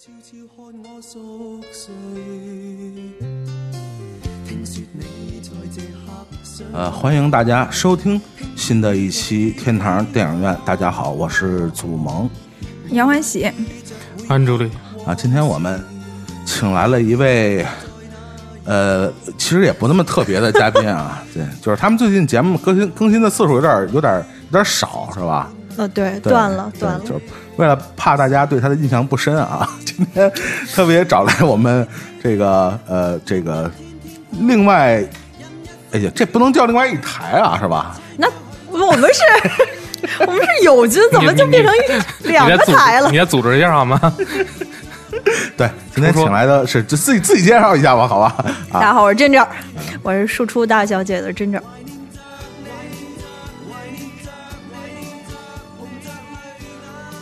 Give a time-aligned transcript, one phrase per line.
[0.00, 0.64] 悄悄看
[0.94, 1.92] 我熟睡，
[4.46, 5.82] 听说你在这。
[6.72, 8.20] 呃，欢迎大家收听
[8.54, 10.56] 新的一期天堂电影院。
[10.64, 12.30] 大家好，我是祖萌
[12.90, 13.50] 杨欢喜，
[14.28, 14.70] 安助理，
[15.04, 15.12] 啊。
[15.12, 15.84] 今天我们
[16.46, 17.66] 请来了一位，
[18.66, 21.24] 呃，其实也不那么特别的嘉宾啊。
[21.34, 25.50] 对，就是他们最近节目更新更新的次数有点有点有点少，是吧？
[25.76, 27.00] 呃，对，对断了，对断了。
[27.00, 27.20] 就是
[27.56, 29.68] 为了怕大家对他的印象不深啊，
[29.98, 30.32] 今 天
[30.72, 31.86] 特别找来我们
[32.22, 33.68] 这个呃这个
[34.30, 35.04] 另外，
[35.90, 37.98] 哎呀，这不能叫另外一台啊，是吧？
[38.16, 38.28] 那
[38.70, 39.22] 我们是，
[40.24, 41.74] 我们是友军，怎么就变成
[42.22, 43.16] 一两个台了你？
[43.16, 44.00] 也组织一下好吗？
[45.56, 48.32] 对，今天请来的是就自己自己介绍一下吧，好吧？
[48.70, 49.44] 啊，大家好，我是珍珍，
[50.04, 51.60] 我是输出大小姐的真正。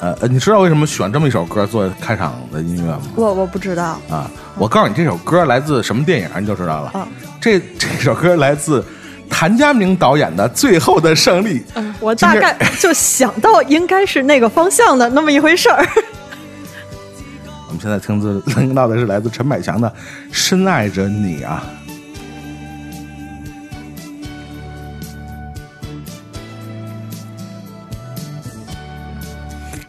[0.01, 3.03] 呃，呃你知道为什么选这么一首歌做开场的音乐吗？
[3.15, 6.93] 我我不知道，啊，我告诉你，这首歌来自什么电影，你就知道了。
[6.95, 7.07] 嗯
[7.41, 8.85] 这这首歌来自
[9.31, 11.61] 谭家明导演的《最后的胜利》。
[12.01, 15.87] 我大概 就想到应该是那个方向的那么一回事儿。
[17.69, 19.89] 我们现在听自听到的是来自陈百强的
[20.33, 21.63] 《深爱着你》啊。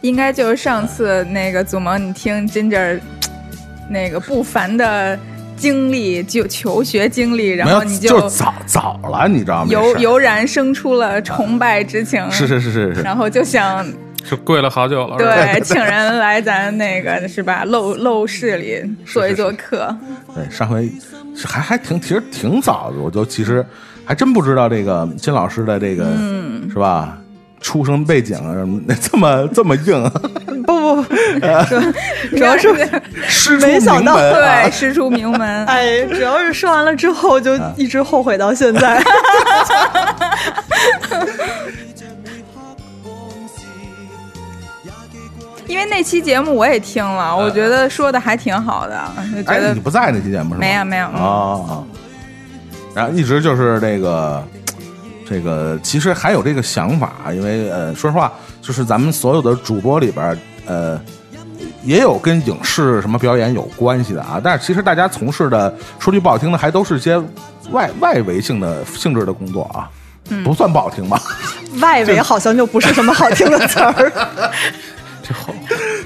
[0.08, 2.98] 应该就是上次那个祖萌，你听 Ginger
[3.90, 5.20] 那个不凡的
[5.58, 9.70] 经历，就求学经历，然，后你就早早了，你知道吗？
[9.70, 13.86] 油油然生出了崇拜之情，是是是是是，然后就想
[14.24, 17.66] 是跪了好久了，对请人来咱那个是吧？
[17.66, 19.94] 陋陋室里做一做客，
[20.34, 20.90] 对，上回
[21.46, 23.66] 还还挺其实挺早的，我就其实
[24.06, 26.48] 还真不知道这个金老师的这个、嗯。
[26.70, 27.18] 是吧？
[27.68, 30.02] 出生背景啊什么的这么这么硬，
[30.66, 31.10] 不不不，
[32.38, 32.74] 主要是
[33.28, 34.64] 师出名没想到门啊。
[34.64, 39.04] 对师出名门， 哎，主要是说完了之后就一直后悔到现在。
[45.68, 48.98] 因为那期节目我也听了，我觉得说的还挺好的，
[49.36, 50.58] 就觉哎，得你不在那期节目是吗？
[50.62, 51.20] 没有没有嗯。
[51.22, 51.84] 啊、
[52.96, 54.42] 然后一直就是这个
[55.30, 61.00] 这个，其实还有这个想法，因为呃，说实话，就是咱们所有的主播里边儿，呃。
[61.84, 67.18] 也有跟影视什么表演有关系的啊，但是其实大家从事的，说句不好听的，还都是些
[67.72, 69.90] 外外围性的性质的工作啊，
[70.30, 71.20] 嗯不算不好听吧？
[71.80, 74.12] 外围 好像就不是什么好听的词儿。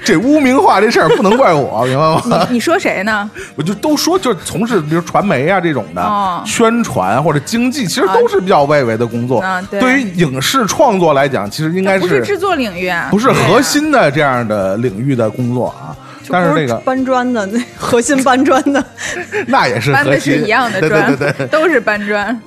[0.03, 2.47] 这污名化这事儿不能怪我，明白吗？
[2.49, 3.29] 你说谁呢？
[3.55, 9.39] 我就都说，就是从事比如传媒啊这种的、哦宣传或者经济，其实都是比较外围的工作。
[9.39, 15.95] 啊对于影视创作来讲，其实应该是不是制作领域啊，不是核心的这样的领域的工作啊。
[16.29, 18.83] 但是不是这个搬砖的，那 核心搬砖的。
[19.47, 22.39] 那也是搬的是一样的对砖，对对对，都是搬砖。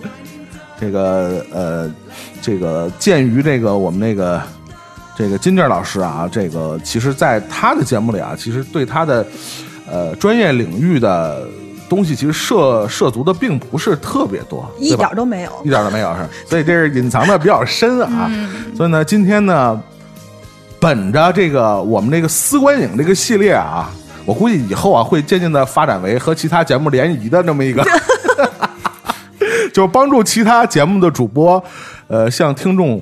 [0.80, 1.90] 这个呃，
[2.40, 4.40] 这个鉴于这个我们那个
[5.16, 9.24] 这个金健老师啊，这个其实在他的节目里啊，其实对他的
[9.90, 11.46] 呃专业领域的
[11.88, 15.68] 东西，其实涉涉足的并不是特别多，一点都没有一。
[15.68, 18.26] 点都没有是，所以这是隐藏的比较深啊。
[18.28, 19.80] 嗯所以呢，今天呢，
[20.80, 23.88] 本着这个我们这个丝观影这个系列啊，
[24.24, 27.86] 我估计以后啊会渐渐的发展为和其他节目联谊的这么一个
[29.72, 31.62] 就帮助其他节目的主播，
[32.08, 33.00] 呃，向听众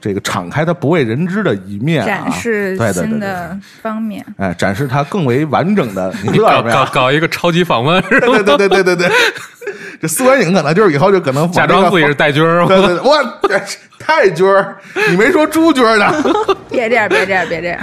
[0.00, 4.24] 这个敞开他不为人知的一面、啊，展示对对对对新的方面。
[4.38, 6.70] 哎，展示他更为完整的， 你知道搞？
[6.70, 8.26] 搞搞一个超级访问，是吧？
[8.26, 9.10] 对对对对对对，
[10.00, 13.18] 这苏观影可能就是以后就可能往假这个装自己是戴军儿，对对对， 我
[13.98, 14.76] 太军儿，
[15.10, 16.10] 你没说朱军儿呢。
[16.70, 17.78] 别这样，别这样，别这样，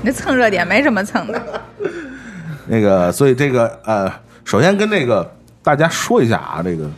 [0.00, 1.40] 你这蹭热点没什么蹭的。
[2.66, 4.12] 那个，所以这个呃，
[4.44, 5.30] 首先跟那个
[5.62, 6.90] 大家说一下啊，这个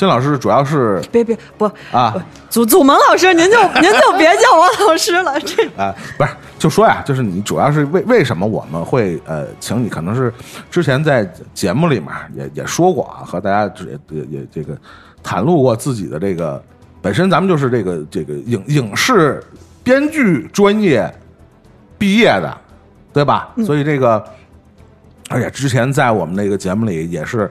[0.00, 2.14] 金老师主要是别别不啊
[2.48, 5.38] 祖祖萌老师，您就 您就别叫我老师了。
[5.40, 10.32] 这啊、不是就说呀，就是你主要是为为什么我们会呃请你，可能是
[10.70, 14.74] 之前在节目里面也也说过啊，和大家也也也这个
[15.22, 16.64] 袒露过自己的这个
[17.02, 19.44] 本身咱们就是这个这个影影视
[19.84, 21.14] 编剧专业
[21.98, 22.56] 毕业的，
[23.12, 23.50] 对吧？
[23.66, 24.24] 所以这个
[25.28, 27.50] 而且之前在我们那个节目里也是。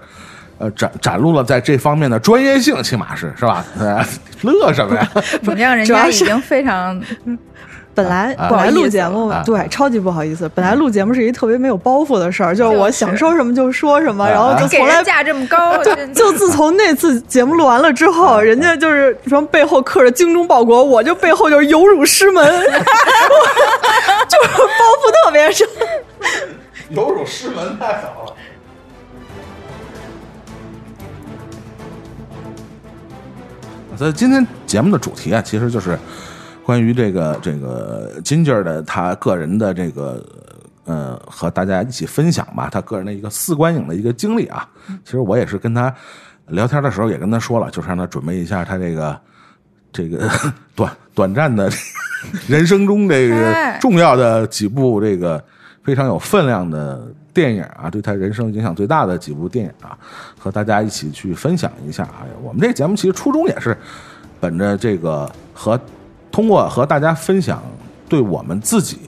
[0.60, 3.66] 呃，展展露了在这方面的专业性，起码是是吧？
[3.80, 4.04] 呃
[4.44, 5.10] 乐什么呀？
[5.42, 5.76] 怎么样？
[5.76, 7.02] 人家已经非常
[7.96, 10.50] 本来啊本来录节目吧啊，对，超级不好意思。
[10.56, 22.46] 本来录节目是一特别没有包袱的事儿，就是我想说什么就说什么，啊然后就给从来价这么高，就就自从那次节目录完了之后，人家就是什么背后刻着精忠报国，我就背后就是有辱师门，
[24.28, 25.68] 就是包袱特别重。
[26.92, 28.34] 有辱师门太好了。
[34.00, 36.00] 所以今天节目的主题啊，其实就是
[36.64, 40.26] 关于这个这个金劲儿的他个人的这个
[40.86, 44.66] 呃，和大家一起分享吧，他个人的一个四观影的一个经历啊。
[45.04, 45.94] 其实我也是跟他
[46.48, 49.20] 聊天的时候也跟他说了，就是让他准备一下他这个
[49.92, 50.30] 这个
[50.74, 51.70] 短短暂的
[52.48, 55.44] 人生中这个哎重要的几部这个
[55.84, 59.98] 非常有分量的电影啊，对他人生影响最大的几部电影啊，
[60.38, 62.26] 和大家一起去分享一下啊。
[62.42, 63.78] 我们这节目其实初衷也是
[64.40, 65.80] 本着这个和
[66.32, 67.62] 通过和大家分享
[68.08, 69.00] 对我们自己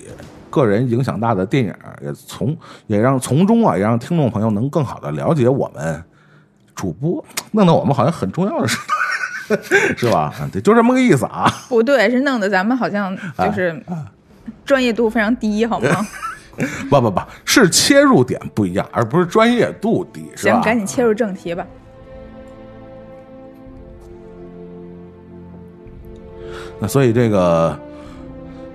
[0.49, 2.55] 个人影响大的电影，也从
[2.87, 6.03] 也让从中啊，也让听众朋友能更好的了解我们
[6.75, 8.77] 主播， 弄得我们好像很重要的事，
[9.97, 10.33] 是吧？
[10.51, 11.49] 对，就这么个意思啊。
[11.69, 13.81] 不对，是弄得咱们好像就是
[14.65, 16.05] 专业度非常低，好吗？
[16.89, 20.53] 不不不，是切入点不一样，而不是专业度低，是吧？
[20.53, 21.65] 行，赶紧切入正题吧。
[26.79, 27.77] 那所以这个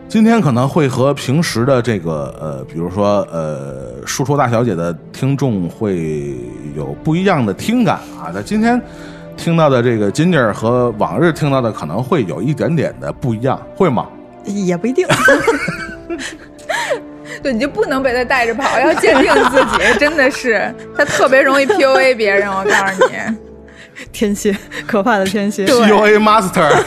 [0.09, 6.37] 今天可能会和平时的这个呃，比如说呃，输出大小姐的听众会
[6.77, 8.31] 有不一样的听感啊。
[8.33, 8.81] 那今天
[9.37, 14.09] 听到的这个金妮儿和往日听到的可能会有一点点的不一样，会吗？
[14.45, 15.07] 也不一定。
[17.43, 23.37] 对，你就不能被他带着跑，要坚定自己，真的是他特别容易 PUA 别人，我告诉你。
[24.13, 24.55] 天蝎，
[24.87, 25.65] 可怕的天蝎。
[25.67, 26.85] PUA Master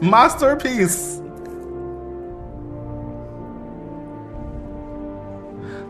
[0.02, 1.16] Masterpiece。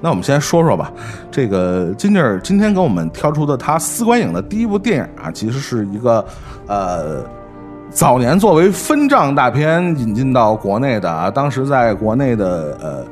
[0.01, 0.93] 那我们先说说吧，
[1.29, 6.25] 这个金妮儿今天给我们挑出的她私观影的第一部电影啊，其实是一个
[6.69, 7.25] 呃
[7.91, 13.05] 早年作为分账大片引进到国内的啊，当时在国内的呃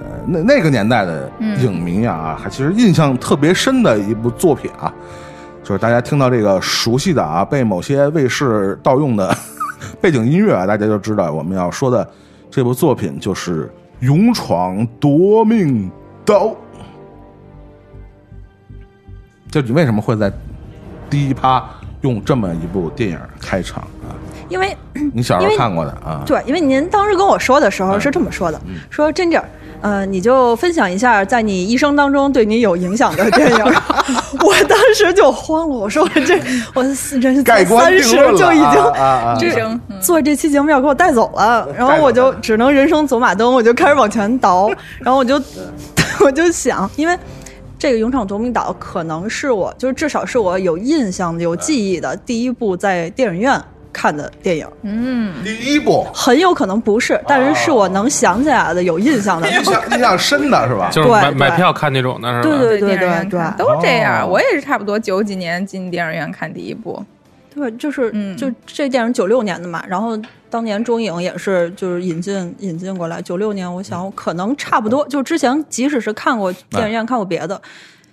[0.00, 4.92] 呃那那个年代的影迷啊，还其实印象特别深的一部作品啊，
[5.62, 9.36] 就是大家听到这个熟悉的啊，被某些卫视盗用的
[10.00, 12.08] 背景音乐啊，大家就知道我们要说的
[12.50, 13.66] 这部作品就是
[14.00, 15.90] 《勇闯夺命
[16.24, 16.46] 岛》。
[19.50, 20.32] 就你为什么会在
[21.08, 21.64] 第一趴
[22.02, 24.14] 用这么一部电影开场啊？
[24.48, 24.76] 因为
[25.12, 26.22] 你小时候看过的啊？
[26.24, 28.60] 对，因为您当时跟我说的时候嗯是这么说的，
[28.90, 29.48] 说真真儿，
[29.80, 33.64] 呃，你就分享一下在你一生当中对你有影响的电影。
[34.44, 36.40] 我当时就慌了，我说我这
[36.74, 38.02] 我人是三十
[38.36, 39.50] 就已经啊啊啊这
[40.00, 45.40] 做这期节目要给我带走了，然后我就只能人生走马灯，我就开始往前倒，然后我就
[46.24, 47.18] 我就想，因为。
[47.78, 53.58] 这个《勇闯夺命岛》可能是我，就是至少是我有印象的、有记忆的第一部在电影院
[53.92, 59.48] 看的电影，嗯，第一部很有可能不是，但是是我能想起来的、有印象的。
[59.48, 60.88] 印象 印象深的是吧？
[60.92, 62.56] 就是买买票看那种的是吧？
[62.56, 64.22] 对对对对对都这样。
[64.24, 64.28] 哦。
[64.30, 67.04] 我也是差不多九几年进电影院看第一部，
[67.54, 68.36] 对，就是、嗯。
[68.36, 70.16] 就这电影九六年的嘛，然后
[70.48, 77.60] 当年中影也是就是引进引进过来，九六年我想可能差不多，就之前即使是看过电影院看过别的，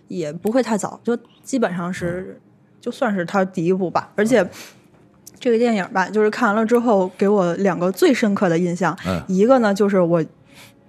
[0.08, 2.40] 也不会太早，就基本上是
[2.82, 4.46] 就算是他第一部吧，而且。
[5.40, 8.98] 这个电影吧，就是看完了之后，给我两个最深刻的印象。
[9.06, 10.24] 嗯一个呢，就是我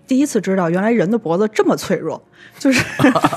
[0.06, 2.23] 第一次知道，原来人的脖子这么脆弱，
[2.58, 2.85] 就是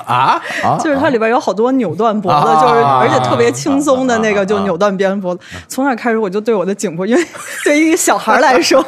[0.05, 0.77] 啊 啊！
[0.83, 5.41] 就是它里边有好多扭断脖子，啊就是而且特别轻松的那啊个就扭断别人脖子。
[5.67, 7.23] 从那开始我就对我的颈部，因为
[7.63, 8.83] 对于一个小孩来说，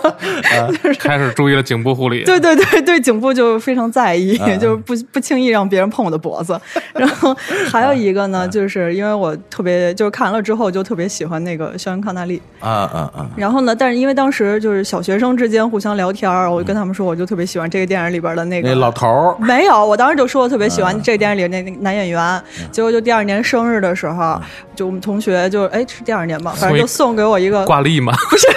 [0.99, 2.23] 开始注意了颈部护理。
[2.23, 6.59] 对对对对颈部就非常在意啊，就是不不轻易让别人碰我的脖子。
[6.93, 7.35] 然后
[7.71, 12.41] 还有一个啊呢，就是因为我特别就是看完了之后就特别喜欢那个肖恩康纳利。
[12.59, 13.29] 啊啊啊！
[13.35, 21.01] 然后呢，但是因为当时就是小学生之间互相聊天儿，我就跟他们说，我就特别喜欢这个电影里边的那个那老头儿没有，我当时就说我特别喜欢嗯。
[21.03, 22.41] 这个电影里那那个男演员，
[22.71, 24.41] 结果就第二年生日的时候，
[24.75, 28.47] 就我们同学就哎是第二年吧，反正就送给我一个挂历嘛， 不是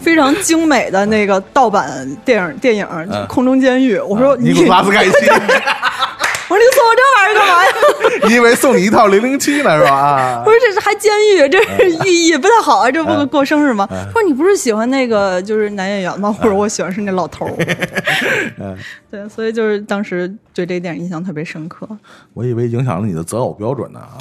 [0.00, 3.98] 非常精美的那个盗版电影电影嗯《空中监狱》。
[4.04, 5.34] 我说你，拉斯凯奇，我
[6.54, 7.70] 说你送我这玩意儿干嘛呀？
[8.28, 9.90] 你以为送你一套零零七呢是吧？
[9.90, 12.90] 啊不是，这是还监狱，这是寓意不太好啊！
[12.90, 13.88] 这不嗯过生日吗？
[14.12, 16.32] 说你不是喜欢那个就是男演员吗？
[16.32, 17.46] 或者我喜欢是那老头
[19.10, 21.86] 对，所以就是当时对这电影印象特别深刻。
[22.34, 24.18] 我以为影响了你的择偶标准呢啊！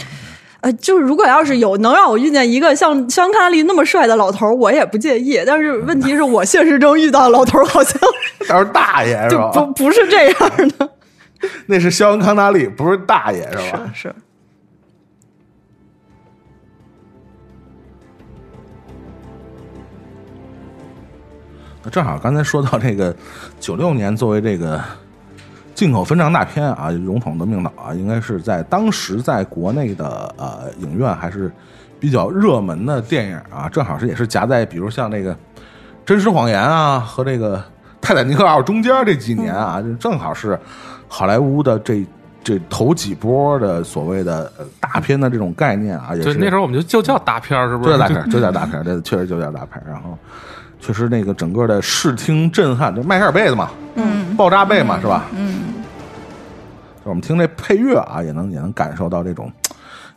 [0.61, 5.37] 呃，就是如果要是有能让我遇见一个像肖恩康纳利那么帅的老头儿，我也不介意。
[5.45, 7.99] 但是问题是我现实中遇到的老头儿好像
[8.47, 9.51] 他是大爷是就吧？
[9.53, 10.89] 不不是这样的。
[11.67, 13.91] 那是肖恩康纳利，不是大爷是吧？
[13.93, 14.15] 是是，
[21.91, 23.15] 正好刚才说到这个
[23.59, 24.81] 九六年作为这个
[25.75, 31.51] 进口分账大片啊，《勇闯夺命岛》啊，应该是在当时在国内的呃影院还是
[31.99, 35.33] 比较热门的电影啊，正好是也是夹在比如像那个
[36.05, 37.57] 《真实谎言》啊和这个
[37.99, 40.57] 《泰坦尼克号》中间这几年啊，就正好是
[41.13, 42.03] 好莱坞的这
[42.43, 47.85] 这头几波的所谓的呃大片的这种概念啊，也对，是那时候我们就就叫大片儿，是不？
[47.85, 49.83] 就是叫大片儿，就叫大片儿，这确实就叫大片儿。
[49.87, 50.17] 然后，
[50.79, 55.25] 确实那个整个的视听震撼，就迈克尔贝的嘛，嗯爆炸贝嘛，是吧？
[55.35, 55.83] 嗯，
[57.05, 59.51] 就我们听这配乐啊，也能也能感受到这种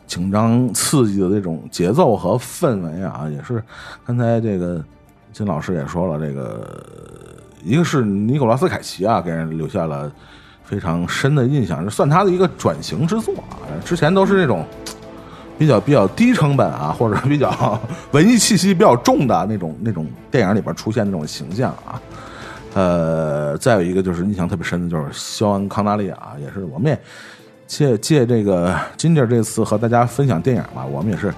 [0.07, 3.63] 紧张刺激的这种节奏和氛围啊，也是
[4.03, 4.83] 刚才这个
[5.31, 6.67] 金老师也说了，这个
[7.63, 10.11] 一个是尼古拉斯凯奇啊，给人留下了
[10.67, 13.55] 非常深的印象，这算他的一个转型之作啊。
[13.85, 14.65] 之前都是那种
[15.57, 17.79] 比较比较低成本啊，或者比较
[18.11, 22.01] 文艺气息比较重的那种那种电影里边出现那种形象啊。
[22.73, 26.99] 呃，再有一个就是印象特别深的，就是肖恩康纳利啊，也是我们也
[27.65, 31.33] 借借这个金姐这次和大家分享电影嘛，我们也是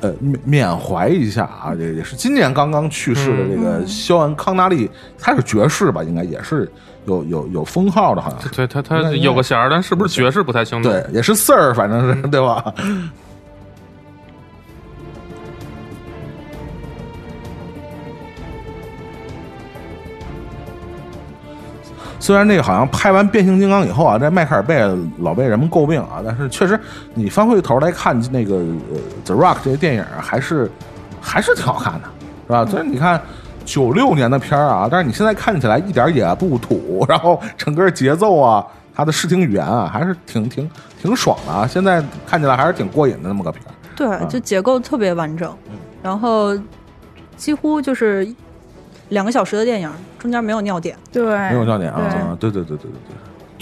[0.00, 6.68] 呃缅缅怀一下啊，这也是今年刚刚去世的这个肖恩康纳利，他是爵士吧，应该也是
[7.06, 10.88] 有有有封号的，好像对他他有个衔儿，但是不是爵士不太清楚。
[10.88, 12.72] 对，也是 Sir，反正是对吧？
[22.20, 24.80] 虽然那个好像拍完变形金刚以后啊，这迈克尔贝
[25.18, 26.78] 老被人们诟病啊，但是确实
[27.14, 28.62] 你翻回头来看那个呃
[29.26, 30.70] 《The Rock》这个电影啊，还是
[31.20, 32.08] 还是挺好看的，
[32.46, 32.64] 是吧？
[32.64, 33.20] 所以你看
[33.64, 38.64] 九六年的片儿啊，但是你现在看起来一点也不土， 然后整个节奏啊，
[38.94, 40.68] 它的视听语言啊，还是挺挺
[41.00, 41.66] 挺爽的啊。
[41.66, 43.72] 现在看起来还是挺过瘾的那么个片儿。
[43.94, 45.54] 对，就结构特别完整，
[46.02, 46.58] 然后
[47.36, 48.26] 几乎就是
[49.10, 50.96] 两个小时的电影，中间没有尿点。
[51.12, 53.16] 对，没有尿点对啊，对对对对对对。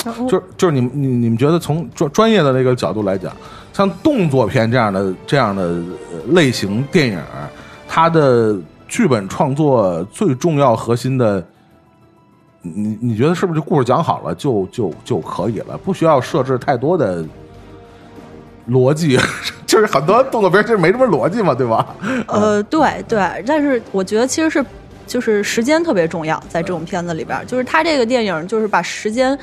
[0.05, 3.33] 然后就是就是你们你你们觉得从专专业的那个角度来讲，
[3.73, 5.83] 像动作片这样的这样的呃
[6.29, 7.21] 类型电影，
[7.87, 8.57] 它的
[8.91, 11.43] 剧本创作最重要核心的，
[12.61, 17.25] 你你觉得是不是就故事讲好了就就就可以了，不需要设置太多的
[18.69, 19.17] 逻辑？
[19.65, 21.95] 就是很多动作片就是没什么逻辑嘛，对吧？
[22.27, 24.65] 呃，对对，但是我觉得其实是
[25.07, 29.39] 就是时间特别重要，在这种片子里边，就是它这个电影就是把时间，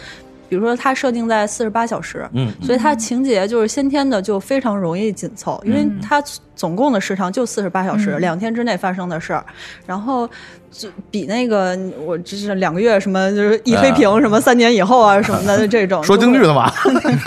[0.49, 6.21] 比如说它设定在四十八小时，嗯所以它情节就是先天的就非常容易紧凑，因为它
[6.55, 9.43] 总共的时长就四十八小时，嗯两天之内发生的事儿，
[9.85, 10.27] 然后
[10.71, 16.71] 就比那个我这是两个月什么就是一推屏什么三年以后啊什么的 这种说京剧的嘛，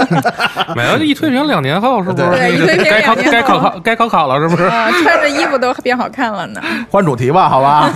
[0.75, 2.29] 没有一推平两年后，是不是？
[2.31, 4.65] 对一推平该考两年该考后考该考考了，是不是？
[4.69, 6.61] 啊，穿着衣服都变好看了呢。
[6.91, 7.91] 换主题吧，好吧？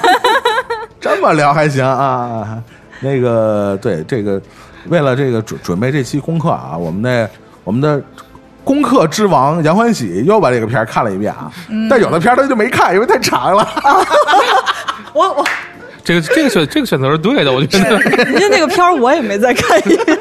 [1.00, 2.62] 这么聊还行啊？
[3.00, 4.40] 那个，对这个，
[4.88, 7.30] 为了这个准准备这期功课啊，我们的
[7.64, 8.02] 我们的
[8.62, 11.50] 功课之王杨欢喜又把这个片儿看了一遍啊，
[11.88, 13.66] 但有的片儿他就没看，因为太长了。
[15.12, 15.46] 我我
[16.04, 17.99] 这个这个选这个选择是对的，我觉得。
[17.99, 19.78] 人家那个片儿我也没再看。
[19.88, 20.18] 一遍，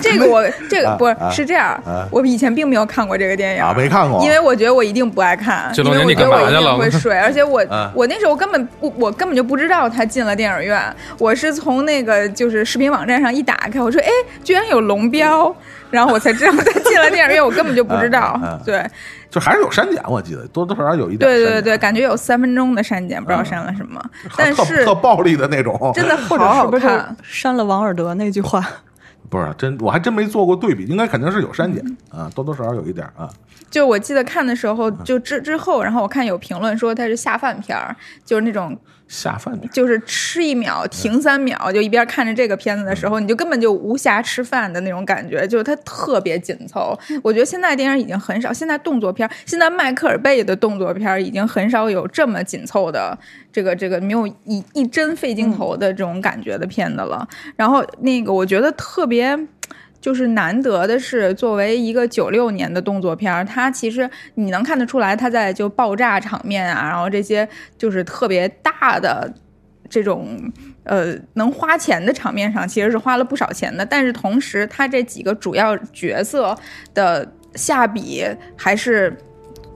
[0.00, 4.22] 这个我这个不是啊是这样啊，我以前并没有看过这个电影啊没看过。
[4.22, 6.76] 因为我觉得我一定不爱看，这因为我多年你干嘛觉得我一定去了？
[6.76, 10.80] 会睡，而且我啊我那时候根本不我根本就不知道他进了电影院，
[11.18, 14.10] 我是从那个就是视频网站上一打开，我说哎，
[14.44, 15.54] 居然有龙标，
[15.90, 18.40] 然后我才知道他进了电影院，我根本就不知道。
[18.64, 18.84] 对。
[19.28, 21.52] 就还是有删减，我记得多多少少有一点对对。
[21.54, 24.02] 对对，感觉有三分钟的删减，不知道删了什么，
[24.36, 27.16] 但是特暴力的那种，真的或者好是不是好看。
[27.22, 28.64] 删了王尔德那句话？
[29.28, 31.84] 不是真，我还真没做过对比，应该肯定是有删减。
[32.10, 33.28] 啊，多多少少有一点啊。
[33.68, 34.98] 就我记得看的时候，嗯。
[35.04, 46.98] 就之之后，然后我看有评论说它是下饭片儿，就是那种下饭片就是吃一秒停三秒，就一边看着这个片子的时候，你就根本就无暇吃饭的那种感觉，就是它特别紧凑。
[47.22, 53.16] 我觉得现在电影已经很少，现在动作片，现在迈克尔贝的动作片已经很少有这么紧凑的
[53.52, 57.26] 这个这个没有一一帧费镜头的这种感觉的片子了。
[57.54, 59.38] 然后那个我觉得特别。
[60.06, 69.28] 就是难得的是，作为一个九六年的动作片儿，它其实你能看得出来，它在就爆炸场面啊，然后这些就是特别大的
[69.90, 70.28] 这种
[70.84, 73.84] 呃能花钱的场面上，其实是花了不少钱的。
[73.84, 76.56] 但是同时，它这几个主要角色
[76.94, 78.24] 的下笔
[78.56, 79.18] 还是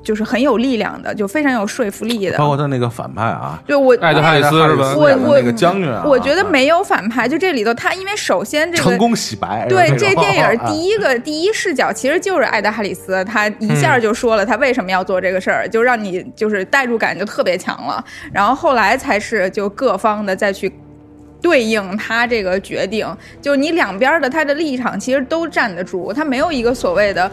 [0.03, 2.39] 就是很有力量的，就非常有说服力的。
[2.39, 9.67] 包括他那个反派啊，对我艾德哈里斯是吧我我那个将军啊，我觉得没有反派，就这里头他，因为首先这个成功洗白。
[9.69, 18.03] 对这电影啊 第一个第一视角其实就是艾德哈里斯，他一下就说了他为什么要做这个事儿，就让你就是代入感就特别强了。
[18.33, 20.73] 然后后来才是就各方的再去
[21.43, 23.07] 对应他这个决定，
[23.43, 27.31] 就是你两边的他的立场其实都站得住，他没有一个所谓的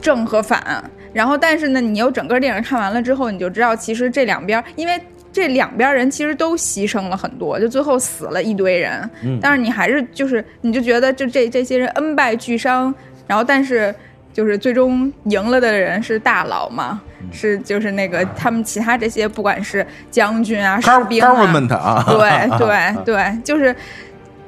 [0.00, 0.88] 正和反。
[1.12, 5.00] 然后，但是呢，你又整个电影看完了之后，你就知道其实这两边，因为
[5.32, 9.08] 这两边人其实都牺牲了很多，就最后死了一堆人。
[9.22, 12.94] 嗯但是你还是就是你就觉得就这这些人恩败俱伤，
[13.26, 13.94] 然后但是
[14.32, 23.74] 就是最终赢了的人是大佬嘛，嗯是就是那个他们其他这些不管是将军啊、士兵啊，government 啊， 对对对，就是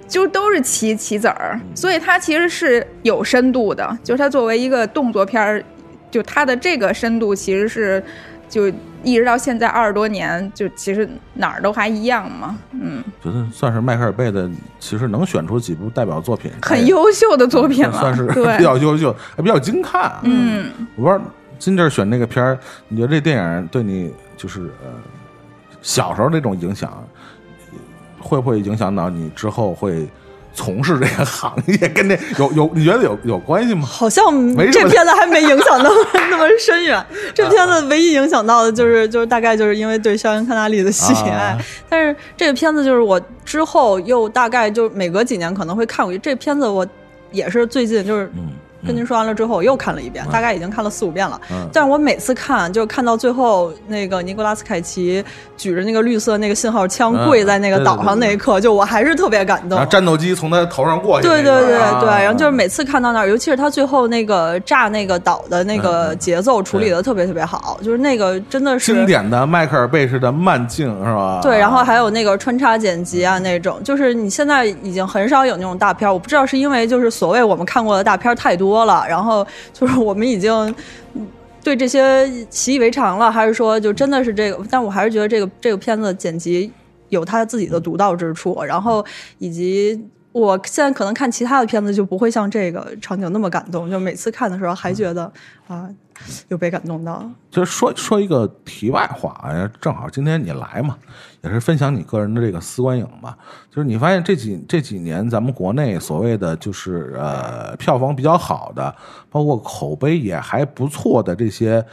[0.09, 3.99] 就都是棋棋子儿，所以它其实是有深度的。
[4.03, 5.63] 就是它作为一个动作片儿，
[6.13, 8.01] 就它的这个深度其实是
[8.49, 8.69] 就
[9.03, 12.57] 一直到现在二十多年，就其实哪儿都还一样嘛。
[12.73, 20.21] 嗯，觉得算是迈克尔贝的，其实能选出几部代表作品，很优秀的作品了，算是对 比较优秀，还比较精看啊。
[20.23, 21.25] 嗯，我不知道
[21.59, 24.91] 金这选那个片儿，你觉得这电影对你就是呃
[25.81, 27.03] 小时候那种影响，
[28.21, 30.07] 会不会影响到你之后会
[30.55, 31.77] 从事这个行业？
[31.89, 33.87] 跟这有有你觉得有有关系吗？
[33.87, 37.05] 好像没这片子还没影响那么 那么深远。
[37.35, 46.19] 这片子唯一影响到的就是就是大概就是因为对肖恩康纳利的喜爱，啊 但是这个片子就是我之后又大概就每隔几年可能会看过一。
[46.19, 46.87] 这片子我
[47.31, 48.49] 也是最近就是嗯，
[48.87, 51.41] 跟您说完了之后，我又看了一遍，大概已经看了四五遍了。
[51.51, 55.25] 嗯但是我每次看，就看到最后，那个尼古拉斯凯奇
[55.57, 59.91] 举着那个绿色那个信号枪嗯跪在那个岛上那一刻，就我还是特别感动然后。
[59.91, 71.41] 战斗机从他头上过去对，对对啊对，然后就是每次看到那儿，尤其是他最后那个炸那个岛的那嗯个嗯节奏处理的特别特别好，就是那个真的是经典的迈克尔贝式的慢镜是吧？
[71.43, 80.75] 对，然后还有那个穿插剪辑啊，那种就是你现在已经很少有那种大片儿，我不知道是因为就是所谓我们看过的大片儿太多多了，然后就是我们已经
[81.63, 84.59] 对这些习以为常了，还是说就真的是这个？
[84.71, 86.73] 但我还是觉得这个这个片子剪辑
[87.11, 89.05] 有它自己的独到之处，然后
[89.39, 90.01] 以及。
[90.33, 95.31] 我现在可能看其他的片子就不会像这个场景那么感动，就每次看的时候还觉得
[95.69, 95.89] 啊，
[96.49, 97.31] 有被感动到。
[97.51, 100.97] 就是说说一个题外话，啊，正好今天你来嘛，
[101.43, 103.37] 也是分享你个人的这个思观影嘛。
[103.71, 108.95] 就是你发现这几这几年咱们国内所谓的就是呃票房比较好的，
[109.29, 111.85] 包括口碑也还不错的这些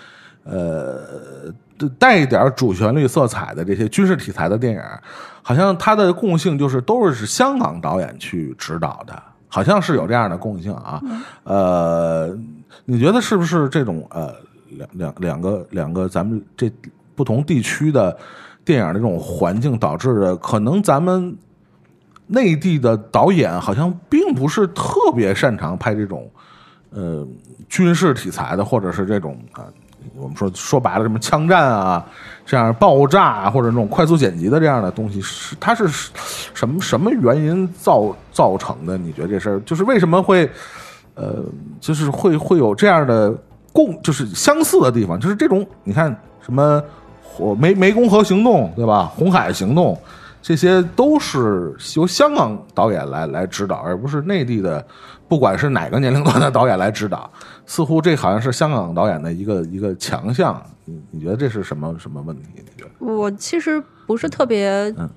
[0.43, 1.53] 呃
[1.97, 4.81] 带一点主旋律色彩的这些军事题材的电影，
[5.49, 11.01] 好像它的共性就是都是香港导演去指导的，好像是有这样的共性啊。
[11.43, 12.37] 呃，
[12.85, 14.31] 你觉得是不是这种呃
[14.69, 16.71] 两两两个两个咱们这
[17.15, 18.15] 不同地区的
[18.63, 20.37] 电影的这种环境导致的？
[20.37, 21.35] 可能咱们
[22.27, 26.29] 内地的导演好像并不是特别擅长拍这种
[26.91, 27.27] 呃
[27.67, 29.65] 军事题材的，或者是这种啊。
[30.15, 32.05] 我们说说白了，什么枪战啊，
[32.49, 35.87] 这样爆炸啊，或者那种快速剪辑的这样的东西，是它是
[36.55, 38.97] 什么什么原因造造成的？
[38.97, 40.49] 你觉得这事儿就是为什么会
[41.13, 41.35] 呃，
[41.79, 43.31] 就是会会有这样的
[43.71, 46.09] 共，就是相似的地方，就是这种你看
[46.41, 46.81] 什么
[47.23, 49.11] 火湄湄公河行动对吧？
[49.15, 49.95] 红海行动，
[50.41, 54.83] 这些都是由香港导演来来指导，而不是内地的，
[55.27, 57.29] 不管是哪个年龄段的导演来指导。
[57.67, 60.59] 似乎这好像是香港导演的一个一个强项。
[60.89, 62.43] 你你觉得这是什么什么问题？
[62.55, 63.05] 你觉得？
[63.05, 65.09] 我其实不是特别，嗯。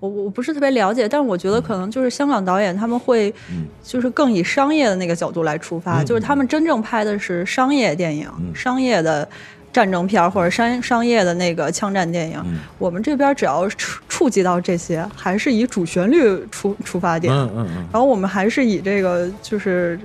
[0.00, 3.66] 我我不是特别了解，但是我觉得可能就是香港导演他们会，嗯。
[3.82, 6.06] 就是更以商业的那个角度来出发，嗯。
[6.06, 8.54] 就是他们真正拍的是商业电影，嗯。
[8.54, 9.28] 商业的。
[9.72, 12.58] 战争片或者商商业的那个枪战电影，嗯。
[12.76, 19.98] 我们这边只要触触及到这些，还是以主旋律出出发点，嗯嗯嗯，然后我们还是以这个就是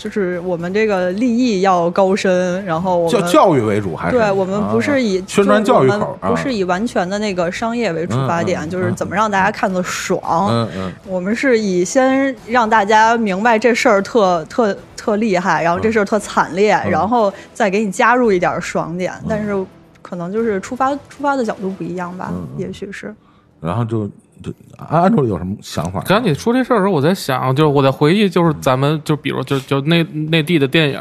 [0.00, 4.16] 就是我们这个立意要高深，然后我们教教育为主还是？
[4.16, 10.48] 对我们不是以、啊宣传教育口不是以完全的那个商业为出发点，就是怎么让大家看得爽。
[10.50, 19.12] 嗯嗯我们是以先让大家明白这事儿特特特厉害，然后这事儿特惨烈，嗯然后再给你加入一点爽点。
[19.28, 19.54] 但是
[20.00, 23.14] 可能就是出发出发的角度不一样吧，也许是。
[23.60, 24.08] 然后就
[24.42, 26.02] 就安安主有什么想法？
[26.06, 31.00] 刚才你说这事儿的时候，我在想，就是我在回忆，就是咱们就比如就就内内地的电影，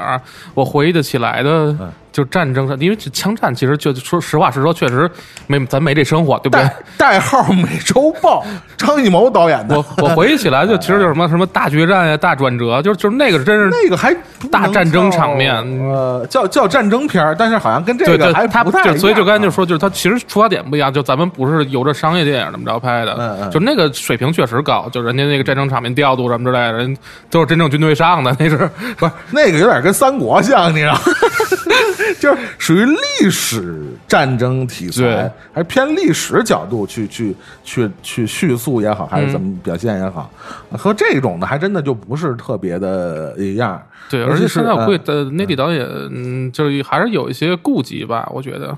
[0.54, 1.49] 我回忆得起来的
[1.80, 5.10] 嗯，就战争上，因为这枪战其实就说实话实说，确实
[5.48, 6.63] 没咱没这生活，对不对？
[6.63, 8.43] 代代号《美洲豹》，
[8.78, 9.78] 张艺谋导演的。
[9.78, 14.15] 我，我回忆起来，就其实就是什么什么大决战呀、大转折，就是就是那个真是那个还
[14.52, 15.50] 大战争场面。
[15.80, 23.52] 叫呃，叫叫战争片儿，但是好像跟这对对，个还他不太一样啊就所以就刚才就说，就是他其实出发点不一样，就咱们不是由着商业电影怎么着拍的，嗯嗯。
[23.52, 26.98] 就那个水平确实高，就人家那个战争场面调度什么之类的，人
[27.30, 28.69] 都是真正军队上的，那是。
[28.98, 31.00] 不是那个有点跟三国像，你知道吗？
[32.19, 40.32] 就是属于历史战争题材，还是偏历史角度去去去去叙述也好，还是怎么表现也好，
[40.72, 43.82] 和这种的还真的就不是特别的一样。
[44.10, 48.76] 对，而且现在我估计呃的内地导演，嗯，就是还是有一些顾忌吧，我觉得。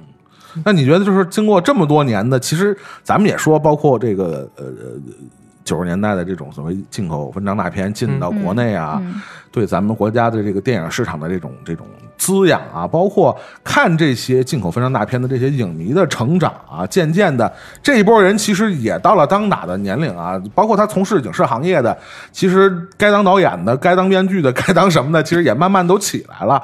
[0.65, 4.65] 那你觉得就是经过这么多年的，其实咱们也说，包括这个呃
[5.63, 9.01] 九十年代的这种所谓进口文章大片进到国内啊，
[9.49, 11.87] 对咱们国家的这个电影市场的这种这种
[12.21, 21.97] 滋养啊，包括看这些进口分章大片的这些影迷的成长啊，渐渐的这一波人其实也到了当打的年龄啊，包括他从事影视行业的，
[22.31, 26.61] 其实该当导演的、该当编剧的、该当什么的，其实也慢慢都起来了。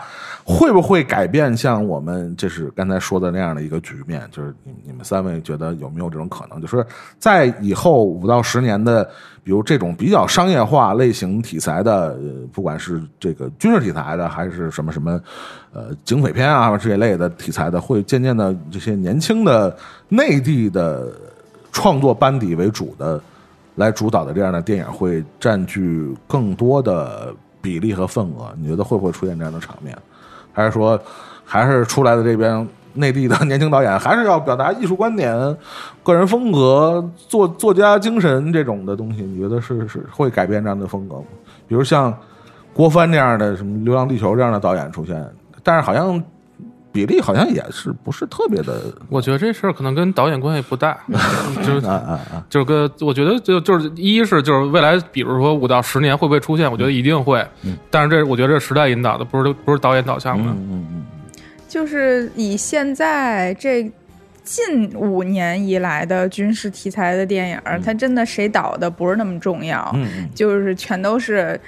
[0.50, 4.26] 会不会改变像我们就是刚才说的那样的一个局面？
[4.32, 6.62] 就是你你们三位觉得有没有这种可能？
[6.62, 6.86] 就是
[7.20, 9.10] 在以后五到十年的，
[9.48, 12.20] 比如这种比较商业化类型题材的，
[12.52, 15.18] 不管是这个军事题材的，还是什么什么，
[15.72, 19.74] 呃，警匪片啊这一类的题材的，会渐渐的这些年轻的
[20.10, 21.08] 内地的
[21.72, 23.22] 创作班底为主的
[23.76, 28.54] 来主导的这样的电影，会占据更多的比例和份额。
[28.60, 29.98] 你觉得会不会出现这样的场面？
[30.52, 31.00] 还是说，
[31.46, 35.34] 还是出来的这边内地的 年轻导演，还是要表达艺术观点、
[36.04, 39.22] 个人风格、作作家精神这种的东西？
[39.24, 41.24] 你觉得是是会改变这样的风格吗？
[41.68, 42.16] 比如像
[42.74, 45.24] 郭帆这样的什么《流浪地球》这样的导演出现，
[45.64, 46.24] 但是好像
[46.92, 50.98] 比例好像也是不是特别的我觉得这事儿可能跟导演关系不大，
[51.64, 52.44] 就是啊啊啊！
[52.50, 56.72] 就是跟，我觉得就就是一是就是未来，比如说五到十年会不会出现？
[56.72, 57.46] 我觉得一定会，
[57.92, 60.46] 但是这我觉得这时代引导的，不是不是导演导向的。
[60.46, 60.97] 嗯
[61.68, 63.92] 就是以现在这
[64.44, 69.94] 近五年以来的军事题材的电影，它真的谁导的不是那么重要，
[70.34, 71.60] 就是全都是。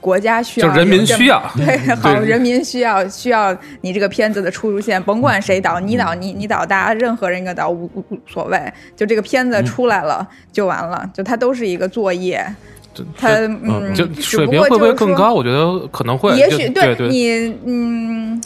[0.00, 1.42] 国家需要， 就人民需要。
[1.56, 7.90] 对，好，人民需要需要你这个片子的出入线，甭管谁导，你导你你导，大家任何人一个导无
[8.28, 12.75] 所谓，就这个片子出来了就完了，就它都是一个作业，这
[13.16, 15.32] 它这嗯，就只不过水平会不会就是说更高？
[15.32, 18.42] 我觉得可能会，也许对对你，嗯，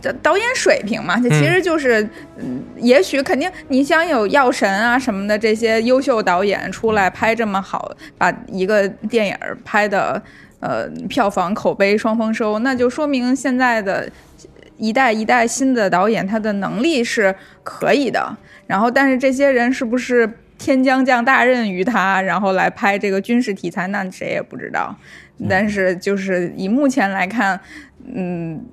[0.00, 2.02] 这导演水平嘛，这其实就是，
[2.36, 10.22] 嗯，也许肯定，你想有药神啊什么的这些优秀导演出来拍这么好，把一个电影儿拍的，
[10.60, 14.08] 呃，票房口碑双丰收，那就说明现在的
[14.76, 18.36] 一代一代新的导演他的能力是可以的。
[18.66, 20.26] 然后，但是这些人是不是
[20.58, 24.96] 天将降大任于他，然后来拍这个军事题材，那谁也不知道。
[25.48, 27.60] 但是就是以目前来看，
[28.06, 28.64] 嗯，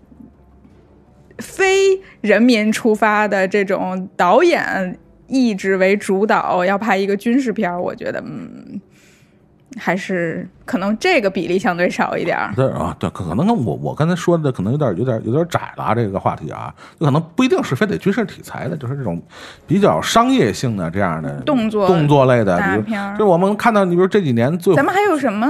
[1.39, 8.79] 非人民出发的这种导演意志为主导，要拍一个军事片儿，我觉得，嗯，
[9.77, 12.51] 还是可能这个比例相对少一点儿。
[12.55, 19.21] 对啊，对，可可能跟我我刚才说的可能有点有点有点窄了啊，这个话题啊，就可能不一定是非得军事题材的，就是这种
[19.65, 25.47] 比较商业性的这样的动作动作类的，比如大片就是我们看到，你比如这几年最咱们还有什么？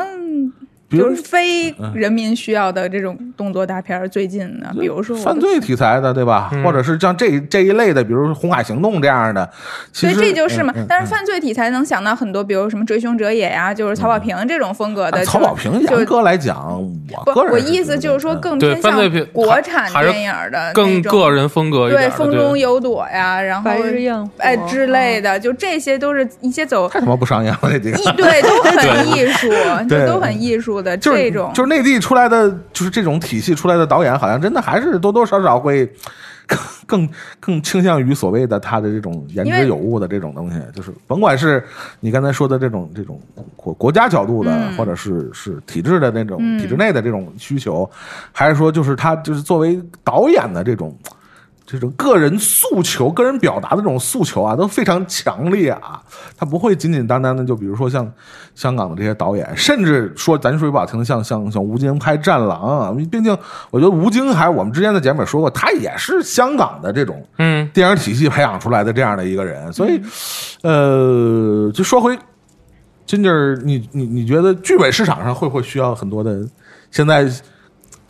[0.91, 6.49] 比如嗯就是非人民需要的这种动作大片儿，最近的，比如说我犯罪题材的，对吧？
[6.51, 6.63] 嗯。
[6.63, 9.49] 或者是像这这一类的，比如说《红海行动》这样的，
[9.93, 10.73] 其所以实这就是嘛。
[10.87, 15.19] 但是犯罪题材能想到很多，比如什么《追凶者也》呀，就是曹保平这种风格的。
[15.19, 16.81] 啊曹保平就严格来讲，
[17.13, 29.49] 我不个，人我意思就是说更偏犯罪片向国产电影的更个人风格对，风中有朵呀，然后白日哎之类的，就这些都是一些走太他妈不商业了，这对 都很艺术，
[29.87, 31.51] 这都很艺术的就是这种。
[31.53, 35.85] 就是内地出来的，就是这种体系出来的导演，好像真的还是多多少少会
[36.47, 41.63] 更更更倾向于所谓的他的这种言之有物的这种东西，就是甭管是
[41.99, 43.19] 你刚才说的这种这种
[43.55, 47.89] 国国家角度的，嗯或者是是体制的那种、嗯体制内的这种需求，
[48.31, 50.97] 还是说就是他就是作为导演的这种。
[51.71, 56.01] 这种个人诉求、个人表达的这种诉求啊，都非常强烈啊。
[56.37, 58.11] 他不会简简单单的，就比如说像
[58.55, 63.37] 香港的这些导演，甚至说咱说句不好听的，像像像吴京拍《战狼》啊，毕竟
[63.69, 70.01] 我觉得吴京还我们之前的节目也说过，他也是香港的这种嗯，电影体系培养出来的这样的一个人，所以，
[70.63, 72.17] 呃，就说回
[73.05, 76.41] 金姐儿，你你你觉得剧本市场上会不会需要很多的
[76.91, 77.29] 现在？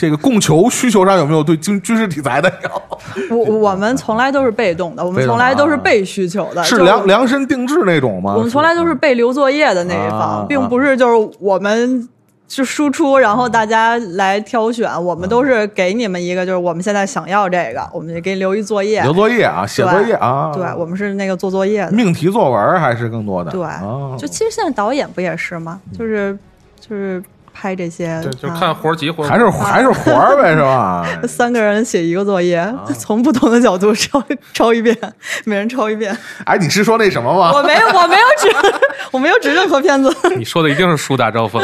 [0.02, 2.82] 这个供求需求上有没有对军军事题材的有？
[3.38, 8.34] 我我们从来都是被动的，我们从来都是啊被需求的，是量量身定制那种吗？
[8.36, 12.10] 我们从来都是被留作业的那一啊方，并不是就是我们
[12.48, 19.14] 是输出，然后大家来挑选，我们都是给你们一个，就是我们现在想要这个，我们就给你留一作业留。
[19.14, 21.92] 作业啊，写作业啊，对，我们是那个做作业的。
[21.92, 23.52] 命题作文还是更多的。
[23.52, 25.80] 对哦，就其实现在导演不也是吗？
[25.96, 26.36] 就是
[26.80, 31.06] 就是拍这些，对，就看活儿急活儿还是还是活儿呗，是吧？
[31.28, 34.98] 三个人写一个作业，啊 从不同的角度抄抄一遍，
[35.46, 36.18] 每人抄一遍。
[36.46, 37.52] 哎，你是说那什么吗？
[37.54, 38.50] 我没有，我没有指，
[39.12, 40.16] 我没有指任何片子。
[40.36, 41.62] 你说的一定是树大招风。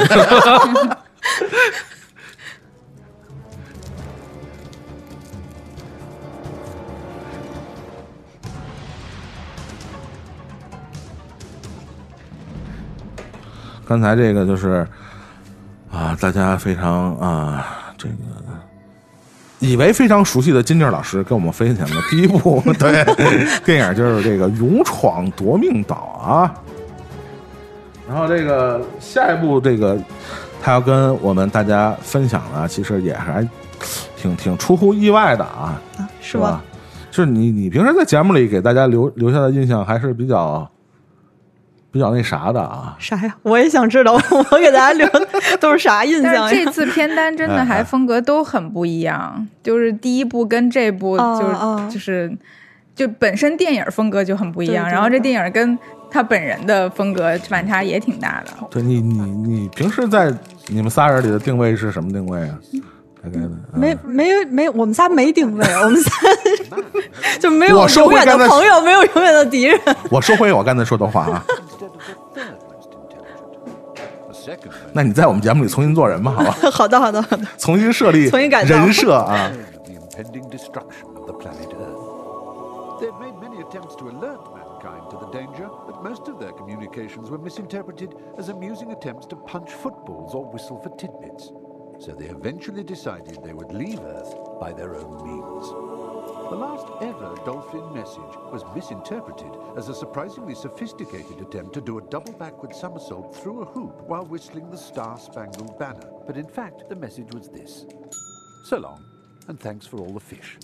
[13.88, 14.86] 刚才这个就是
[15.98, 17.66] 啊，大家非常啊，
[17.98, 18.14] 这个
[19.58, 23.04] 以为非常熟悉的金靖老师跟我们分享的第一部 对
[23.66, 26.54] 电影就是这个《勇闯夺命岛》啊。
[28.08, 29.98] 然后这个下一步，这个
[30.62, 33.46] 他要跟我们大家分享的，其实也还
[34.16, 35.82] 挺挺出乎意外的啊，
[36.22, 36.64] 是吧吧？？
[37.10, 40.70] 就是你你平时在节目里给大家留留下的印象还是比较
[41.92, 42.96] 比较那啥的啊。
[43.00, 43.36] 啥呀？
[43.42, 44.14] 我也想知道，
[44.52, 45.28] 我给大家留的
[45.62, 46.40] 都是啥印象呀？
[46.42, 52.32] 但是这次片单真的还风格都很不一样，就是第一部跟这部哦就就是
[52.96, 55.78] 就本身电影风格就很不一样，对对然后这电影跟
[56.10, 58.52] 他本人的风格反差也挺大的。
[58.70, 60.34] 对你你你平时在
[60.68, 62.58] 你们仨人里的定位是什么定位啊？
[63.24, 66.12] 大概的嗯没没有没有，我们仨没定位，我们仨
[67.42, 69.78] 就没有永远的朋友，没有永远的敌人。
[70.10, 71.44] 我收回我刚才说的话啊。
[74.47, 76.71] A second 那你在我们节目里重新做人吧，好吧？
[76.71, 79.51] 好的好的好的，重新设立重新改造人设啊。
[79.51, 83.01] of the impending destruction of the planet Earth.
[83.01, 87.31] They've made many attempts to alert mankind to the danger, but most of their communications
[87.31, 91.51] were misinterpreted as amusing attempts to punch footballs or whistle for tidbits.
[91.99, 95.67] So they eventually decided they would leave Earth by their own means.
[96.47, 102.03] The last ever dolphin message was misinterpreted as a surprisingly sophisticated attempt to do a
[102.11, 106.09] double backward somersault through a hoop while whistling the Star Spangled Banner.
[106.27, 107.87] But in fact, the message was this
[108.65, 109.01] So long,
[109.49, 110.59] and thanks for all the fish.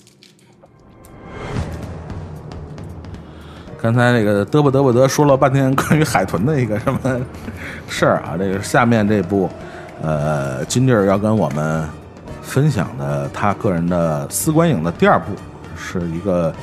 [3.81, 7.21] 刚才这个嘚啵嘚啵嘚说了半天关于海豚的一个什么
[7.89, 9.49] 事儿啊，这个下面这部，
[10.03, 11.89] 呃，金弟儿要跟我们
[12.43, 15.33] 分享的他个人的丝观影的第二部，
[15.84, 16.54] 是一个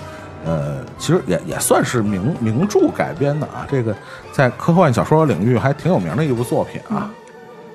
[0.47, 3.95] 呃，其实也也算是名名著改编的啊，这个
[4.33, 7.11] 在科幻小说领域还挺有名的一部作品啊，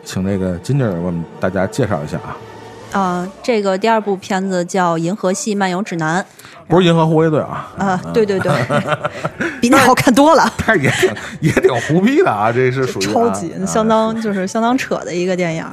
[0.03, 6.23] 请那个金妮儿为我们大家介绍一下啊，啊、这个第二部片子叫《银河系漫游指南》
[6.67, 8.51] 不是银河护卫队啊，啊、对对对，
[9.62, 10.51] 比那好看多了。
[10.65, 15.63] 但是也挺也挺胡逼的啊，这是属于啊超级啊相当就是相当扯的一个电影，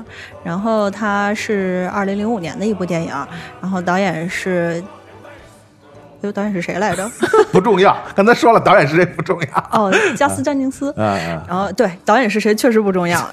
[0.44, 3.14] 然后它是二零零五年的一部电影，
[3.62, 4.82] 然后导演是，
[6.22, 7.10] 哎呦，导演是谁来着？
[7.52, 7.96] 不重要。
[8.14, 9.68] 刚才说了，导演是谁不重要。
[9.72, 10.90] 哦，加斯詹宁斯。
[10.92, 13.28] 啊啊，然后对导演是谁确实不重要，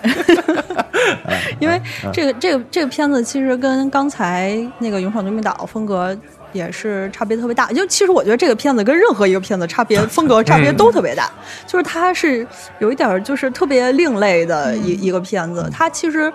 [1.59, 1.79] 因为
[2.11, 6.17] 这个这个这个片子其实跟刚才那个《勇闯夺命岛》风格
[6.51, 7.67] 也是差别特别大。
[7.71, 11.29] 就其实我觉得这个片子跟任何一个片子差别风格差别都特别大，
[11.67, 12.45] 就是它是
[12.79, 16.33] 有一点儿就是特别另类的一、一个片子，它其实。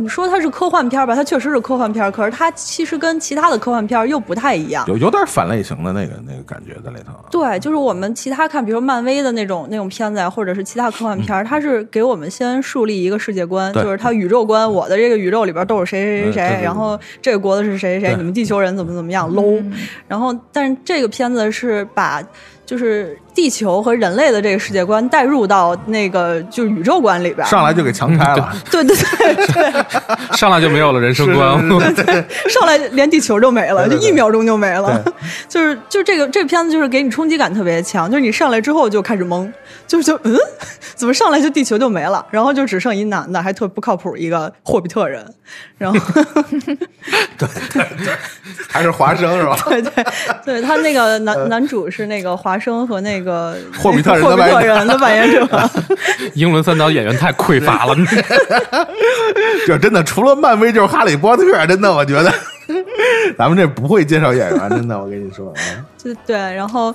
[0.00, 4.84] 你说它是科幻片吧，它确实是科幻片，可是它其实跟其他的科幻片又不太一样。
[4.88, 7.12] 有有点反类型的那个那个感觉在里头。
[7.30, 19.62] 对，就是我们其他看，比如说漫威的那种那种片子呀，或者是其他科幻片儿，它是给我们先树立一个世界观，就是它宇宙观，我的这个宇宙里边都有谁谁谁谁，然后这个国的是谁谁谁，你们地球人怎么怎么样 low，
[20.08, 22.22] 然后但是这个片子是把。
[22.66, 31.60] 就是地球和人类的这个世界观带入到那个就是宇宙观里边儿，上来就给强拆了， 对对对对，上来就没有了人生观。
[32.48, 34.00] 上来连地球都没了，对对对。
[34.00, 35.02] 就一秒钟就没了。
[35.04, 35.12] 对。
[35.48, 39.50] 就是就这个这个片子就是给你冲击感特别强，就是你上来之后就开始懵，
[39.86, 40.36] 就是就嗯，
[40.94, 45.24] 怎么上来就地球就没了，然后就只剩一男的，还特不靠谱一个霍比特人，
[45.78, 45.98] 然后
[47.38, 48.14] 对对对。
[48.68, 49.56] 还是华生是吧？
[49.68, 49.92] 对对
[50.44, 53.19] 对，他那个男男主是那个华生和那个
[53.78, 55.70] 霍比特人的霍比扮演特人的扮演者，
[56.34, 57.94] 英伦三岛演员太匮乏了，
[59.66, 62.32] 这 真的除了漫威就是哈利波特，真的我觉得。
[63.36, 65.58] 咱们这不会介绍演员，真的我跟你说啊，
[65.98, 66.94] 就对，然后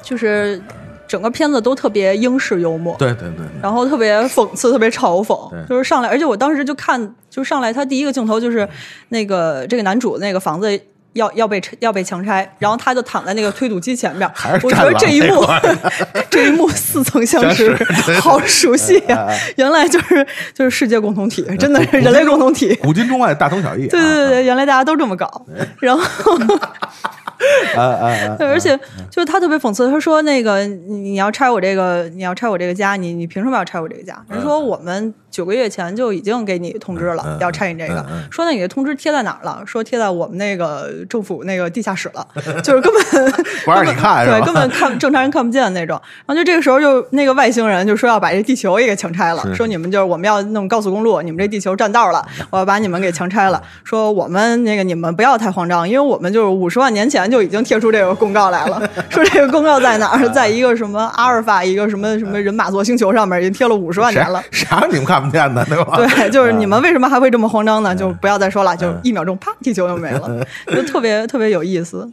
[0.00, 0.58] 就是
[1.06, 8.66] 整个片子都特别英式幽默，对对对，然后特别讽刺，特别嘲讽，就是上来，而且我当时就看，就上来他第一个镜头就是
[9.10, 10.80] 那个这个男主那个房子。
[11.16, 14.30] 要要被要被强拆，然后他就躺在那个推土机前面
[14.62, 15.44] 我觉得这一幕
[16.30, 17.74] 这一幕似曾相识
[18.20, 22.74] 好熟悉呀、原来就是就是世界共同体，真的是人类共同体。
[22.76, 23.90] 古今中外大同小异啊。
[23.90, 25.46] 对对对对，原来大家都这么搞，
[25.80, 26.02] 然后
[27.76, 28.78] 啊啊 而且
[29.10, 34.16] 就是他特别讽刺，他说那个你你要拆我这个，你要拆我这个家，你你凭什么要拆我这个家？
[34.28, 37.96] 人说我们九个月前就已经给你通知了，要拆你这个。
[38.00, 39.62] 嗯嗯说那你的通知贴在哪儿了？
[39.66, 42.26] 说贴在我们那个政府那个地下室了，
[42.62, 43.32] 就是根本
[43.66, 46.00] 不让你看对，根本看正常人看不见那种。
[46.24, 53.62] 然后就这个时候就那个外星人就说要把这地球也给强拆了，说你们就是我们要弄高速公路，你们这地球占道了，我要把你们给强拆了。
[53.84, 64.42] 说我们那个你们不要太慌张，因为我们就是五十万年前就已经贴出这个公告来了， 说这个公告在哪儿，在一个什么阿尔法一个什么什么人马座星球上面已经贴了五十万年了。
[64.50, 65.96] 谁让你们看不见的，对吧？
[65.96, 67.92] 对，就是你们为什么还会这么慌张呢？
[67.92, 72.10] 嗯就不要再说了，就一秒钟，啪，地球就没了， 就特别特别有意思。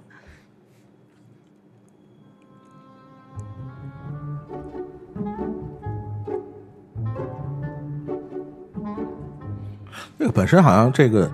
[10.20, 11.30] 这个本身好像这个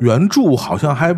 [0.00, 1.14] 原著好像还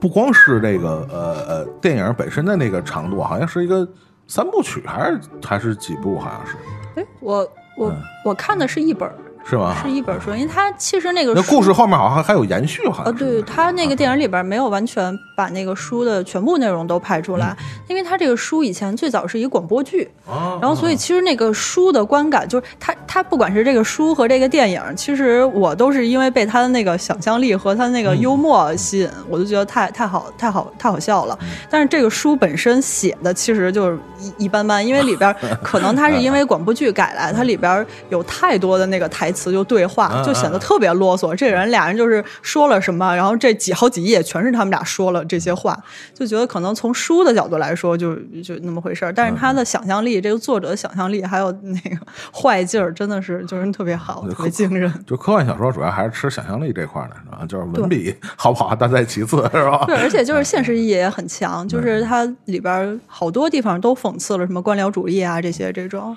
[0.00, 3.86] 不光是这个呃呃电影本身的那个长度，好像是一个
[4.26, 6.56] 三部曲，还是还是几部，好像是
[6.96, 9.14] 哎，我我嗯我看的是一本儿，
[9.48, 9.74] 是吗？
[9.82, 17.56] 是一本书，因为它其实那个书那故事后面好像还有延续，好呃，像是对，它那个电影里边没有完全把那个书的全部内容都拍出来，
[17.88, 20.58] 因为它这个书以前最早是一广播剧，哦。
[20.60, 31.38] 然后所以其实那个书的观感就是它它不管是这个书和这个电影，其实我都是因为被它的那个想象力和它那个幽默吸引，我就觉得太太好太好太好笑了。
[31.70, 41.34] 但是这个书本身写的其实就是一一般般，因为里边可能它是因为广播剧改来，它里边有太多的那个台词就对话，就显得特别啰嗦。
[41.34, 45.76] 这人俩人就是说了什么，然后这几好几页全是他们俩说了这些话，
[46.12, 51.96] 就觉得可能从书的角度来说就就那么回事儿，但是他的想象力，这个作者的想象力还有那个
[52.32, 54.92] 坏劲儿，真的是 就是特别好，特别惊人。
[55.06, 57.44] 就科幻小说主要还是吃想象力这块儿的，是吧？
[57.48, 59.84] 就是文笔好不好，但在其次， 是吧？
[59.86, 66.16] 对，而且就是现实意义也很强，就是它里边好多地方都讽刺了什么官僚主义啊这些这种。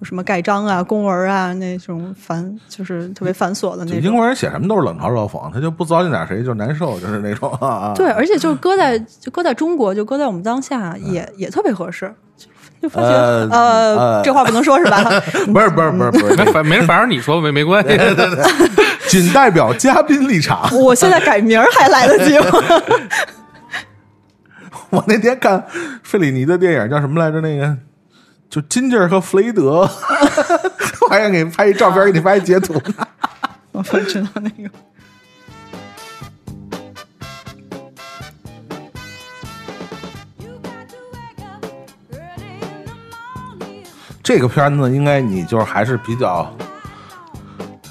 [0.00, 4.00] 就什么盖章啊、公文啊那种繁，就是特别繁琐的那种。
[4.00, 7.92] 英国人写什么都是冷嘲热讽，他就不糟践点谁就难受，就是那种啊。
[7.96, 12.14] 对，而且就是搁在就搁在中国，就搁在我们当下，也也特别合适。
[12.36, 12.46] 就
[12.80, 15.02] 就发现呃这话不能说是吧？
[15.52, 17.98] 不是不是不是不是，没反没事，反正你说没没关系。
[19.08, 20.70] 仅代表嘉宾立场。
[20.78, 22.46] 我现在改名还来得及吗？
[24.90, 25.66] 我那天看
[26.04, 27.40] 费里尼的电影叫什么来着？
[27.40, 27.76] 那个
[28.50, 29.80] 就金劲儿和弗雷德，
[31.02, 33.06] 我还想给你拍一照片，给你拍一截图呢。
[33.72, 34.70] 我不知道那个。
[44.22, 46.50] 这个片子，应该你就是还是比较，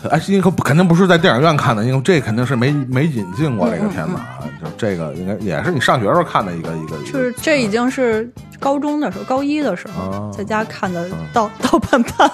[0.10, 4.40] 哎，因为肯定不是在电影院看的，因为这肯定是没没引进过这个片子啊。
[4.60, 12.32] 就这个应该也是你上学时候看的一个，一个就是这已经是高中的时候，高一的时候，哦在家看的盗 盗版版。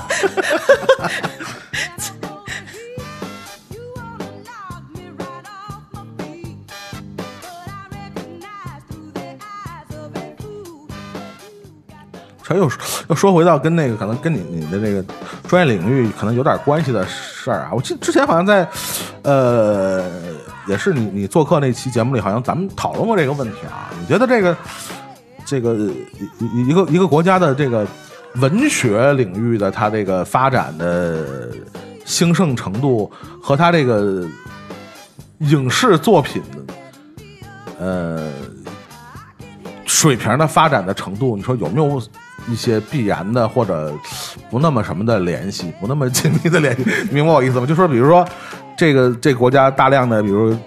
[12.45, 12.69] 这又
[13.07, 15.03] 又说回到跟那个可能跟你你的这个
[15.47, 17.69] 专业领域可能有点关系的事儿啊。
[17.73, 18.67] 我记得之前好像在
[19.23, 20.03] 呃，
[20.67, 23.89] 也是你你做客那期节目里，好像咱们讨论过这个问题啊。
[23.99, 24.55] 你觉得这个
[25.45, 25.73] 这个
[26.39, 27.85] 一一个一个国家的这个
[28.35, 31.25] 文学领域的它这个发展的
[32.05, 34.27] 兴盛程度和它这个
[35.39, 36.41] 影视作品
[37.79, 38.31] 呃
[39.85, 42.01] 水平的发展的程度，你说有没有
[42.47, 43.93] 一些必然的或者
[44.49, 46.83] 不那么什么的联系，不那么紧密的联系？
[47.11, 47.65] 明白我意思吗？
[47.65, 48.27] 就说比如说
[48.75, 50.57] 这个这个国家大量的，比如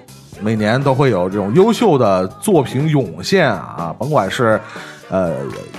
[0.40, 4.61] 每年都会有这种优秀的作品涌现啊，甭管是。
[5.09, 5.37] 呃，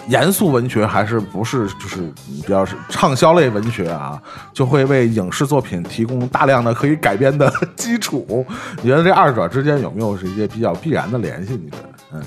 [0.07, 4.17] 严肃文学还是不是就是比较是畅销类文学啊，
[4.53, 8.45] 就会为影视作品提供大量的可以改编的基础。
[8.81, 11.59] 你觉得这二者之间有没有是一些比较必然的联系？
[11.61, 11.89] 你觉得？
[12.13, 12.23] 嗯，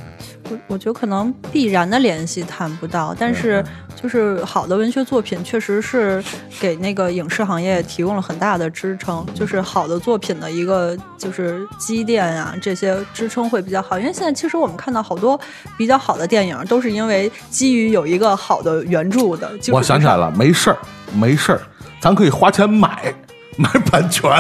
[0.50, 6.22] 我我觉得可能必然的联系谈不到，但是就是好的文学作品确实是
[6.58, 13.98] 给那个影视行业提供了很大的支撑，就是好的作品的一个就是积淀啊，这些支撑会比较好。
[13.98, 15.40] 因为现在其实我们看到好多
[15.78, 19.50] 比较好的电影，都是因为基于有一个好的原著的。
[19.72, 20.78] 我想起来，了，没事儿，
[21.14, 21.60] 没事儿，
[22.00, 23.14] 咱可以花钱买
[23.60, 24.30] 买版权，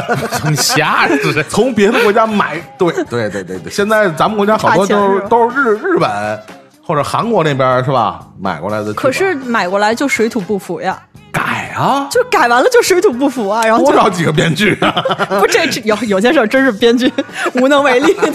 [0.48, 2.58] 你瞎是从别的国家买。
[2.78, 6.40] 对对对对对，现在咱们国家好多都是都是日日本
[6.82, 8.94] 或者韩国那边是吧买过来的。
[8.94, 10.98] 可是买过来就水土不服呀，
[11.30, 14.90] 改啊，就改完了就水土不服啊，然后多少几个编剧啊？
[15.38, 17.12] 不这这有有些事儿真是编剧
[17.60, 18.32] 无能为力的。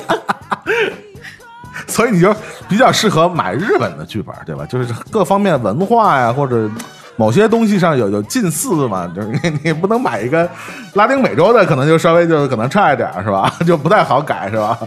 [1.87, 2.33] 所以你就
[2.69, 4.65] 比较适合买日本的剧本，对吧？
[4.65, 6.69] 就是各方面文化呀，或者
[7.17, 10.49] 某些东西上有有近似嘛，就是你你不能买一个
[10.93, 13.53] 拉丁美洲的，可能就稍微就可能差一点是吧？
[13.65, 14.77] 就不太好改是吧？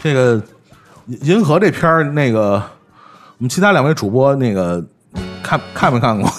[0.00, 0.40] 这个
[1.06, 2.62] 银河这片儿，那个
[3.38, 4.84] 我们其他两位主播那个
[5.42, 6.30] 看看没看过？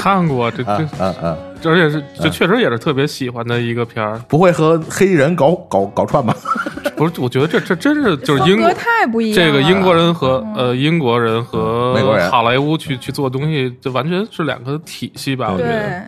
[0.00, 1.36] 看过这啊这，啊啊！
[1.64, 4.18] 而且是这确实也是特别喜欢的一个片儿。
[4.28, 6.36] 不会和黑衣人搞搞搞串吧？
[6.96, 9.36] 不是，我觉得这这真是就是英国风格太不一样。
[9.36, 15.50] 这个英国人和呃英国人和嗯美国人好莱坞去去做东西，这完全是两个体系吧？
[15.52, 16.02] 我觉得。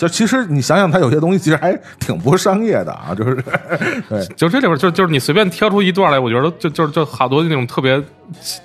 [0.00, 3.34] 就其实你想想，他有些东西其实还挺不商业的啊，就是
[4.08, 8.02] 对，就这里边就就是你随便挑出一段来，我觉得就就就好多那种特别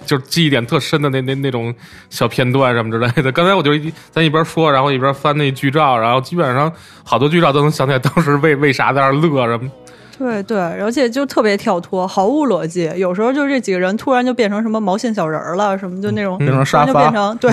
[0.06, 1.76] 就是记忆点特深的那那那种
[2.10, 3.30] 小片段什么之类的。
[3.34, 3.72] 刚才我就
[4.12, 6.72] 在一边说，然后一边翻那剧照，然后基本上
[7.04, 9.70] 好多剧照都能想起来当时为为啥在那乐什么。
[10.18, 12.90] 对对，而且就特别跳脱，毫无逻辑。
[12.96, 17.52] 有时候就是这几个人突然就变成什么毛线小人儿了，什么就那种变成突然就沙发变成对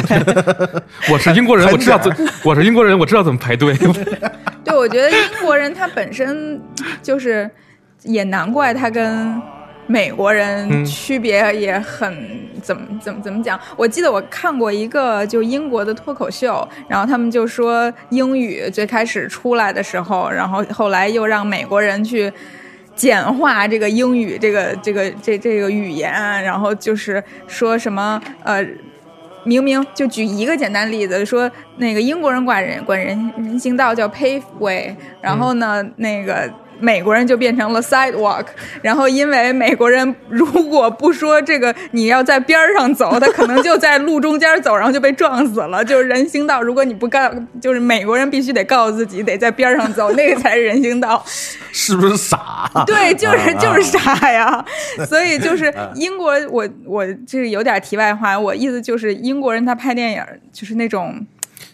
[1.13, 2.13] 我是英国人，我知道怎
[2.45, 3.77] 我是英国人，我知道怎么排队。
[4.65, 6.61] 对，我觉得英国人他本身
[7.03, 7.51] 就是，
[8.05, 9.41] 也难怪他跟
[9.87, 12.17] 美国人嗯区别也很、
[12.63, 13.59] 怎么怎么怎么讲？
[13.77, 22.33] 我记得我看过一个就英国的脱口秀，然后他们就说英语最开始出来的时候，然后后来又让美国人去。
[22.95, 26.13] 简化这个英语，这个这个这这个语言，
[26.45, 28.63] 然后就是说什么呃，
[29.45, 36.49] 明明就举一个简单例子，说那个英国人管人管人人行道叫 paveway，然后呢，那个
[36.83, 38.45] 美国人就变成了 sidewalk，
[38.83, 45.85] 然后因为美国人如果不说这个你要在边上走，他可能就在路中间走，然后就被撞死了。
[45.85, 47.31] 就是人行道，如果你不告，
[47.61, 51.25] 就是美国人必须得告诉自己得在边上走，那个才是人行道。
[51.71, 52.69] 是不是傻？
[52.85, 54.65] 对，就是啊就是傻呀。
[55.09, 60.23] 所以就是 英国，我我这个有点题外话，我意思就是英国人他拍电影
[60.53, 61.25] 就是那种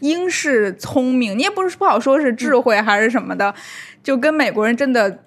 [0.00, 3.52] 英式聪明，你也不是不好说是智慧还是什么的，
[4.08, 5.18] 就跟美国人真的。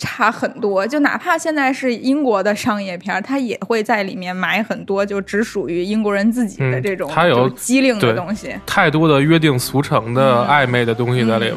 [0.00, 8.54] 差很多，就哪怕现在是英国的商业片儿，它也会在里面买很多就只属于英国人自己的嗯这种、它有就机灵的东西。
[8.64, 11.56] 太多的约定俗成的暧昧的东西在里边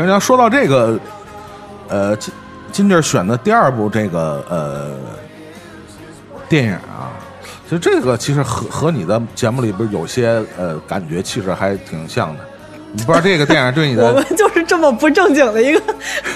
[0.00, 0.98] 实要说到这个，
[1.88, 2.32] 呃，金
[2.70, 4.92] 金弟儿选的第二部这个呃
[6.48, 7.12] 电影啊，
[7.64, 12.44] 其实这个其实和和你的节目里边有些呃感觉气质还挺像的。
[12.94, 15.80] 你不知道这个电影对你的 我们就是这么不正经的一个。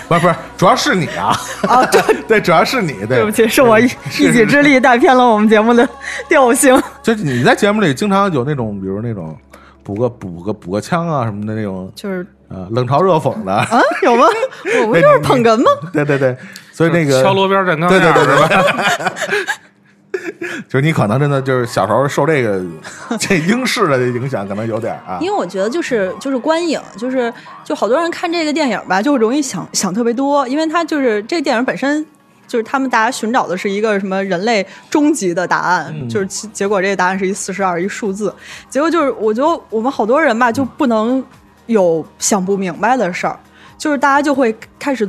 [0.08, 1.36] 不是不是，主要是你啊
[1.68, 3.84] 啊， 对对，主要是你，对对不起，是我一
[4.18, 5.86] 一己之力带偏了我们节目的
[6.30, 6.74] 调性。
[7.02, 9.36] 就是你在节目里经常有那种，比如那种
[9.82, 14.26] 补个补个补个枪啊什么的那种，就是啊，冷嘲热讽的，啊，有吗？
[14.82, 15.70] 我不就是捧哏吗？
[15.92, 16.36] 对对对，
[16.72, 17.98] 所以那个敲锣边站岗对？
[18.00, 18.12] 对，
[20.68, 22.62] 就是你可能真的就是小时候受这个
[23.18, 27.32] 这英式的影响，可能有点啊 因为我觉得就是就是观影，就是
[27.64, 32.04] 就好多人看这个电影吧，就容易想想特别多，因为它就是这个电影本身。
[32.48, 38.32] 就是他们大家寻找的是一个什么人类终极的答案，就是结果这个答案是一四十二一数字，
[38.70, 41.20] 结果就是我觉得我们好多人吧就不能
[41.66, 43.38] 有想不明白的事儿，
[43.76, 45.08] 就是大家就会开始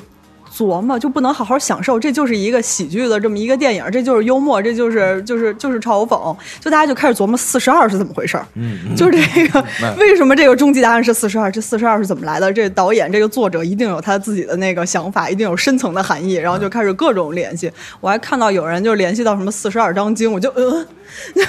[0.57, 9.95] 琢磨，就不能好好享受，这就是一个喜剧的这么一个电影，这就是幽默，这就是就是就是嘲讽，就大家就开始琢磨四十二是怎么回事儿，嗯，就是这个 那。
[9.97, 11.51] 为什么这个终极答案是四十二？
[11.51, 12.51] 这四十二是怎么来的？
[12.51, 17.71] 这导演这个作者一定有他自己的那个想法，一定有深层的含义，然后就开始各种联系。
[17.99, 20.85] 我还看到有人就联系到什么四十二章经，我就呃，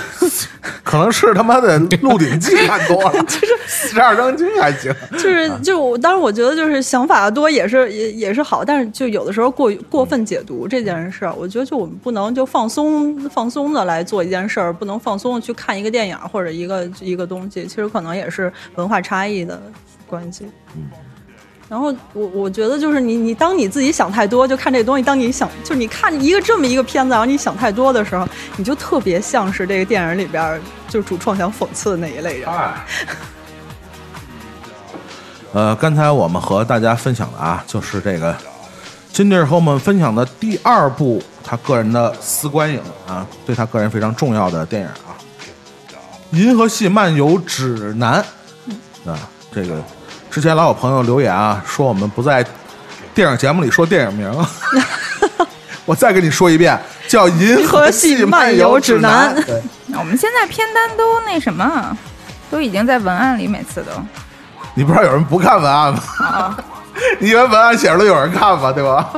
[0.83, 3.49] 可能是他妈的《鹿鼎记》看多了， 就是。
[3.71, 19.63] 四十二章经还行，就是就我当然我觉得就是想法多也是也也是好，但是就有的时候过过分解读这件事儿，我觉得就我们不能就放松放松的来做一件事儿，不能放松的去看一个电影或者一个一个东西，其实可能也是文化差异的
[20.05, 20.47] 关系。
[20.75, 20.91] 嗯
[21.69, 28.27] 然后我我觉得就是你你当你自己想太多，就看这个东西，当你想就是你看一个这么一个片子，然后你想太多的时候，
[28.57, 32.49] 你就特别像是这个电影里边就主创想讽刺的那一类人。
[32.49, 32.75] 哎。
[35.53, 38.35] 呃，刚才我们和大家分享的啊，就是这个
[39.19, 45.11] 金弟儿和我们分享的第二部他个人的私观影啊，对他个人非常重要的电影啊，
[46.39, 48.25] 《银河系漫游指南》
[49.11, 49.19] 啊，
[49.53, 49.83] 这个
[50.31, 52.47] 之前老有朋友留言啊，说我们不在
[53.13, 54.33] 电影节目里说电影名，
[55.85, 59.61] 我再跟你说一遍，叫《银河系漫游指南》对。
[59.99, 61.99] 我们现在片单都那什么，
[62.53, 63.91] 都已经在文案里，每次都。
[64.75, 66.57] 你不知道有人不看文案吗？
[67.19, 68.73] 你以为文案写着都有人看吗？
[68.73, 69.11] 对吧？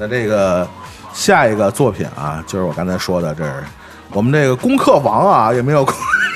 [0.00, 0.68] 那这个
[1.12, 3.64] 下一个作品啊，就是我刚才说的，这是
[4.10, 5.84] 我们这个功课王啊，也没有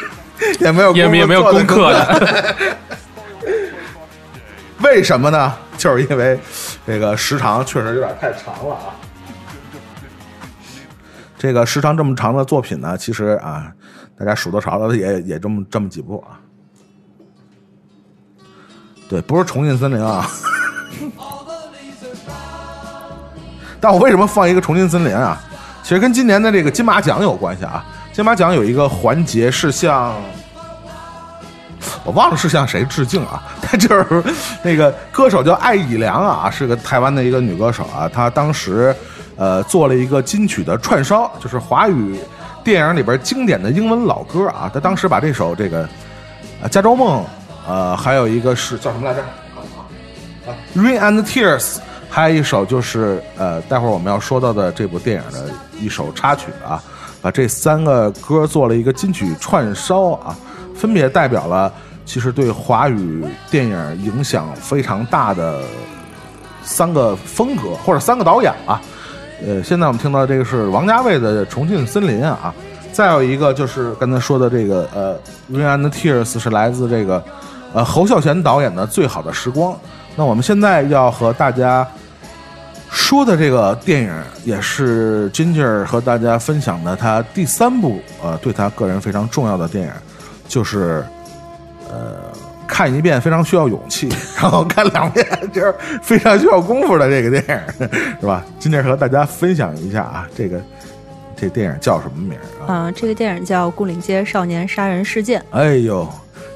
[0.59, 2.05] 也没有也也没有功课的。
[2.19, 2.77] 的，
[4.83, 5.55] 为什么呢？
[5.79, 6.39] 就是因为
[6.87, 8.91] 这个时长确实有点太长了啊。
[11.39, 13.67] 这个时长这么长的作品呢，其实啊，
[14.19, 16.39] 大家数得着的也也这么这么几部啊。
[19.09, 20.27] 对，不是重庆森林啊。
[23.81, 25.41] 但我为什么放一个重庆森林啊？
[25.83, 27.85] 其实跟今年的这个金马奖有关系啊。
[28.13, 30.15] 金马奖有一个环节是向
[32.05, 33.43] 我忘了是向谁致敬啊？
[33.61, 34.23] 他就是
[34.63, 38.09] 那个歌手叫艾怡良啊，是个台湾的一个女歌手啊。
[38.09, 38.95] 她当时
[39.37, 42.21] 呃做了一个金曲的串烧，就是华语
[42.65, 44.71] 电影里边经典的英文老歌啊。
[44.73, 45.89] 他当时把这首这个
[46.61, 47.23] 呃《加州梦》
[47.69, 49.21] 呃，还有一个是叫什么来着？
[49.23, 50.51] 啊，
[50.81, 51.61] 《Rain and Tears》，
[52.11, 55.51] 还有一首就是呃，待会儿我们要说到的这部电影的
[55.81, 56.83] 一首插曲啊。
[57.21, 60.37] 把这三个歌做了一个金曲串烧啊，
[60.75, 61.73] 分别代表了
[62.05, 65.61] 其实对华语电影影响非常大的
[66.65, 68.83] 三个风格或者三个导演啊。
[69.47, 72.55] 呃，现在我们听到这个是王家卫的《重庆森林》啊，
[72.93, 75.15] 再有一个就是刚才说的这个呃，
[75.53, 77.23] 《Rain and Tears》是来自这个
[77.73, 79.73] 呃侯孝贤导演的《最好的时光》。
[80.17, 81.87] 那我们现在要和大家。
[82.95, 84.13] 说的这个电影
[84.45, 89.93] 也是 Ginger 和大家分享的他第三部呃对他个人非常重要的电影，
[90.47, 91.03] 就是
[91.89, 92.17] 呃
[92.73, 94.09] 看一遍非常需要勇气，
[94.41, 97.45] 然后看两遍就是非常需要功夫的这个电
[97.79, 100.59] 影，是吧？Ginger 和大家分享一下啊，这个
[101.37, 102.33] 这电影叫什么名
[102.67, 102.89] 啊？
[102.89, 105.39] 嗯、这个电影叫《牯岭街少年杀人事件》。
[105.51, 106.09] 哎呦，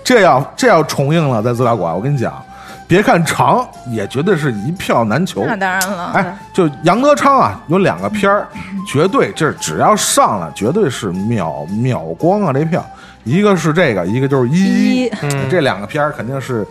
[0.03, 2.43] 这要这要重映了，在资料馆，我跟你讲，
[2.89, 5.45] 别看长，也绝对是一票难求。
[5.47, 8.49] 那当然了，哎，就杨德昌啊，有两个片儿，
[8.87, 12.55] 绝对这只要上了，绝对是秒秒光啊！
[12.55, 12.83] 这票，
[13.27, 15.11] 一个是这个，一个就是一一
[15.51, 16.64] 这两个片儿肯定是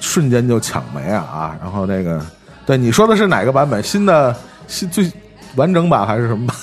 [0.00, 1.56] 瞬间就抢没啊啊！
[1.62, 2.24] 然后那个，
[2.64, 3.82] 对你说的是哪个版本？
[3.82, 4.34] 新的
[4.66, 5.12] 新最
[5.56, 6.56] 完整版还是什么版？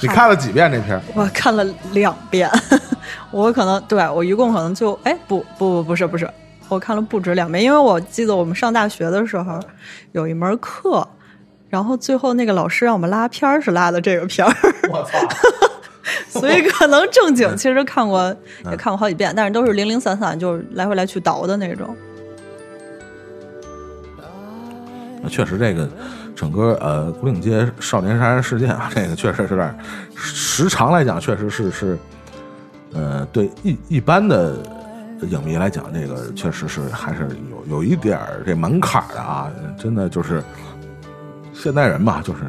[0.00, 1.02] 你看了几遍这片儿？
[1.14, 2.50] 我看了两遍，
[3.32, 6.28] 我可能对我一共可能就哎不不不不是不是，
[6.68, 9.58] 我看了不止两遍，因为我记得我们上大学的时候
[10.12, 11.06] 有一门课，
[11.70, 14.54] 然后最后那个老师让我们拉片儿是拉的这个片儿，
[14.90, 15.18] 我操！
[16.28, 18.34] 所以可能正经其实看过
[18.70, 21.96] 也看过好几遍，但是都是零零散散，就是来回来去倒的那种。
[25.22, 25.88] 那确实，这个
[26.34, 29.78] 整个呃古岭街少年杀人事件啊， 这个确实是有点
[30.16, 31.98] 时长来讲，确实是是
[32.92, 34.56] 呃对一一般的
[35.30, 37.28] 影迷来讲，这个确实是还是
[37.68, 39.48] 有有一点儿这门槛的啊，
[39.78, 40.42] 真的就是
[41.54, 42.40] 现代人嘛，就是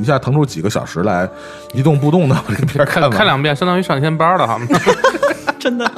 [0.00, 1.28] 一下腾出几个小时来
[1.72, 4.58] 一动不动的把这个片儿看完，看两遍相当于上一天班了哈。
[5.58, 5.90] 真的.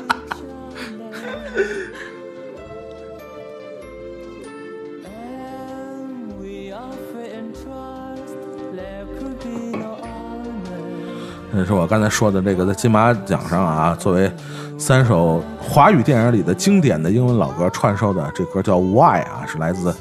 [11.52, 14.32] 这是我刚才说的这个在金马奖上啊，作为
[14.78, 19.92] 三首华语电影里的经典的英文老歌串烧的，这歌叫《Why》啊，是来自《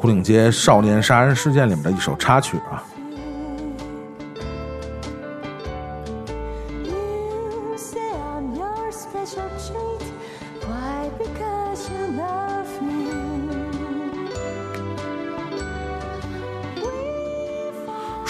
[0.00, 2.82] 牯岭街少年杀人事件》里面的一首插曲啊。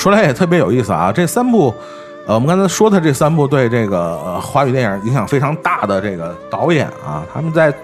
[0.06, 1.74] 说来也特别有意思啊，这三部，
[2.28, 7.74] 呃，我们刚才说的这三部对这个呃华语电影影响非常大的这个导演啊，他们在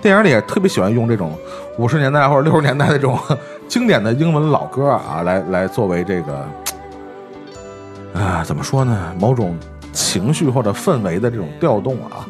[0.00, 1.36] 电影里也特别喜欢用这种
[1.76, 3.18] 五十年代或者六十年代的这种
[3.66, 6.46] 经典的英文老歌啊，来来作为这个
[8.14, 9.58] 啊怎么说呢，某种
[9.92, 12.28] 情绪或者氛围的这种调动啊，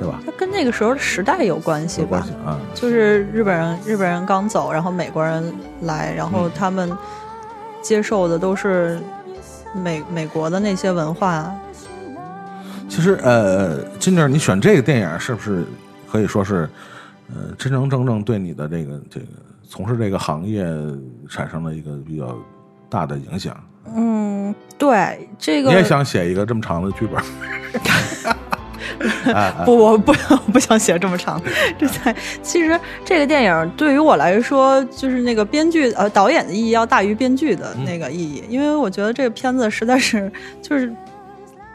[0.00, 0.18] 对吧？
[0.24, 2.32] 它跟那个时候的时代有关系吧有关系？
[2.46, 6.90] 啊，就是日本人，日本人刚走，然后美国人来，然后他们
[7.86, 8.98] 接受的都是
[9.72, 11.54] 美美国的那些文化。
[12.88, 15.64] 其实呃，金姐，你选这个电影是不是
[16.10, 16.68] 可以说是
[17.32, 19.26] 呃真真正正对你的这个这个
[19.68, 20.64] 从事这个行业
[21.30, 22.36] 产生了一个比较
[22.88, 23.56] 大的影响
[23.94, 27.22] 嗯，对这个你也想写一个这么长的剧本？
[29.64, 31.40] 不，我不 我不想写这么长。
[31.78, 40.30] 这才其实这个电影对于我来说，就是那个编剧呃导演的意义要大于编剧的那个意义，因为我觉得这个片子实在是
[40.62, 40.92] 就是。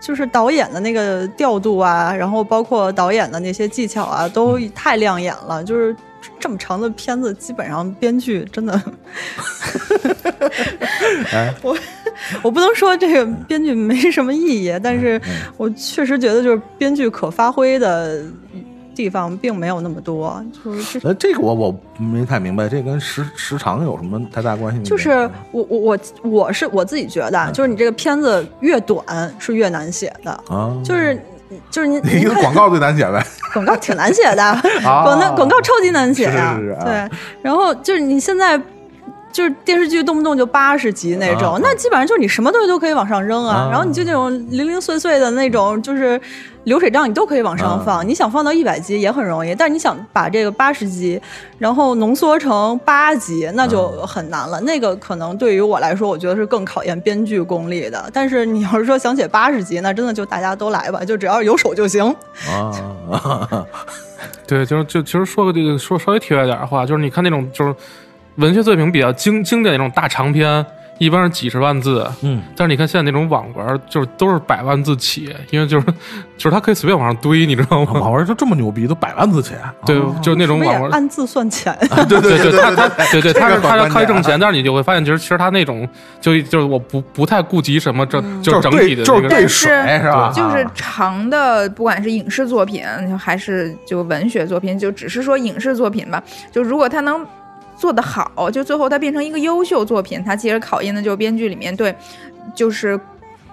[0.03, 5.63] 就是导演的那个调度啊，然后包括导演的那些技巧啊，都太亮眼了。
[5.63, 5.95] 就是
[6.39, 8.81] 这么长的片子，基本上编剧真的，
[11.31, 11.77] 哎我
[12.41, 15.19] 我不能说这个编剧没什么意义，但是
[15.57, 18.21] 我确实觉得就是编剧可发挥的
[18.93, 24.85] 地方并没有那么多，就是这呃，这个我我没太明白，这跟时时长有什么太大关系吗？
[24.85, 25.09] 就是
[25.51, 31.19] 我我我我是我自己觉得啊，就是你这个片子越短是越难写的，啊，就是
[31.69, 33.25] 就是您 一个广告最难写呗。
[33.53, 36.83] 广告挺难写的，广告广告超级难写呀、是是是啊。
[36.85, 38.61] 对，然后就是你现在。
[39.31, 46.19] 就是电视剧动不动就八十集那种，啊那基本上就是你什么东西都可以往上扔啊，啊然后你就那种零零碎碎的那种，就是
[46.65, 48.07] 流水账你都可以往上啊放。
[48.07, 51.19] 你想放到一百集也很容易，但是你想把这个八十集，
[51.57, 54.59] 然后浓缩成八集，那就很难了。
[54.61, 58.09] 那个可能对于我来说，我觉得是更考验编剧功力的。
[58.13, 62.03] 但是你要是说想写八十集，那真的就大家都来吧，就只要有手就行。
[62.47, 63.65] 啊，
[64.45, 67.73] 对，就是就其实说个这个说稍微题外点儿的话，就是你看那种就是
[68.41, 70.65] 文学作品比较经经典那种大长篇，
[70.97, 75.85] 一般是几十万字，嗯，但是你看现在那种网文，就是都是百万字起，因为就是
[76.37, 77.93] 就是它可以随便往上堆，你知道吗？
[77.93, 79.53] 网文就这么牛逼，都百万字起。
[79.85, 80.91] 对，就是那种网文。
[80.91, 81.75] 按字算钱？
[82.09, 85.87] 对对对，他他对对，他是他是这个很关键靠挣钱，但是你就会发现，其实其实他那种
[86.19, 90.31] 就就是我不不太顾及什么这就就是整体的就是对水是是吧？
[90.35, 92.83] 就是啊长的，不管是影视作品
[93.17, 96.21] 还是就文学作品，就只是说影视作品吧，
[96.51, 97.23] 就如果他能
[97.81, 101.93] 做得好，就最后它变成一个优秀作品，它其实考验的就是编剧里面对，
[102.53, 102.99] 就是。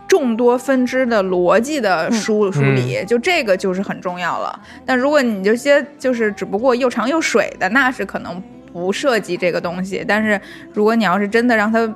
[0.08, 4.58] 众多分支的逻辑的梳梳理，就这个就是很重要了。
[4.86, 10.02] 但如果你这些就是只不过又长又水的，那是可能不涉及这个东西。
[10.08, 10.40] 但是
[10.72, 11.86] 如果你要是真的让它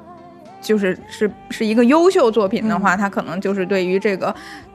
[0.61, 4.35] 就是是是一个优秀作品的话，它可能就是对于这个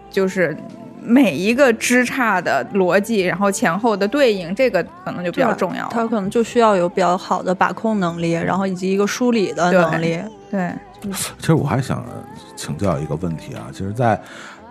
[0.09, 0.57] 就是
[1.01, 5.89] 每一个枝杈的逻辑，然后前后的对应，这个可能就比较重要了。
[5.91, 10.19] 他可能就需要有比较好的把控能力，然后以及一个梳理的能力。
[10.49, 10.73] 对，
[11.39, 12.03] 其实我还想
[12.55, 14.19] 请教一个问题啊，其实在，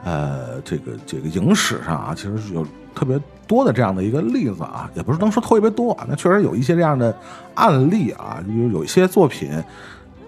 [0.05, 7.15] 呃这个这个影史上啊，其实是有特别多的这样的一个例子啊，也不是能说特别多啊，那确实有一些这样的
[7.55, 9.51] 案例啊，比如有一些作品，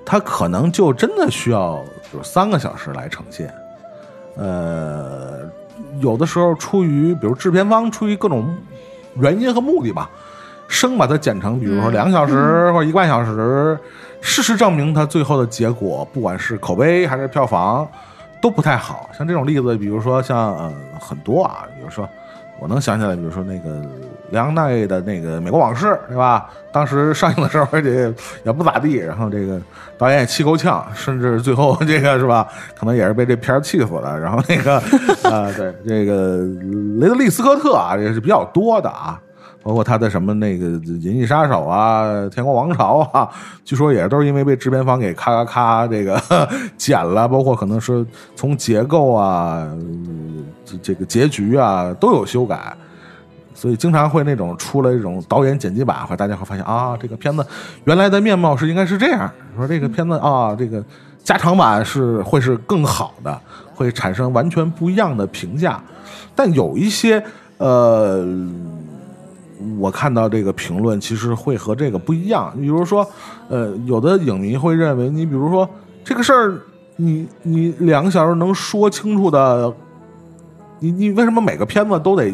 [0.04, 1.82] 它可能就真的需要
[2.12, 3.52] 就是三个小时来呈现，
[4.36, 5.40] 呃，
[6.00, 8.56] 有的时候出于比如制片方出于各种
[9.16, 10.10] 原因和目的吧，
[10.68, 13.78] 生把它剪成，比如说两个小时或者一个半小时。
[14.20, 17.88] 事实证明，它最后的结果，不管是口碑还是票房，
[18.42, 19.08] 都不太好。
[19.16, 22.06] 像这种例子，比如说像呃很多啊，比如说
[22.58, 23.80] 我能想起来，比如说那个
[24.30, 26.48] 梁奈的那个《美国往事》，对吧？
[26.70, 28.12] 当时上映的时候，而且
[28.44, 29.60] 也不咋地，然后这个
[29.96, 32.46] 导演也气够呛，甚至最后 这个是吧，
[32.78, 34.18] 可能也是被这片儿气死了。
[34.18, 34.82] 然后那个
[35.24, 36.38] 呃，对这个
[37.00, 39.20] 雷德利·斯科特啊，也是比较多的啊。
[39.60, 40.66] 包括他的什么那个
[41.00, 43.28] 《银翼杀手》啊，《天国王朝》啊，
[43.64, 46.18] 据说也都是因为被制片方给咔咔咔这个
[46.78, 49.68] 剪了，包括可能是从结构啊、
[50.80, 52.74] 这个结局啊都有修改，
[53.58, 57.44] 所以经常会那种出了一种导演剪辑版，会大家会发现啊，这个片子
[57.86, 60.84] 原来的面貌是应该是这样，说这个片子啊，这个
[61.24, 63.40] 加长版是会是更好的，
[63.74, 65.82] 会产生完全不一样的评价，
[66.36, 67.20] 但有一些
[67.56, 68.24] 呃。
[69.76, 72.54] 我看到这个评论，其实会和这个不一样。
[72.56, 73.04] 比如说，
[73.48, 75.68] 呃，有的影迷会认为，你比如说
[76.04, 76.56] 这个事儿，
[76.94, 79.74] 你你两个小时能说清楚的，
[80.78, 82.32] 你你为什么每个片子都得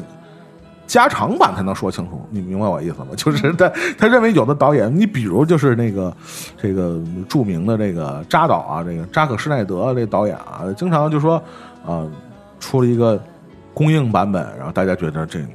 [0.87, 2.26] 加长版才能说清楚？
[2.30, 3.09] 你明白我意思吗？
[3.16, 6.14] 就是他他认为有的导演，你比如就是那个
[6.57, 11.43] 这个著名的这个扎导啊，这个扎克施耐德这导演啊，经常就说，
[11.87, 12.07] 啊，
[12.61, 13.22] 出了一个
[13.72, 15.41] 公映版本，然后大家觉得这。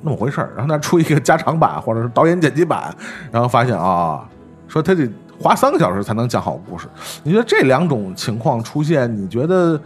[0.00, 2.94] 那么回事儿，然后他出一个加长版或者是导演剪辑版，
[3.32, 4.24] 然后发现啊，
[4.68, 6.86] 说他得花三个小时才能讲好故事。
[7.24, 9.80] 你觉得这两种情况出现，你觉得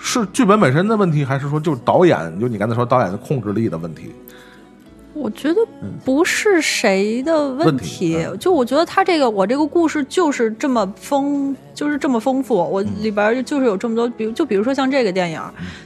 [0.00, 4.12] 是剧本本身的问题，还是说就是导演，就你刚才说导演的控制力的问题？
[5.14, 5.60] 我觉得
[6.04, 15.42] 不是谁的问问题就我觉得他这个我这个故事就是这么丰，就是这么丰富，我里边儿就是有这么多，比如就比如说像这个电影，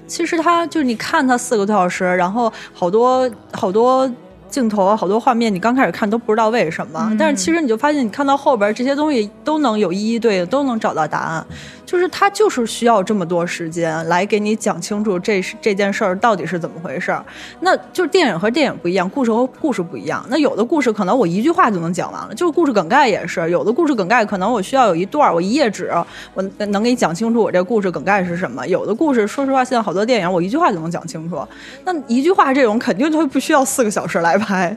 [0.06, 4.10] 其实它就是你看它四个多小时，然后好多好多
[4.53, 11.44] 镜头啊，好多画面，你刚开始看都不知道为什么，但是其实你就发现，你看到后边这些东西都能有一一对应，都能找到答案。
[11.84, 17.22] 就是他就是需要这么多时间来给你讲清楚这这件事儿到底是怎么回事儿。
[17.61, 20.24] 那就是电影和电影不一样，故事和故事不一样。
[20.30, 25.92] 那有的故事可能我一句话就能讲完了，就是故事梗概也是，有的故事梗概可能我需要有一段，我一页纸，
[26.32, 28.66] 我能给你讲清楚我这故事梗概是什么。
[28.66, 31.46] 有的故事，说实话，现在好多电影我一句话就能讲清楚。
[31.84, 34.76] 那一句话这种肯定就不需要四个小时来拍。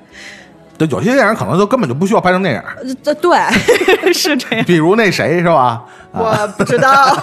[0.78, 3.38] 对，有些电影可能就根本就不需要拍成电影，呃这对
[4.12, 4.66] 是这样。
[4.66, 5.82] 比如那谁是吧？
[6.12, 7.18] 我不知道，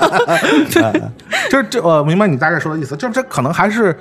[1.51, 3.95] 这这我明白你大概说的意思，就这可能还是，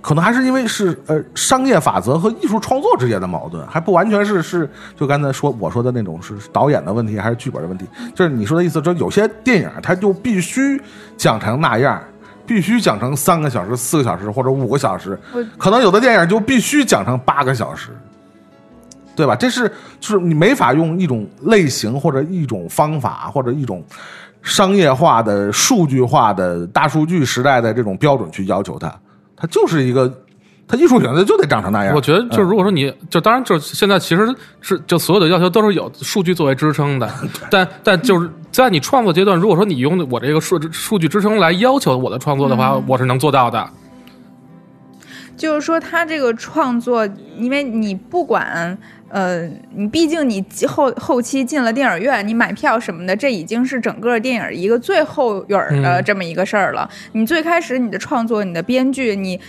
[0.00, 10.80] 可能还是因为是呃商业法则和艺术创作之间的矛盾，还不完全是是就刚才说我说的那种是导演的问题还是剧本的问题，就是你说的意思，就有些电影它就必须
[11.16, 12.00] 讲成那样。
[12.48, 15.16] 必须讲成三个小时、四个小时或者五个小时，
[15.58, 17.90] 可能有的电影就必须讲成八个小时，
[19.14, 19.36] 对吧？
[19.36, 19.70] 这是
[20.00, 23.84] 就是你没法用一种类型或者一种方法或者一种
[24.42, 28.92] 商业化的、数据化的大数据时代的这种标准去要求它，
[29.36, 30.10] 它就是一个，
[30.68, 31.94] 它艺术选择就得长成那样。
[31.94, 37.10] 我觉得，就是如果说你就当然就是现在其实是就所有的要求都是有数据作为支撑的，
[37.50, 43.68] 但但就是在你创作阶段，如果说你用我这个数数据支撑来要求我的创作的话，我是能做到的。
[45.36, 48.76] 就是说他这个创作，因为你不管。
[49.10, 56.86] 呃，你毕竟你后后期进了电影院，你买票什么的，这已经是整个电影一个最后影儿的嗯这么一个事儿了。
[57.12, 59.40] 你最开始你的创作、你的编剧，你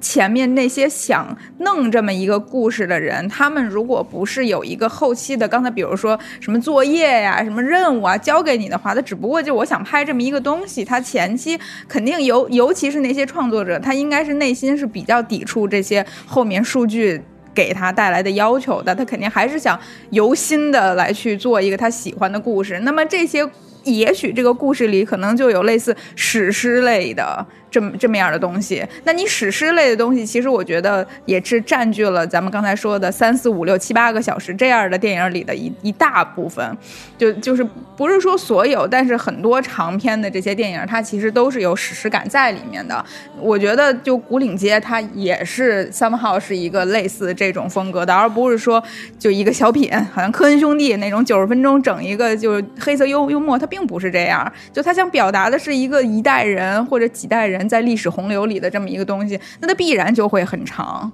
[0.00, 17.20] 前面那些想弄这么一个故事的人，他们如果不是有一个后期的，刚才比如说什么作业呀、什么任务啊交给你的话，他只不过就我想拍这么一个东西，他前期肯定尤尤其是那些创作者，他应该是内心是比较抵触这些后面数据。
[17.54, 19.76] 给他带来的要求的，他肯定还是想
[20.10, 22.78] 由心的来去做一个他喜欢的故事。
[22.84, 23.44] 那么这些，
[23.82, 28.84] 也许这个故事里可能就有类似史诗类的这么这么样的东西。
[29.04, 36.76] 那你史诗类的东西，其实我觉得也是占据了咱们刚才说的三四五六七八个小时这样的电影里的一一大部分。
[37.16, 37.66] 就就是
[37.96, 43.04] 不是说所有，但是很多长篇的这些电影，它其实都是有史诗感在里面的。
[43.40, 48.82] 我觉得就《古岭街》，它也是 somehow 是一个类似这种风格的，而不是说
[49.18, 54.50] 就一个小品，好像科恩兄弟那种 九十分钟整一个就是黑色幽幽默，它并不是这样。
[54.72, 61.12] 就他想表达的是一个一代人或者几代人人在历史洪流里的这么一个东西，那它必然就会很长。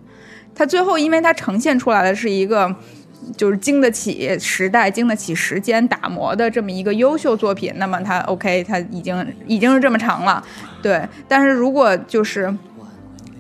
[0.54, 2.72] 它最后，因为它呈现出来的是一个。
[3.38, 10.44] 就是经得起时代、经得起时间打磨的这么一个优秀作品，那么它 OK，它已经已经是这么长了，
[10.82, 11.00] 对。
[11.26, 12.54] 但是如果就是，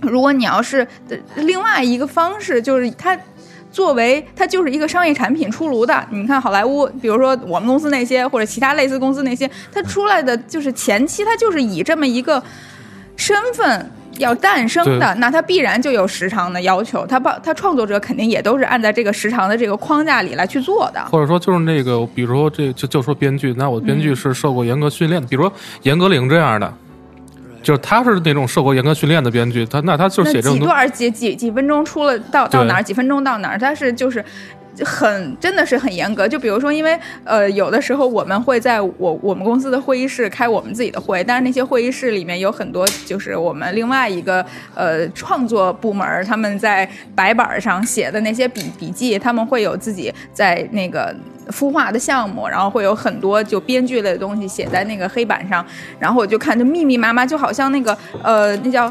[0.00, 0.88] 如果你要是
[1.36, 3.14] 另外一个方式，就是它
[3.70, 12.42] 作为它就是一个商业产品出炉的，你看好莱坞，比如说我们公司那些或者其他类似公司那些，它出来的就是前期它就是以这么一个
[13.16, 13.90] 身份。
[14.18, 21.04] 要诞生的，那它必然就有时长的要求，它把它创作者肯定也都是按在这个时长的这个框架里来去做的。
[21.06, 25.52] 或者说就是那个，比如说这就就说编剧，那我编剧是受过严格训练的，比如说
[25.82, 26.72] 严歌苓这样的，
[27.60, 34.24] 就是他是那种受过严格训练的编剧，他那他就写这段儿几几几分钟出了到到哪儿，几分钟到哪儿，他是就是。
[34.82, 44.44] 很真的是很严格，就比如说，因为呃，有的时候我们会在我我们公司的会议室开我们自己的会，但是那些会议室里面有很多就是我们另外一个
[44.74, 51.14] 呃创作部门他们在白板上写的那些笔笔记，他们会有自己在那个
[51.50, 55.64] 孵化的项目，然后会有很多就编剧类的东西写在那个黑板上，
[55.98, 58.90] 然后我就看就密密麻麻，就好像那个呃那叫。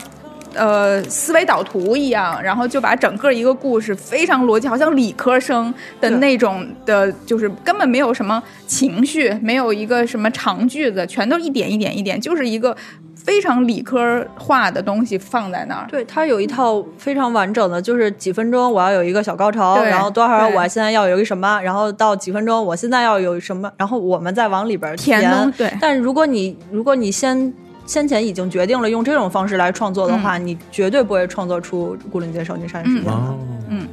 [0.54, 12.76] 呃，思维导图一样，然后就把整个一个故事非常逻辑，好像理科生的那种的，就是根本没有什么情绪，没有一个什么长句子，全都一点一点一点，就是一个
[13.16, 15.88] 非常理科化的东西放在那儿。
[15.90, 27.54] 对，它有一套非常完整的，就是几分钟我要有一个小高潮，然后多少我现在要有一个什么，然后到几分钟我现在要有什么，然后我们再往里边填东对但如果你如果你先
[27.86, 33.12] 先前已经决定了用这种方式来创作的话，你绝对不会创作出《古灵街少年杀人事件》的。
[33.12, 33.38] 哦，
[33.70, 33.88] 嗯，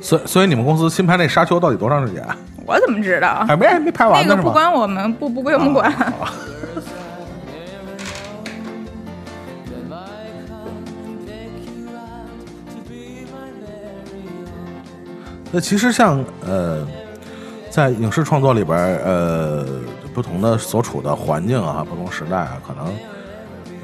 [0.00, 2.24] 所以所以你们公司新拍那《沙丘》到底多长时间？
[2.66, 3.44] 我怎么知道？
[3.46, 4.50] 还没还没拍完呢那个不？
[4.50, 5.92] 关我们，不不归我们管。
[15.52, 16.86] 那其实像呃，
[17.70, 19.66] 在影视创作里边，呃，
[20.14, 22.86] 不同的所处的环境啊，不同时代啊，可能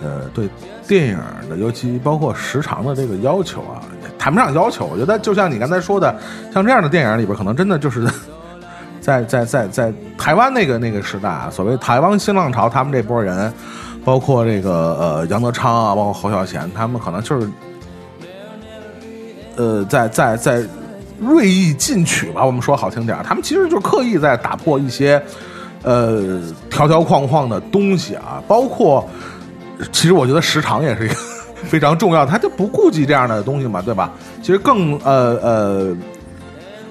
[0.03, 0.49] 呃对
[0.87, 1.19] 电影
[1.51, 3.83] 的，尤其包括时长的这个要求啊，
[4.19, 4.87] 谈不上要求。
[4.87, 6.15] 我觉得就像你刚才说的，
[6.53, 8.07] 像这样的电影里边，可能真的就是
[9.01, 13.53] 在在在在台湾那个那个时代啊，所谓台湾新浪潮，他们这波人，
[14.05, 17.49] 包括这个呃杨德昌啊，包括侯孝贤，他们可能就是
[19.57, 20.63] 呃在在在
[21.21, 25.23] 锐意进取吧，我们说好听点，他们其实就刻意在打破一些
[25.83, 26.41] 呃
[26.71, 29.09] 条条框框的东西啊，包括
[29.93, 31.15] 其实我觉得时长也是一个
[31.65, 34.13] 非常重要，他就不顾及这样的东西嘛，对吧？
[34.43, 35.97] 其实更呃呃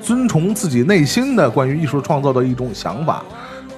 [0.02, 3.24] 遵从自己内心的关于艺术创作的一种想法，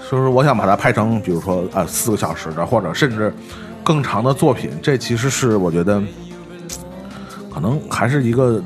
[0.10, 3.34] 就是我想把它拍成，比如说呃四个小时的，或者甚至
[3.84, 6.02] 更长的作品，这其实是我觉得
[7.54, 8.62] 可能还是一个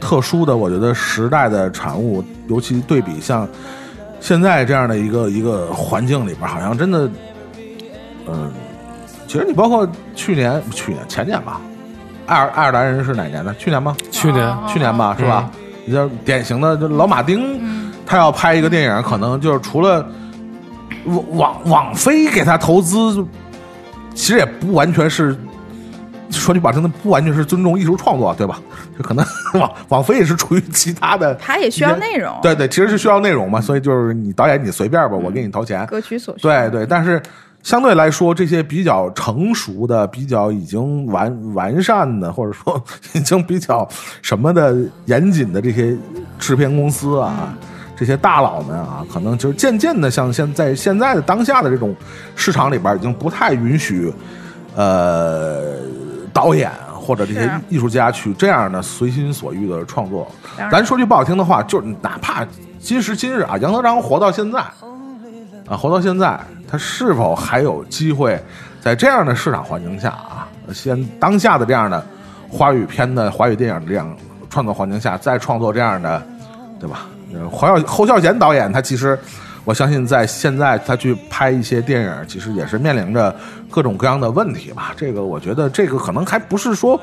[0.00, 3.46] 特殊的，我觉得时代的产物，尤其对比像
[4.18, 7.08] 现在这样的一个一个环境里边，好像真的，
[8.26, 8.50] 嗯，
[9.26, 11.60] 其实你包括去年、去年、前年吧，
[12.26, 13.54] 爱尔爱尔兰人是哪年的？
[13.54, 13.94] 去年吗？
[14.10, 15.50] 去年哦去年吧，是吧？
[15.84, 20.04] 你像典型的就老马丁，他要拍一个电影，可能就是除了
[21.04, 23.24] 网网网飞给他投资，
[24.14, 25.36] 其实也不完全是。
[26.30, 28.60] 说句不好听的，不完全是尊重艺术创作，对吧？
[28.96, 29.24] 就可能
[29.54, 36.42] 网网飞也是出于其他的， 他也需要内容，对对，其实是需要内容嘛，所以就是你导演你随便吧，我给你掏钱，各取所需。
[36.42, 37.20] 对对，但是
[37.62, 43.86] 相对来说，这些比较成熟的、比较已经完完善的，或者说已经比较
[44.22, 44.76] 什么的
[45.06, 45.96] 严谨的这些
[46.38, 47.54] 制片公司啊，
[47.96, 51.94] 这些大佬们啊，可能就是渐渐的，像现在现在的当下的这种
[52.34, 54.10] 市场里边，已经不太允许
[54.74, 55.74] 呃
[56.32, 56.70] 导演。
[57.02, 60.30] 或者这些艺术家去这样的随心所欲的创作，
[60.70, 62.46] 咱说句不好听的话，就是哪怕
[62.78, 64.60] 今时今日啊，杨德昌活到现在，
[65.66, 66.38] 啊，活到现在，
[66.70, 68.40] 他是否还有机会
[68.80, 72.06] 在这样的市场环境下啊，先当下的这样的
[72.48, 74.14] 华语片的华语电影的这样
[74.48, 76.22] 创作环境下，再创作这样的，
[76.78, 77.06] 对吧？
[77.32, 79.18] 呃侯孝侯孝贤导演，他其实
[79.64, 83.34] 我相信在现在他去拍一些电影，其实也是面临着
[83.70, 84.92] 各种各样的问题吧。
[84.96, 87.00] 这个我觉得这个可能还不是说。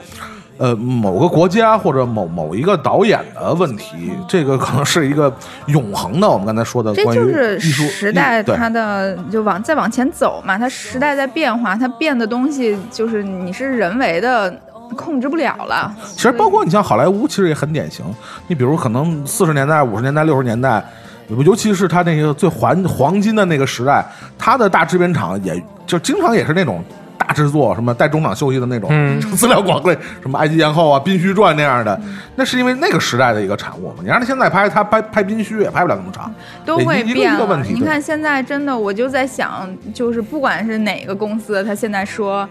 [0.59, 5.31] 呃，某个国家或者某某一个导演的问题，这个可能是一个
[5.67, 6.27] 永恒的。
[6.27, 14.51] 我们刚才说的这关于就是艺术时代它的就往再往前走嘛，它时代在变化，它变的东西就是你是人为的
[14.95, 15.95] 控制不了了。
[16.15, 18.03] 其实包括你像好莱坞，其实也很典型。
[18.47, 20.83] 你比如可能四十年代、五十年代、六十年代，
[21.29, 24.05] 尤其是他那个最黄黄金的那个时代，
[24.37, 26.83] 他的大制片厂也就经常也是那种
[27.17, 31.99] 大制作，什么带中场休息的那种、嗯 资料广类，什么《埃及艳后》啊、《宾虚传》那样的，
[32.35, 33.95] 那是因为那个时代的一个产物嘛。
[34.01, 36.33] 你让他现在拍，他拍拍宾虚也拍不了那么长，
[36.65, 37.33] 都会变。
[37.33, 37.73] 一个问题。
[37.73, 42.47] 你看现在真的，我就在想，就是不管是哪个公司，他现在说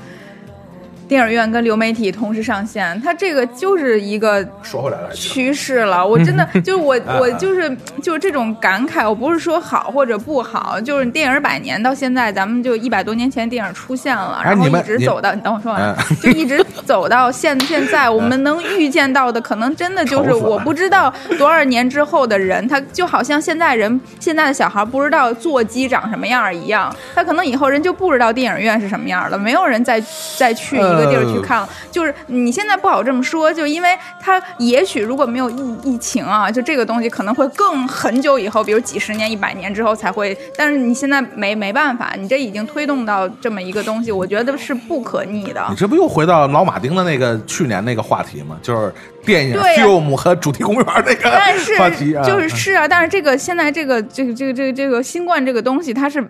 [1.09, 6.05] 电影院跟流媒体同时上线，它这个就是一个说回来了，趋势了。
[6.07, 30.03] 我真的就是我啊我就是就是这种感慨，我不是说好或者不好，就是电影百年到现在，咱们就一百多年前电影出现了，哎然后一直走到，你等我说完嗯， 就一直走到现现在，我们能预见到的，可能真的就是 我不知道多少年之后的人，他就好像现在人现在的小孩不知道座机长什么样一样，他可能以后人就不知道电影院是什么样了，没有人再
[30.37, 31.69] 再去一个地儿去看了。
[31.91, 40.37] 就是你现在不好这么说，就因为它也许如果没有疫疫情啊，就这个东西可能会更很久以后，比如几十年、一百年之后才会。
[40.57, 45.77] 但是你现在没没办法，你这已经推动到这么一个东西，我觉得是不可逆的你。
[45.77, 48.57] 这不又回到老马丁的那个去年那个话题吗？
[48.63, 48.93] 就是
[49.25, 51.31] 电影、对呀 film 和主题公园那个
[51.79, 56.25] 话题啊，就是是啊，但是这个现在这个这个这个这个这个新冠这个东西，它是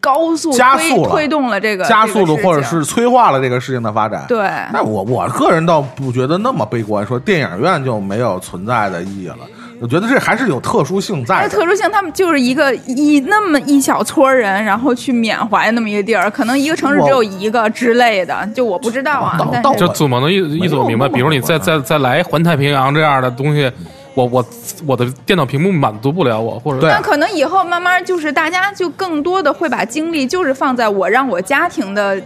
[0.00, 4.24] 高速推加速了推动了这个加速了这个事情或者是催化了这个事情的发展。
[4.28, 4.38] 对。
[4.72, 9.38] 那我我个人倒不觉得那么悲观，说电影院就没有存在的意义了。
[9.78, 11.42] 我觉得这还是有特殊性在的。
[11.42, 19.38] 那特殊性，他们就是一个一那么一小撮人，然后去缅怀那么一个地儿，可能一个城市只有一个之类的，就我不知道啊
[19.76, 23.70] 就祖萌的意意思我明白，比如你再再再来环太平洋这样的东西，
[24.16, 24.46] 我我
[24.84, 32.20] 我的电脑屏幕满足不了我，或者对那可能以后慢慢就是大家就更多的会把精力就是放在我让我家庭的。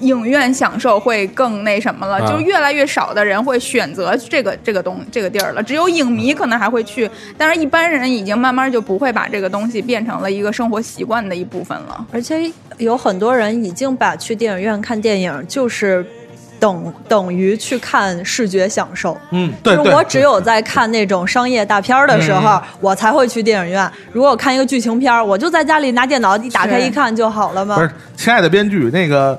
[0.00, 7.08] 影院享受会更那什么了，啊就是越来越少的人会选择这个这个东这个地儿了，只有影迷可能还会去，
[7.38, 12.04] 但是一般人已经慢慢就不会把这个东西变成了一个生活习惯的一部分了。
[12.12, 16.04] 而且有很多人已经把去电影院看电影就是。
[16.64, 19.14] 等等于去看视觉享受。
[19.32, 23.90] 嗯，对对，就是我只有在看那种商业大片儿的时候，我才会去电影院。
[24.10, 27.82] 如果我看一个剧情片儿，我就在家里拿电脑一打开一看就好了嘛不。
[27.82, 29.38] 是，亲爱的编剧，那个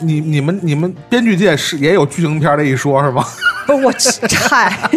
[0.00, 3.24] 你你们你们编剧界是也有剧情片的一说是吗？
[3.66, 3.92] 不是我
[4.48, 4.90] 嗨，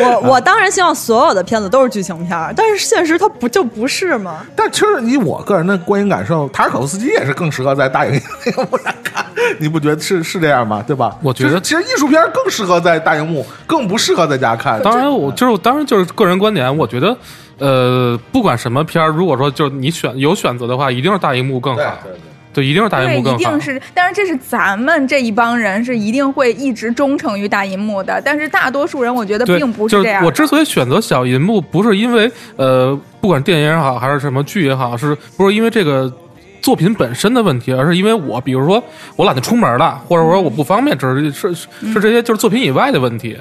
[0.00, 4.38] 我我当然希望所有的片子都是剧情片儿，但是现实它不就不是吗？
[4.56, 8.12] 但其实以我个人的观影感受，塔尔可夫斯基也是更适合在大荧
[8.56, 9.26] 幕上看，
[9.58, 10.82] 你不觉得是是这样吗？
[10.86, 11.14] 对吧？
[11.22, 14.80] 我觉得其实艺术片更适合在大荧幕，更不适合在家看。
[14.82, 17.14] 当然我就是当然就是个人观点，我觉得。
[17.58, 21.80] 呃，不管什么片儿，如果说就是你选有选择的话，一定是大荧幕更好。
[22.02, 22.31] 对对对。
[22.52, 23.38] 对，一定是大银，幕更好。
[23.38, 30.26] 一定是，但是这是咱们这一帮人是一定会一直忠诚于大银幕的，但是大多数人我觉得，并不是这样的。
[30.26, 36.12] 我之所以选择小银幕，不是因为呃，不管电影也好，还是什么剧也好，是不是因为这个
[36.60, 38.82] 作品本身的问题，而是因为我，比如说
[39.16, 43.36] 我懒得出门了，或者说我不方便，只是是是是这些就是作品以外的问题。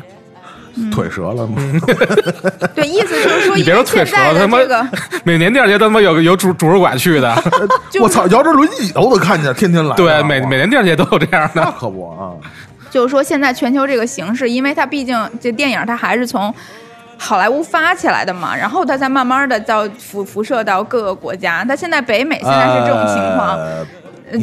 [0.92, 1.58] 腿折了吗？
[2.76, 4.86] 对，意思就是说，你别说腿折了，他妈这个
[5.24, 7.44] 每年第二节他妈有有拄拄着拐去的，
[8.02, 9.96] 我操，摇着轮椅都看见，天天来。
[9.96, 11.72] 对，每每年第二节都有这样的那的。
[11.80, 12.32] 可不啊。
[12.90, 16.54] 就是说，现在全球这个形势，因为它毕竟这电影它还是从
[17.18, 21.64] 好莱坞发起来的嘛，然后它才慢慢的到辐辐射到各个国家。
[21.64, 23.86] 它现在北美现在是这种情况，呃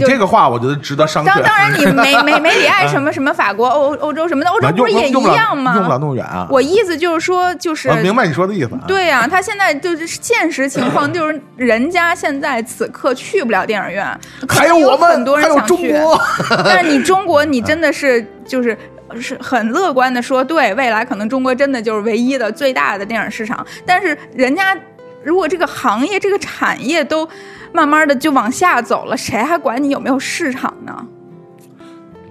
[0.06, 1.26] 这个话我觉得值得商榷。
[1.26, 5.74] 当当然，你梅梅梅里爱什么什么法国、欧欧洲什么的，欧洲不是也一样吗？
[5.74, 6.46] 用不了那么远啊。
[6.50, 8.80] 我意思就是说，就是我明白你说的意思啊。
[8.86, 16.20] 对呀、他现在就是现实情况，就是人家现在此刻去不了电影院，还有我们很多人还有中想去，国
[16.64, 18.76] 但是你中国，你真的是就是。
[19.18, 24.76] 是很乐观的说，对未来可能中国真的就是唯一的最大的电影市场，但是人家
[25.24, 27.26] 如果这个行业、这个产业都
[27.72, 31.04] 慢慢的就往下走了，谁还管你有没有市场呢？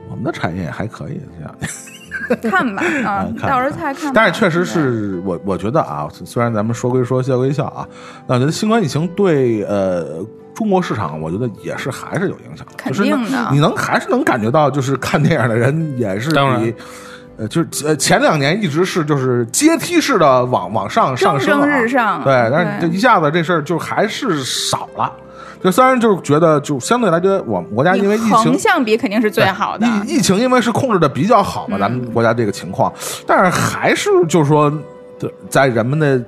[0.10, 1.56] 我们的产业还可以这样。
[2.52, 4.12] 看吧，啊 到时候再看。
[4.14, 7.88] 但是确实是我我觉得啊，虽然咱们说归说笑归笑啊，
[8.28, 12.74] 那我觉得新冠疫情对呃中国市场，我觉得也是还是有影响的。
[12.76, 16.76] 肯就是定的你能还是能感觉到，就是看电影的人也是比。
[17.38, 25.14] 呃，就是呃，前两年一直是就是阶梯式的往往上上升、啊，蒸蒸日上对，但是这一下子这事儿就还是少了。
[25.64, 29.88] 就虽然就是觉得，就相对来说，我们国家因为疫你情横向比肯定是最好的。
[30.06, 32.92] 疫疫情因为是控制的比较好嘛，咱们国家这个情况，
[33.26, 34.72] 但是还是就是说，
[35.50, 36.24] 在人们的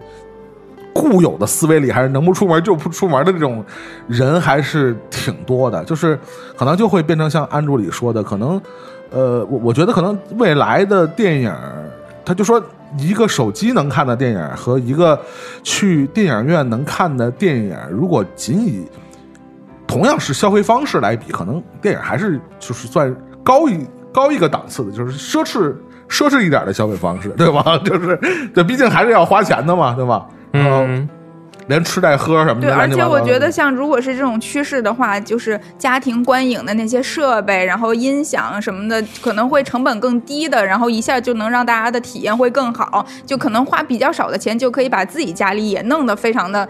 [0.93, 3.63] 固有的思维里，还是能不出门就不出门的这种
[4.07, 6.19] 人还是挺多的，就是
[6.57, 8.61] 可能就会变成像安助理说的，可能
[9.11, 11.53] 呃，我我觉得可能未来的电影，
[12.25, 12.61] 他就说。
[12.97, 15.21] 一个手机能看的电影和一个
[15.61, 18.84] 去电影院能看的电影，如果仅以
[19.89, 23.13] 同样是消费方式来比，可能电影还是就是算
[23.43, 23.83] 高一
[24.13, 25.73] 高一个档次的，就是奢侈
[26.07, 27.75] 奢侈一点的消费方式，对吧？
[27.83, 28.19] 就是
[28.53, 30.27] 这毕竟还是要花钱的嘛，对吧？
[30.53, 31.09] 嗯，
[31.65, 46.67] 连吃带喝什么的，对，而且我觉得，像如果是这种趋势的话，就是家庭观影的那些设备，然后音响什么的，可能会成本更低的，然后一下就能让大家的体验会更好，就可能花比较少的钱就可以把自己家里也弄得非常的。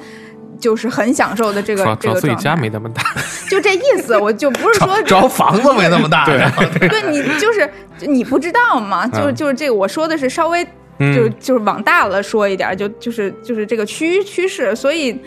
[0.59, 3.01] 就是很享受的这个这个状态，家没那么大。
[3.49, 7.69] 就这意思，我就不是说主要房子没那么大，对对你就是
[8.01, 9.35] 你不知道嘛，就是嗯。
[9.35, 10.63] 就是这个我说的是稍微
[10.99, 11.15] 嗯。
[11.15, 15.17] 就是就是往大了说一点，就就是就是这个趋趋势，所以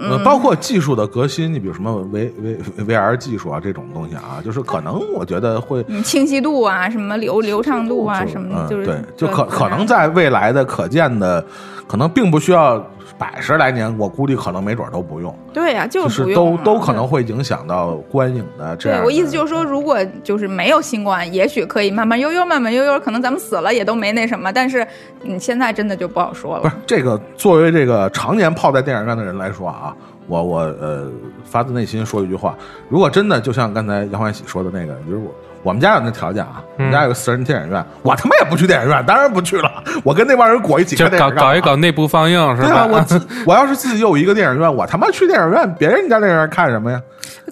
[0.00, 11.44] 呃，包括技术的革新，你比如什么 V V V R 技术啊这种东西啊，就是可能我觉得会嗯清晰度啊，什么流流畅度啊，什么的，嗯就是对，就可可能在未来的可见的，
[11.86, 12.84] 可能并不需要
[13.16, 19.04] 百十来年，我估计可能没准都不用，对呀、就就是都都可能会影响到观影的这样的。
[19.04, 24.52] 对我意思就是说，如果就是没有新冠，也许可以慢慢悠悠、慢慢悠悠，可能咱们死了也都没那什么。
[24.52, 24.86] 但是
[25.22, 26.74] 你现在真的就不好说了不是。
[26.86, 29.94] 这个，作为这个常年泡在电影院的人来说啊，
[30.26, 31.08] 我我呃
[31.44, 32.56] 发自内心说一句话，
[32.88, 35.30] 如果真的就像刚才杨欢喜说的那个，比如我
[35.66, 42.88] 我们家有那条件啊，我们家有个私人电影院，我他妈也不去电影院，当然不去了， 我跟那帮人裹一起就搞看电影干嘛搞一搞内部放映是对啊，吧？
[42.92, 47.02] 我自我要是自己有一个电影院，我他妈去电影院，别人家电影院看什么呀？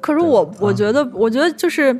[0.00, 1.92] 可是我我觉得，我觉得就是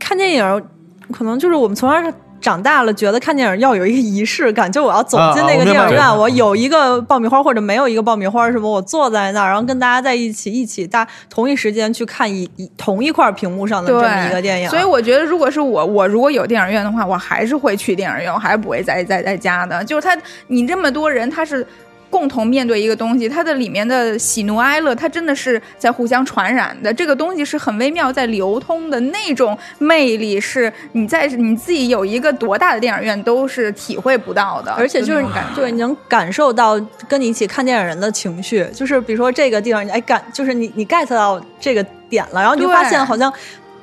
[0.00, 0.64] 看电影，
[1.12, 2.12] 可能就是我们从小
[2.46, 14.70] 长大了，觉得看电影要有一个仪式感，就我要走进那个电影院，我有一个爆米花或者没有一个爆米花什么，我坐在那儿，然后跟大家在一起，一起大同一时间去看一一同一块屏幕上的这么一个电影。
[14.70, 19.82] 所以我觉得，如果是我，我如果有电影院的话，我还是会去电影院，我还是不会在在在家的。
[19.84, 20.16] 就是他，
[20.46, 21.66] 你这么多人，他是
[22.08, 26.92] 共同面对一个东西，它的里面的喜怒哀乐，它真的是在互相传染的。
[26.92, 34.72] 这个东西是很微妙，在流通的那种魅力，是你在你自己有一个多大的电影院都是体会不到的。
[34.72, 43.32] 而且就是那种感觉，对，你能感受到跟你一起看电影人的情绪，就是比如说这个地方，哎感，就是你你 get 到这个点了，然后你就发现好像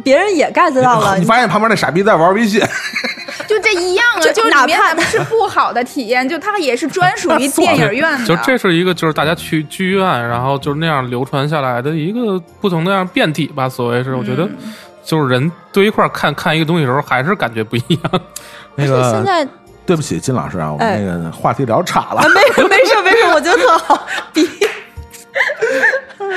[0.04, 2.60] 别人也 get 到了，你发现旁边那傻逼在玩微信，
[3.48, 8.26] 就这一样啊，就哪怕是不好的体验，就它也是专属于 电影院的。
[8.26, 13.70] 就这是一个就是大家去剧院，然后就是那样流传下来的一个不同的样变体吧。
[13.70, 14.74] 所谓是，我觉得嗯
[15.06, 18.22] 就是人堆一块看看一个东西的时候，还是感觉不一样。
[18.76, 19.48] 那个现个在
[19.86, 24.50] 对不起金老师啊，我们哎那个话题聊岔了，没没事没事，我觉得特好，比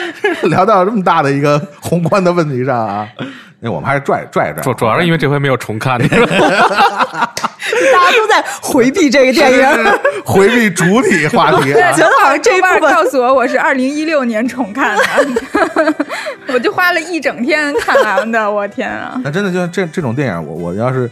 [0.49, 3.09] 聊到这么大的一个宏观的问题上啊，
[3.61, 5.99] 那我们还是拽拽拽，主主要是因为这回没有重看？
[7.93, 9.59] 大家都在回避这个电影。
[10.25, 11.93] 回避主体话题啊。
[11.93, 15.95] 觉得好像这一豆瓣部分告诉我，我是二零一六年重看的，
[16.55, 18.51] 我就花了一整天看完的。
[18.51, 19.21] 我天啊！
[19.25, 21.11] 那真的就这这种电影，我我要是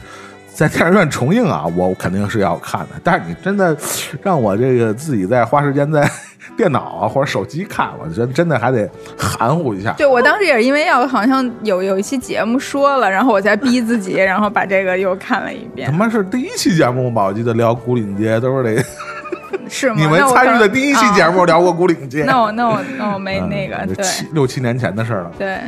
[0.55, 2.89] 在电影院重映啊，我肯定是要看的。
[3.03, 3.77] 但是你真的
[4.23, 6.09] 让我这个自己在花时间在
[6.57, 8.89] 电脑啊或者手机看，我觉得真的还得
[9.19, 9.93] 含糊一下。
[9.95, 17.25] 对我当时也是因为要好像有有一期节目说了，然后我才逼自己，然后把这个又看了一他遍，妈是第一期节目吧？
[17.25, 18.85] 我记得聊古岭街都是得
[19.69, 19.97] 是吗？
[19.99, 25.33] 你们参与的第一期节目啊聊过古岭街，那我那我那我没嗯那个对七六七年前的事儿了。
[25.37, 25.59] 对。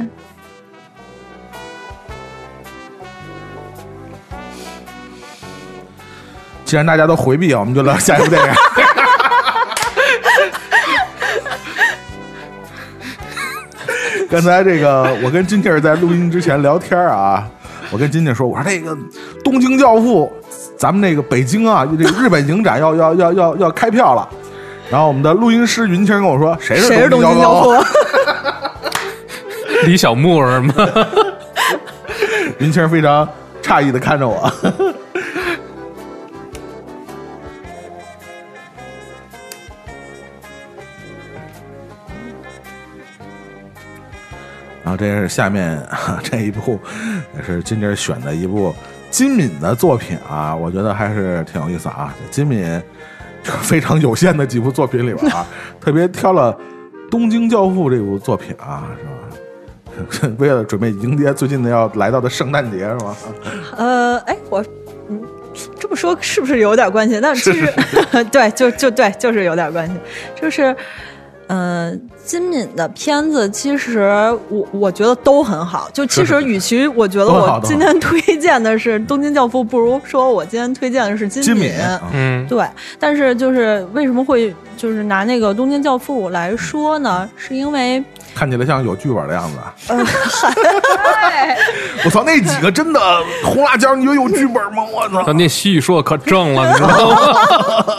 [6.66, 8.50] 既然大家都回避，我们就聊下一部电影。
[14.28, 17.46] 刚才这个，我跟金姐儿在录音之前聊天啊，
[17.92, 18.94] 我跟金姐说，我说那个
[19.44, 20.30] 《东京教父》，
[20.76, 24.28] 咱们那个北京啊，这个日本影展要 要要要要开票了。
[24.90, 27.72] 然后我们的录音师云清跟我说，谁是东京教父？
[27.72, 27.84] 父？
[29.86, 30.74] 李小牧是吗？
[32.58, 33.28] 云清非常
[33.62, 34.52] 诧异的看着我。
[44.86, 45.76] 然后这是下面
[46.22, 46.78] 这一部，
[47.36, 48.72] 也是金姐选的一部
[49.10, 52.14] 金敏的作品啊，我觉得还是挺有意思啊。
[52.30, 52.80] 金敏
[53.42, 55.44] 非常有限的几部作品里边啊，
[55.80, 56.56] 特别挑了
[57.10, 60.34] 《东京教父》这部作品啊，是吧？
[60.38, 63.16] 为了准备迎接最近的要来到的圣诞节，是吧？
[63.76, 64.64] 呃，哎，我
[65.08, 65.20] 嗯，
[65.80, 67.18] 这么说是不是有点关系？
[67.20, 67.66] 但其实
[68.30, 69.94] 对，就就对，就是有点关系，
[70.40, 70.76] 就是。
[71.48, 74.00] 嗯、呃，金敏的片子其实
[74.48, 75.88] 我我觉得都很好。
[75.92, 81.72] 就其实，与其我觉得我今天推荐的是《东京教父》，不如说我今天推荐的是金敏。
[82.12, 82.64] 嗯，对。
[82.98, 87.28] 但是就是为什么会就是拿那个《东京教父》来说呢？
[87.36, 88.02] 是因为
[88.34, 89.56] 看起来像有剧本的样子。
[89.88, 89.98] 呃，
[92.04, 93.00] 我操，那几个真的
[93.44, 94.82] 红辣椒，你觉得有剧本吗？
[94.92, 97.16] 我操，那戏说可正了，你知道吗？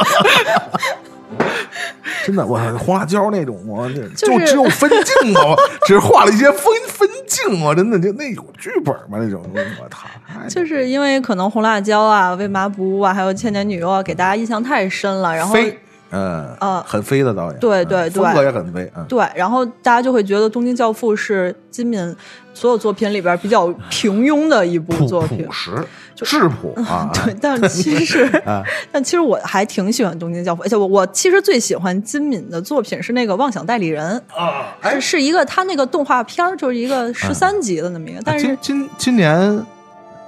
[2.25, 5.55] 真的，我 红辣椒那种，我就就只有分镜头，
[5.85, 9.17] 只是画了一些分分镜我，真的就那有剧本吗？
[9.19, 10.07] 那种，我操！
[10.49, 15.55] 就是因为可能红辣椒啊、为麻不误啊，还有千年女优啊，给大家印象太深了，然后
[16.11, 22.15] 嗯呃很飞的导演，对对对，风格也很飞，嗯，对，然后大家就会觉得《东京教父》是金敏
[22.53, 25.85] 所有作品里边比较平庸的一部作品，朴实
[26.15, 27.11] 质朴啊。
[27.13, 28.27] 对，但其实
[28.91, 39.65] 但其实我还挺喜欢《东京教父》，而且我我其实最喜欢金敏的作品是那个《妄想代理人》啊，是是一个他那个动画片就是一个十三集的那么一个，但是今今今年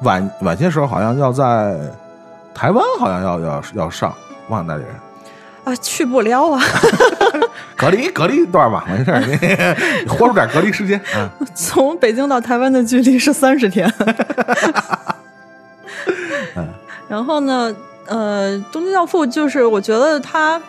[0.01, 1.75] 晚晚些时候好像要在
[2.53, 4.11] 台湾好像要要要上
[4.49, 4.91] 《妄想代理人》。
[5.69, 6.61] 啊，去不了啊！
[7.77, 9.31] 隔离隔离一段吧，没事儿， 你
[10.03, 10.99] 你豁出点隔离时间。
[11.15, 13.91] 嗯， 从北京到台湾的距离是三十天。
[17.07, 17.73] 然后呢，
[18.05, 20.61] 呃，《东京教父》就是我觉得它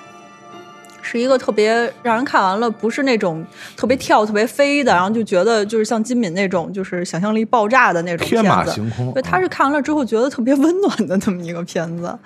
[1.02, 1.72] 是一个特别
[2.02, 3.44] 让人看完了不是那种
[3.76, 9.12] 特别跳、特别飞的，然后就觉得就是像金敏那种就是想象力爆炸的那种天马行空。
[9.12, 12.16] 对，他是看完了之后觉得特别温暖的那么一个片子，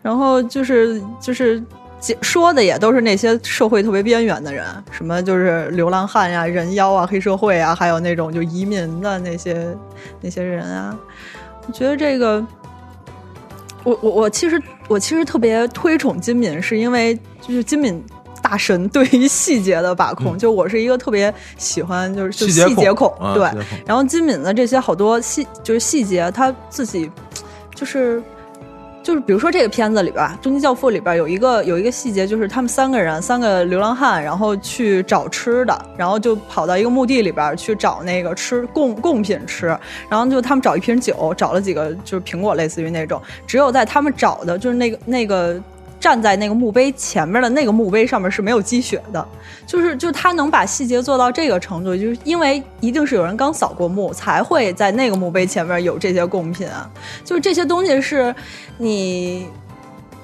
[0.00, 1.60] 然后就是就是。
[2.22, 9.76] 说的也都是那些社会特别边缘的人，什么就是流浪汉呀、人妖啊、黑社会啊，还有那种就移民的那些
[10.20, 10.96] 那些人啊。
[11.66, 12.46] 我觉得这个，
[13.82, 18.00] 我我我其实我其实特别推崇金敏，是因为就是金敏
[18.40, 20.36] 大神对于细节的把控。
[20.36, 23.50] 嗯、就我是一个特别喜欢就是就细节控，啊、对。
[23.84, 27.10] 然后金敏的这些好多细就是细节，他自己
[27.74, 28.22] 就是。
[29.02, 39.66] 就是比如说这个片子里边，《终极教父》里边有一个有一个细节，就是他们三个人，三个流浪汉，然后去找吃的，然后就跑到一个墓地里边去找那个吃贡贡品吃，
[40.08, 45.60] 然后就他们找一瓶酒，找了几个就是苹果，类似于那种，只有在他们找的就是那个那个。
[46.00, 49.26] 站在那个墓碑前面的那个墓碑上面是没有积雪的，
[49.66, 56.88] 就是就他能把细节做到这个程度，就是因为一定是有人刚扫过墓，才会在那个墓碑前面有这些贡品啊，
[57.24, 58.34] 就是这些东西是
[58.76, 59.46] 你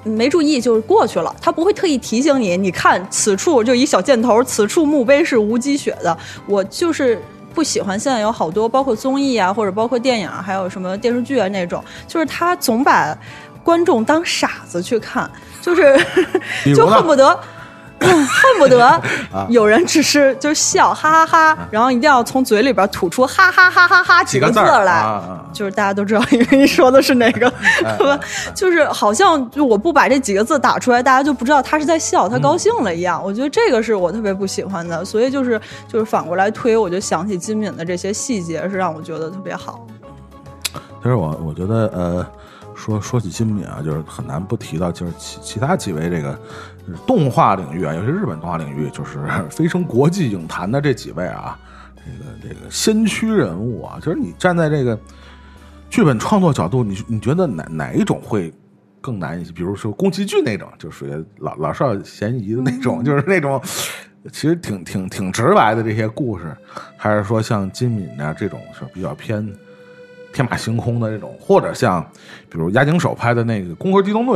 [0.05, 6.17] 没注意就是过去了，他不会特意提醒你，你看此处就一小箭头，此处墓碑是无积雪的。
[6.47, 7.21] 我就是
[7.53, 13.17] 不喜欢现在有好多包括综艺啊，或者包括电影，还有什么电视剧啊那种，就是他总把
[13.63, 15.31] 观众当傻子去看，
[15.65, 17.39] 就是就恨不得。
[18.05, 19.01] 恨不得
[19.49, 25.03] 有人只是就笑哈哈哈，然后一定要从嘴里边吐出哈哈哈哈哈几个字来，
[25.55, 27.51] 就是大家都知道，因为你说的是哪个？
[28.55, 33.23] 就是好像就我不把这几个字打出来，大家就不知道他是在笑，他高兴了一样。
[33.25, 35.59] 我觉得这个是我特别不喜欢的，所以就是
[35.89, 39.87] 就是反过来推，我就想起金敏的这些细节是让我觉得特别好。
[41.03, 42.27] 其实我我觉得呃，
[42.85, 46.39] 说说起金敏啊，就是很难不提到就是其其他几位这个
[46.87, 51.59] 呃动画领域啊，尤其日本动画领域，就是 飞升国际影坛的这几位啊，
[51.97, 54.99] 这个这个先驱人物啊，就是你站在这个
[55.89, 58.53] 剧本创作角度，你你觉得哪哪一种会
[59.01, 59.51] 更难一些？
[59.53, 63.59] 比如说宫崎骏那种，就属于老老少咸宜的那种，就是那种
[64.31, 66.55] 其实挺挺挺直白的这些故事，
[66.99, 69.51] 还是说像金敏啊这种是比较偏
[70.35, 72.05] 天马行空的这种，或者像
[72.51, 74.35] 比如押井守拍的那个《攻壳机动队》，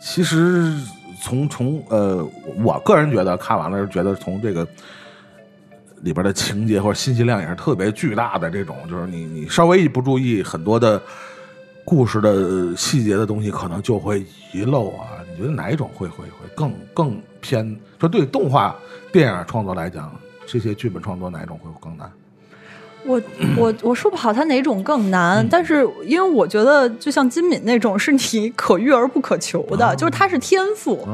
[0.00, 0.74] 其实
[1.22, 2.26] 从从呃，
[2.56, 4.66] 我个人觉得看完了是觉得从这个
[6.00, 11.00] 里边的情节或者信息量也是特别巨大的这种，就是你你稍微一不注意，很多的
[11.84, 14.24] 故事的细节的东西可能就会
[14.54, 15.08] 遗漏啊。
[15.30, 17.78] 你觉得哪一种会会会更更偏？
[18.00, 18.74] 说对动画
[19.12, 20.10] 电影创作来讲，
[20.46, 22.10] 这些剧本创作哪一种会更难？
[23.08, 23.20] 我
[23.56, 31.08] 我我说不好他哪种更难，但是因为我觉得就像金敏那种是你 可遇而不可求的，就是他是天赋，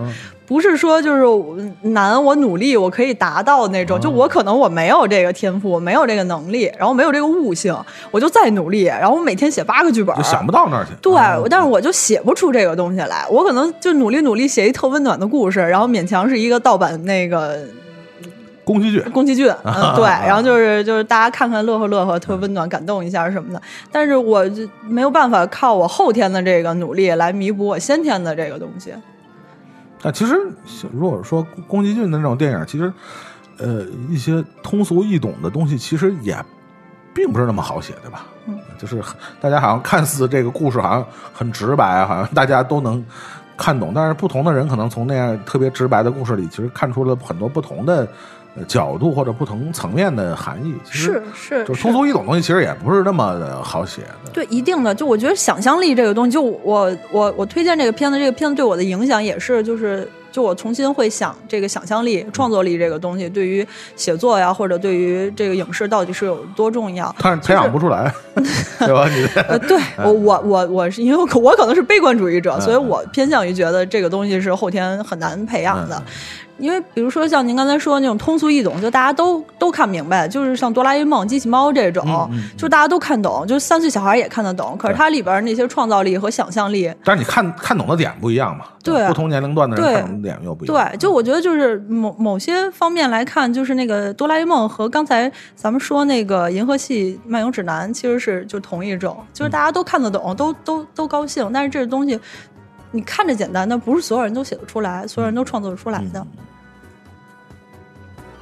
[0.45, 7.75] 不是说就是难我努力我可以达到那种，就我可能我没有这个天赋，我没有这个能力，然后没有这个悟性，
[8.11, 10.91] 我就再努力，然后我每天写八个剧本，就想不到那儿去。
[11.01, 11.39] 对，啊。
[11.49, 17.61] 但是我就写不出这个东西来，我可能就努力努力写一特温暖的故事，然后勉强是一个盗版那个
[18.65, 23.61] 宫崎骏宫崎骏， 嗯，对， 然后就是就是大家看看乐呵乐呵，特温暖，感动一下什么的。
[23.93, 28.93] 但是我就没有办法靠我后天的这个努力来弥补我先天的这个东西。
[30.03, 30.37] 但其实，
[30.93, 32.93] 如果说宫崎骏的那种电影，其实，
[33.59, 36.37] 呃，一些通俗易懂的东西，其实也
[37.15, 38.27] 并不是那么好写，对吧？
[38.47, 39.01] 嗯，就是
[39.41, 43.03] 大家好像看似这个故事好像很直白，好像大家都能
[43.57, 48.09] 看懂，但是不同的人可能从那样特别直白的故事里，其实看出了很多不同的呃
[48.69, 50.75] 角度或者不同层面的含义。
[50.89, 54.31] 是是就通俗易懂的东西，其实也不是那么的好写的。
[54.33, 54.95] 对，一定的。
[54.95, 63.67] 就我觉得想象力这个东西，就我我我推荐这个片子，这个片子对我的影响也是，就是就我重新会想这个想象力、创作力这个东西，对于
[63.97, 67.15] 写作呀，或者对于这个影视到底是有多重要。
[67.21, 68.13] 但是培养不出来，
[68.81, 69.09] 对吧？
[69.09, 76.03] 你 呃，对我我我我是因为我可我可能是悲观主义者，嗯所以我偏向于觉得这个东西是后天很难培养的。
[76.59, 84.77] 因为比如说像您刚才说那种通俗易懂，就大家都都看明白，就是像哆啦 A 梦、机器猫这种，嗯就大家都看懂，就是三岁小孩也看得懂。
[84.79, 88.67] 可是它里边那些创造力和想象力，但是你看看懂的点不一样嘛？
[88.85, 90.91] 对不同年龄段的人对看懂的点又不一样。
[90.91, 102.19] 对，就我觉得就是某某些方面来看，就是那个哆啦 A 梦和刚才咱们说那个银河系漫游指南其实是就同一种，就是大家都看得懂，都都都高兴，但是这个东西
[102.94, 106.26] 你看着简单，但不是所有人都写得出来，所有人都创作得出来的。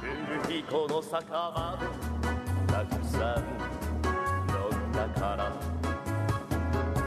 [0.00, 1.86] 古いこの酒場で
[2.66, 3.44] たくさん
[4.48, 5.52] 飲んだから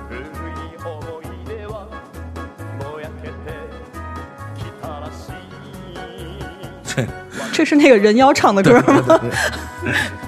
[0.07, 0.87] 古い思
[1.23, 1.87] い出は
[2.79, 3.33] ぼやけて
[4.55, 5.33] きたらしい
[6.83, 7.07] 这
[7.51, 9.19] 这是那个人妖唱的歌吗？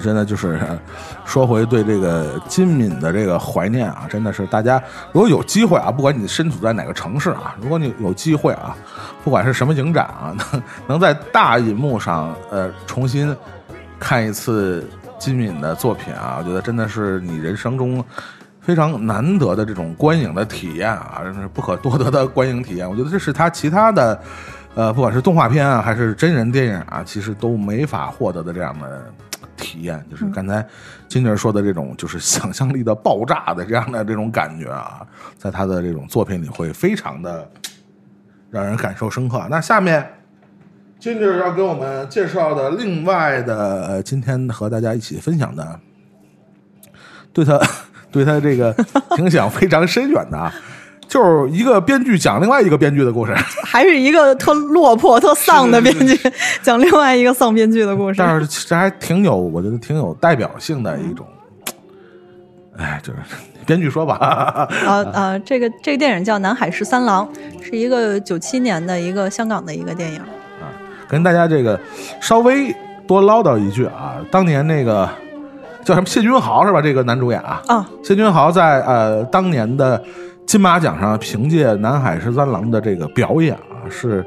[0.00, 0.60] 真的就是
[1.24, 4.82] 说回对这个金敏的这个怀念啊，真的是大家
[5.12, 8.76] 如果有机会啊，不管你身处在哪个城市啊，如果你有机会啊，
[9.22, 13.36] 不管是什么影展啊，能能在大银幕上呃重新
[13.98, 18.02] 看一次金敏的作品啊，我觉得真的是你人生中
[18.60, 22.88] 非常难得的这种观影的体验啊，真是不可多得的观影体验。
[22.88, 24.20] 我觉得这是他其他的
[24.74, 29.04] 呃，不管是动画片啊，还是真人电影啊，其实都没法获得的这样的
[29.60, 30.66] 体验，就是刚才
[31.06, 35.06] 金姐说的这种，就是想象力的爆炸的这样的这种感觉啊，
[35.38, 37.48] 在他的这种作品里会非常的
[38.50, 39.46] 让人感受深刻。
[39.48, 40.14] 那下面。
[40.98, 45.80] 金姐要给我们介绍的另外的，呃今天和大家一起分享的，
[47.32, 47.58] 对他
[48.12, 48.76] 对他这个
[49.16, 50.52] 影响非常深远的啊，
[51.10, 53.34] 就是一个编剧讲另外一个编剧的故事。
[53.66, 56.16] 还是一个特落魄、特丧的编剧，
[56.62, 58.14] 讲另外一个丧编剧的故事。
[58.16, 61.26] 但是其实还挺有，我觉得挺有代表性的一种。
[62.78, 63.18] 哎，就是
[63.66, 64.14] 编剧说吧，
[64.86, 67.28] 啊啊，这个这个电影叫《南海十三郎》，
[67.64, 70.18] 是一个九七年的一个香港的一个电影。
[70.20, 70.70] 啊
[71.08, 71.78] 跟大家这个
[72.20, 72.72] 稍微
[73.04, 75.08] 多唠叨一句啊，当年那个
[75.84, 76.80] 叫什么谢君豪是吧？
[76.80, 80.00] 这个男主演啊，啊，谢君豪在呃当年的
[80.50, 84.26] 金马奖上，凭借《南海十三郎》的这个表演啊，是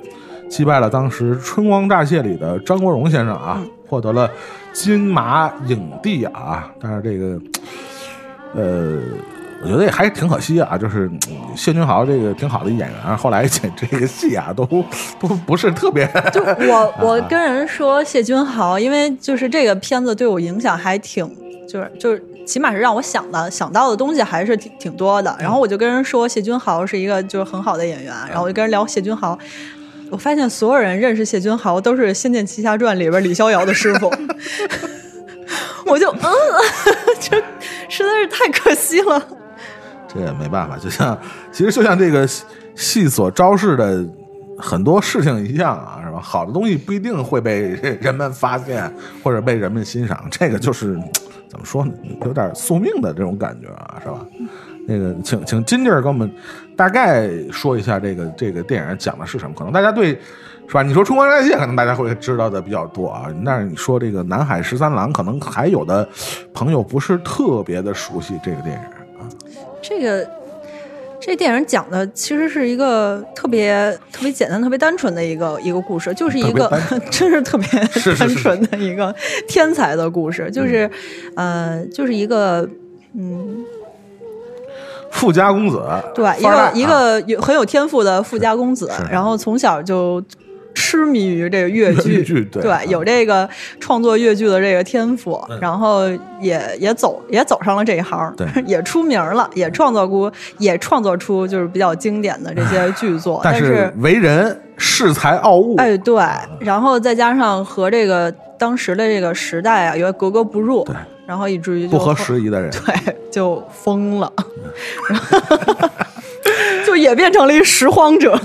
[0.50, 4.32] 击败了当时《春光乍泄》里的张国荣先生啊，获得了
[4.72, 6.72] 金马影帝啊。
[6.80, 7.38] 但是这个
[8.56, 9.02] 呃。
[9.62, 14.66] 我觉得也还挺可惜啊，就是嗯谢君豪这个挺好的演员，后来演这个戏啊，都
[15.20, 16.06] 不不是特别。
[16.34, 21.30] 就我 我跟人说谢君豪，因为就是这个片子对我影响还挺，
[21.68, 25.36] 就是就是起码是让我想的想到的东西还是挺挺多的。
[25.40, 29.38] 然后我就跟人说谢君豪是一个就是很好的演员，然后我就跟人聊谢君豪，
[30.10, 34.12] 我发现所有人认识谢君豪都是《仙剑奇侠传》里边李逍遥的师傅，
[35.86, 36.32] 我就嗯，
[37.20, 37.38] 这
[37.90, 39.22] 实在是太可惜了。
[40.14, 41.18] 这也没办法，就像
[41.52, 42.44] 其实就像这个戏
[42.76, 44.06] 戏所昭示的
[44.58, 46.20] 很多事情一样啊，是吧？
[46.22, 47.70] 好的东西不一定会被
[48.02, 48.92] 人们发现
[49.24, 50.98] 或者被人们欣赏，这个就是
[51.50, 51.92] 怎么说呢？
[52.26, 54.26] 有点宿命的这种感觉啊，是吧？
[54.88, 56.30] 那个，请请金弟儿给我们
[56.76, 59.56] 大概说一下这个这个电影讲的是什么？
[59.58, 60.18] 可能大家对
[60.68, 60.84] 是吧？
[60.84, 66.08] 你说《春光乍泄》，可能大家会知道的比较多啊，但是你说这个《南海十三郎》，可能还有的
[66.54, 68.82] 朋友不是特别的熟悉这个电影
[69.20, 69.28] 啊。
[69.82, 70.30] 这个
[71.26, 76.70] 这电影讲的其实是一个特别特别简单、特别单纯的一个一个故事，就是一个
[77.10, 77.68] 真是特别
[78.18, 79.14] 单纯的一个
[79.48, 80.90] 天才的故事，就是
[81.36, 82.68] 呃，就是一个
[83.16, 83.64] 嗯，
[85.12, 85.82] 富家公子，
[86.14, 90.22] 对，一个一个有很有天赋的富家公子，然后从小就。
[90.74, 93.48] 痴迷于这个越剧， 对，有这个
[93.80, 96.02] 创作越剧的这个天赋，然后
[96.42, 103.42] 也也走也走上了这一行，对， 也出名了，也创作过，也创作出就是比较经典的这些剧作。
[103.46, 106.24] 但是为人恃才傲物，哎，对，
[106.60, 110.96] 然后再加上和这个当时的这个时代啊，有点格格不入，对，
[111.28, 114.32] 然后以至于不合时宜的人，对，就疯了，
[116.86, 118.40] 就也变成了一拾荒者。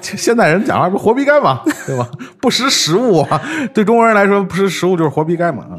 [0.00, 2.08] 现代人讲话不是活逼该嘛， 对吧？
[2.40, 3.40] 不识时务啊，
[3.74, 5.74] 对中国人来说，不识时务就是活逼该嘛，啊，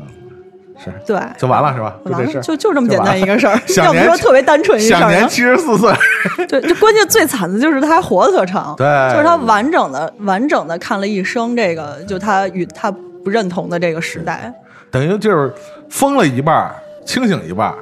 [0.84, 1.96] 是，对，就完了是吧？
[2.06, 5.00] 完了，就就这么简单一个事儿， 要不说特别单纯一事儿。
[5.00, 5.94] 享年七十四岁，
[6.48, 14.54] 对，就关键最惨的就是他还活得特长，对，就是他完整的完整的看了一生这个，就他与他不认同的这个时代，
[14.90, 15.54] 等于就是
[15.90, 16.74] 疯了一半，
[17.06, 17.74] 清醒一半。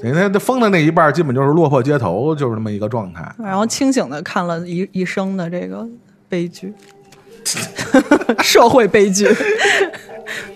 [0.00, 3.22] 等于他他疯的那一半，基本就是落魄街头，就是那么一个状态。
[3.42, 5.86] 然后清醒的看了一一生的这个
[6.28, 6.72] 悲剧，
[8.42, 9.28] 社会悲剧。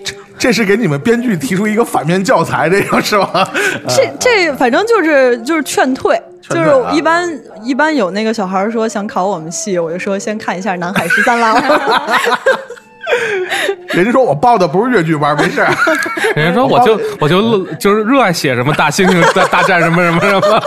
[0.05, 3.51] 这这是给你们编剧提出一个反面教材，这个是吧？
[3.89, 7.29] 这这反正就是就是劝退，就是一般
[7.63, 11.57] 一般有那个小孩说想考我们系，我就说先看一下《南海十三郎》。
[13.95, 15.61] 人家说我报的不是越剧班，没事。
[16.37, 20.63] 人家说我就我就就是热爱写什么大猩猩大大战什么什么什么。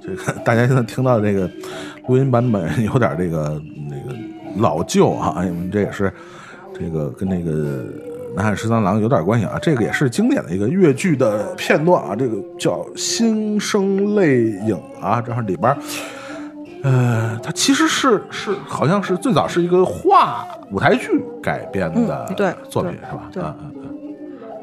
[0.04, 1.50] 这个大家现在听到这个
[2.06, 4.16] 录音版本有点这个那个
[4.56, 6.12] 老旧啊，因为这也是
[6.78, 8.11] 这个跟那个。
[8.34, 15.76] 南海十三郎有点关系啊，这个也是经典的一个越剧的片段啊，这个叫《心生泪影》啊，这里边，
[16.82, 21.08] 呃，它其实是是好像是最早是一个话舞台剧
[21.42, 22.26] 改编的
[22.70, 23.30] 作品是吧？
[23.36, 23.88] 嗯，嗯嗯。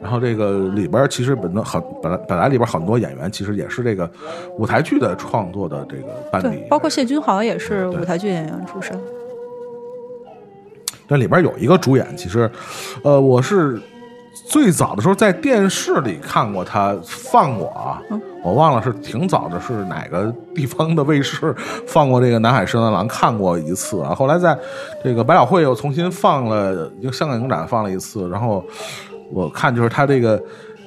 [0.02, 4.10] 然后这个里边其实本的很本来本来里边很多演员其实也是这个
[4.58, 8.98] 舞台剧的创作的这个班底，包括谢君豪也是舞台剧演员出身。
[11.10, 12.50] 这里边有一个主演，其实，
[13.04, 13.82] 呃，我是
[14.48, 18.00] 最早的时候在电视里看过他放过啊，
[18.44, 21.54] 我忘了是挺早的，是哪个地方的卫视
[21.88, 24.14] 放过这个《南海十三郎》，看过一次啊。
[24.14, 24.56] 后来在
[25.04, 28.64] 这个百老汇又重新放了，一个香港影展放了一次，然后
[29.32, 30.40] 我看就是他这个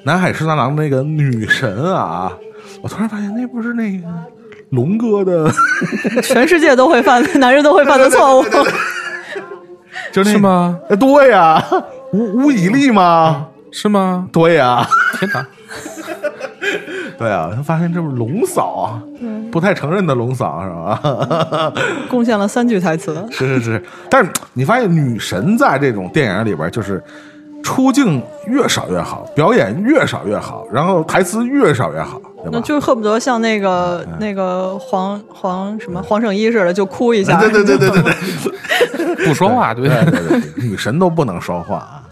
[0.05, 2.33] 南海十三郎那个女神啊，
[2.81, 4.07] 我突然发现那不是那个
[4.71, 5.51] 龙哥的，
[6.23, 8.45] 全世界都会犯，男人都会犯的错误。
[10.13, 10.39] 就那是？
[10.39, 10.79] 吗？
[10.89, 11.63] 呃对呀，
[12.13, 13.47] 无无以力吗？
[13.71, 14.29] 是吗？
[14.33, 14.87] 对呀，
[15.19, 15.47] 天哪！
[17.19, 19.03] 对啊，他发现这不是龙嫂啊，
[19.51, 21.73] 不太承认的龙嫂是吧？
[22.11, 23.25] 贡献了三句台词。
[23.31, 27.03] 是是是，但是你发现女神在这种电影里边就是
[27.63, 32.51] 出镜越少越好，表演越少越好，然后台词越少越好，对吧？
[32.53, 37.39] 那就是恨不得像那个那个黄黄什么黄圣依似的，就哭一下。
[37.41, 42.03] 对对对对对对 不说话，对对对对，女神都不能说话啊。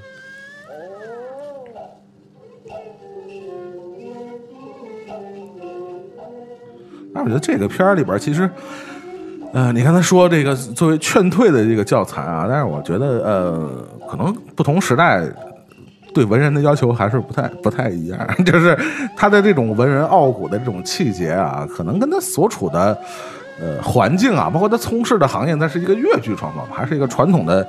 [7.13, 8.49] 那我觉得这个片儿里边儿其实，
[9.53, 13.69] 呃，你刚才说这个作为劝退的这个教材啊，但是我觉得呃，
[14.09, 15.25] 可能不同时代
[16.15, 18.79] 对文人的要求还是不太不太一样， 就是
[19.17, 22.97] 他的这种文人傲骨的这种气节啊，可能跟他所处的
[23.61, 27.67] 呃环境啊，包括他从事的行业，它是一个越剧创作，还是一个传统的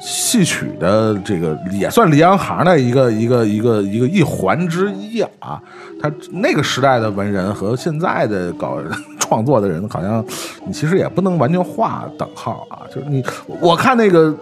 [0.00, 5.62] 戏曲的这个也算离行行的一个一个一个一个一环之一啊。
[6.00, 8.78] 他那个时代的文人和现在的搞
[9.18, 10.24] 创作的人，好像
[10.66, 12.82] 你其实也不能完全划等号啊。
[12.88, 13.22] 就是你，
[13.60, 14.34] 我看那个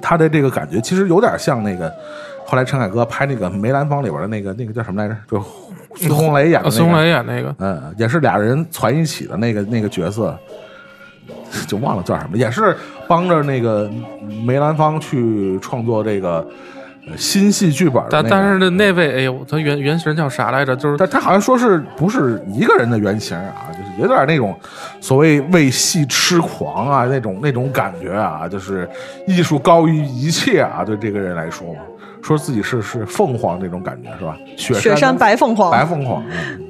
[0.00, 1.92] 他的这个感觉，其实有点像那个
[2.46, 5.16] 后来陈凯歌拍那个梅兰芳里边的那个那个叫什么来着？
[5.28, 5.44] 就
[5.96, 10.38] 孙红雷演的、孙红雷演那个，嗯，也是俩人攒一起的那个那个角色，
[11.66, 12.76] 就忘了叫什么，也是
[13.08, 13.90] 帮着那个
[14.46, 16.46] 梅兰芳去创作这个
[17.08, 18.28] 呃新戏剧本的、那个。
[18.28, 20.76] 但但是那那位，哎呦，他原原型叫啥来着？
[20.76, 23.66] 就是但他好像说是不是一个人的原型啊？
[23.72, 24.56] 就是有点那种
[25.00, 28.88] 所谓为戏痴狂啊，那种那种感觉啊，就是
[29.26, 31.80] 艺术高于一切啊，对这个人来说嘛，
[32.22, 34.36] 说自己是是凤凰那种感觉是吧？
[34.56, 36.60] 雪雪山白凤凰，白凤凰，嗯，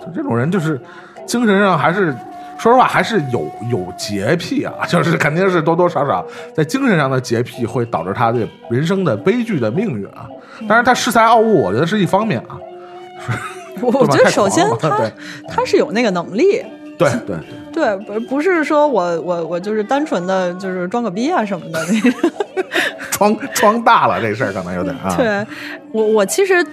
[0.00, 0.80] 就这种人就是
[1.24, 2.12] 精神上还是。
[2.62, 6.24] 说实话，还是有有洁癖啊，就是肯定是多多少少
[6.54, 10.28] 在精神上的洁癖会导致他的人生的悲剧的命运啊。
[10.68, 12.56] 当然，他恃才傲物，我觉得是一方面啊。
[13.80, 14.96] 我我觉得首先他
[15.48, 16.62] 他是有那个能力，
[16.96, 17.36] 对对
[17.74, 21.80] 对，对，不不是说我我我就是单纯的就是装个逼啊什么的。
[23.10, 25.14] 装装大了这事儿可能有点啊。
[25.16, 25.44] 对
[25.92, 26.64] 我我其实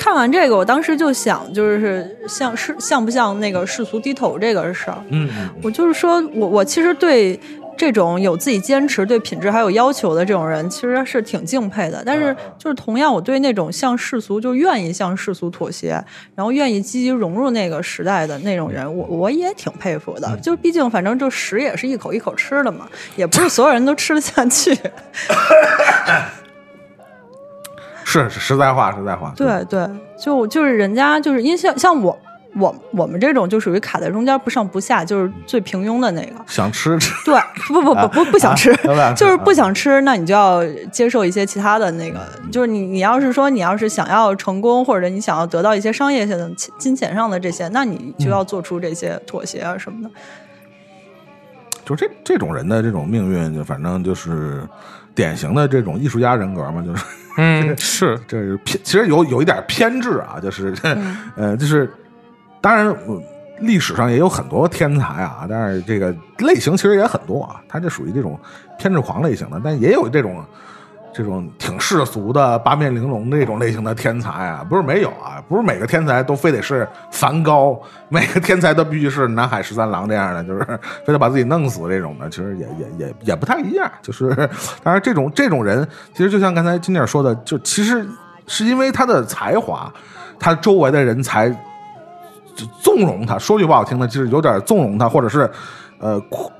[0.00, 7.38] 看完这个，我当时就想，就是像是像不像那个世俗低头这个事儿，嗯，嗯我就是说我我其实对。
[7.76, 12.02] 这种有自己坚持、对品质还有要求的这种人，其实是挺敬佩的。
[12.04, 15.92] 但是，就是同样，我对那种向世俗就愿意向世俗妥协，
[16.34, 20.36] 然后愿意积极融入那个时代的那种人，我我也挺佩服的。
[20.42, 22.86] 就毕竟，反正就食也是一口一口吃的嘛，
[23.16, 24.76] 也不是所有人都吃得下去。
[28.10, 29.32] 是是实在话，实在话。
[29.36, 29.88] 对对，
[30.18, 32.18] 就就是人家就是因为像像我
[32.56, 36.32] 我我们这种就属于卡在中间不上不下，就是最平庸的那个。
[36.46, 38.74] 想吃吃，对，不不不不不想吃，
[39.16, 42.18] 就是不想吃，那你就要接受一些其他的那个，
[42.50, 50.10] 就是你你要是说你要是想要成功，或者你想要得到一些商业性的金金钱上的这些，那你就要做出这些妥协啊什么的。
[51.84, 54.62] 就这这种人的这种命运，就反正就是
[55.14, 57.04] 典型的这种艺术家人格嘛，就是
[57.36, 60.74] 嗯， 是这是偏，其实有有一点偏执啊，就是、
[61.36, 61.90] 呃，就是
[62.60, 62.86] 当然。
[62.88, 63.22] 呃
[63.62, 67.60] 历史上也有很多天才啊，但是这个类型其实也很多啊。
[67.68, 68.40] 他这属于这种
[68.78, 70.42] 偏执狂类型的，但也有这种
[71.12, 80.64] 这种挺世俗的八面玲珑那种类型的天才啊，不是没有啊，不是每个天才都非得是梵高，每个天才都必须是南海十三郎这样的，就是
[81.04, 83.90] 非得把自己弄死这种的，其实也也也也不太一样。
[84.02, 84.34] 就是
[84.82, 88.06] 当然这种这种人，其实就像刚才金姐说的，就其实
[88.46, 89.92] 是因为他的才华，
[90.38, 91.54] 他周围的人才。
[92.82, 95.50] 纵容他，说句不好听的，就是有点纵容他，或者是，
[95.98, 96.52] 呃，宽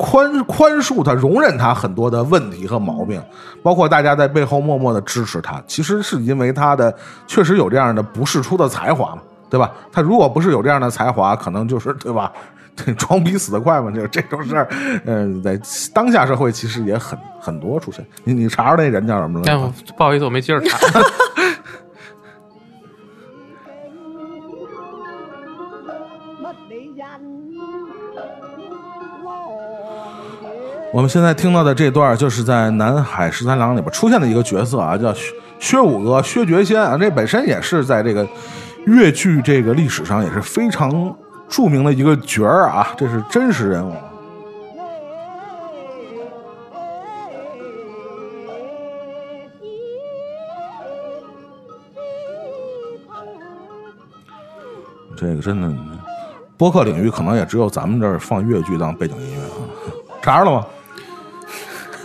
[0.00, 3.22] 宽宽恕他，容忍他很多的问题和毛病，
[3.62, 6.92] 包括大家在背后默默的支持他，其实是因为他的
[7.26, 9.20] 确实有这样的不世出的才华嘛，
[9.50, 9.70] 对吧？
[9.92, 12.32] 他如果不是有这样的才华，可能就是对吧？
[12.96, 14.66] 装逼死得快嘛，就这种事儿，
[15.04, 15.60] 嗯、在
[15.92, 18.02] 当下社会其实也很很多出现。
[18.24, 19.72] 你你查查那人叫什么哎，了我？
[19.98, 20.78] 不好意思，我没接着查。
[30.92, 36.98] 我们现在听到的这段，就是在《南海十三郎》里边出现的一个角色啊，叫薛薛五哥、薛觉仙啊。
[36.98, 38.26] 这本身也是在这个
[38.86, 41.16] 越剧这个历史上也是非常
[41.48, 43.92] 著名的一个角儿啊，这是真实人物。
[55.16, 55.72] 这个真的，
[56.56, 59.54] 播客领域可能也只有咱们这儿放越剧当背景音乐啊。
[60.20, 60.66] 查着了吗？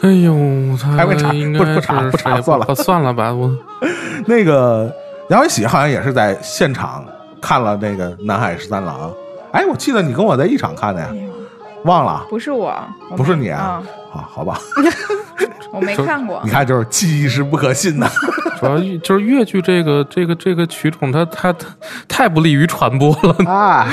[0.05, 3.49] 哎呦，他还会查应该不不查不查谁算了 算了吧，我
[4.27, 4.93] 那个
[5.29, 7.03] 杨伟喜好像也是在现场
[7.41, 9.09] 看了那个《南海十三郎》。
[9.51, 11.09] 哎，我记得你跟我在一场看的呀，
[11.85, 12.23] 忘了？
[12.29, 12.71] 不是我，
[13.09, 13.81] 我不是你啊
[14.13, 14.59] 啊？，啊，好吧，
[15.73, 16.51] 我没看过你。
[16.51, 18.07] 看，就是记忆是不可信的。
[18.59, 21.65] 主要就是越剧这个这个这个曲种，它它它
[22.07, 23.51] 太不利于传播了。
[23.51, 23.87] 啊，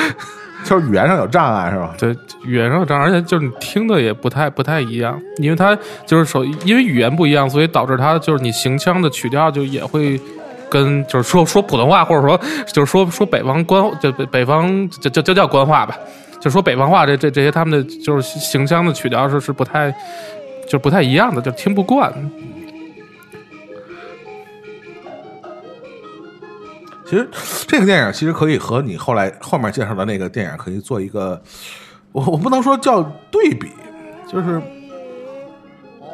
[0.65, 1.95] 就是语言上有障碍是吧？
[1.99, 5.77] 对，语言上有障碍，而且就是你听的也不太不太一样，因为它
[6.07, 10.21] 就是首，因为语言不一样，所以导致它就是你行腔的曲调就也会
[10.71, 12.41] 跟就是说说普通话，或者说
[12.73, 15.97] 就是说说北方官就北北方就就就叫官话吧，
[16.41, 19.95] 就说北方话这这这些他们的就是行腔的曲调是是不太
[20.69, 22.13] 就不太一样的，就听不惯。
[27.13, 27.29] 其实
[27.69, 31.39] 这个电影其实可以和你后来后面介绍的那个电影可以做一个，
[32.11, 33.71] 我我不能说叫对比，
[34.27, 34.59] 就是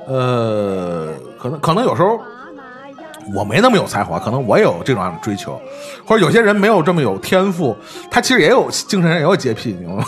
[0.09, 2.21] 呃，可能可能有时候
[3.33, 5.61] 我没那么有才华，可能我也有这种样的追求，
[6.05, 7.77] 或者有些人没有这么有天赋，
[8.11, 10.05] 他其实也有精神上也有洁癖，你明白吗？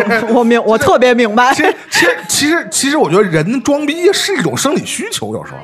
[0.18, 5.58] 就是我明我特别明白，其实其实其实其实我觉得人装逼是一种生理需求，有时候。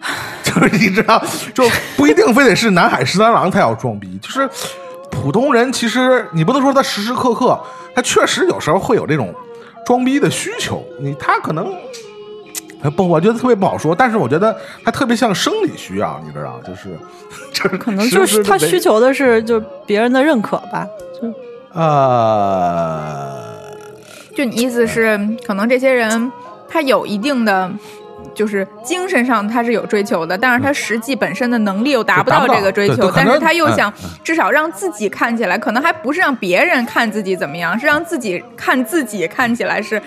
[0.42, 1.22] 就是你知道，
[1.54, 4.48] 就不一定非得是南海十三郎才要装逼，就是
[5.10, 7.60] 普通人，其实你不能说他时时刻刻，
[7.94, 9.34] 他确实有时候会有这种
[9.84, 10.82] 装逼的需求。
[10.98, 11.72] 你他可能，
[12.82, 16.98] 哎不，我觉得特别不好说，但是我觉得他特别像生理需要，你知道，就是
[17.52, 20.86] 就是可能就是他需求的是就是别人的认可吧。
[21.20, 21.32] 就
[21.78, 23.44] 呃，
[24.34, 26.32] 就你意思是，可能这些人
[26.68, 27.70] 他有一定的。
[28.40, 33.92] 就是精神上他是有追求的，但是他实际本身的能力又达不到这个追求，但是他又嗯想
[34.24, 40.00] 至少让自己看起来，可能还不是让别人看自己怎么样，是让自己看自己看起来是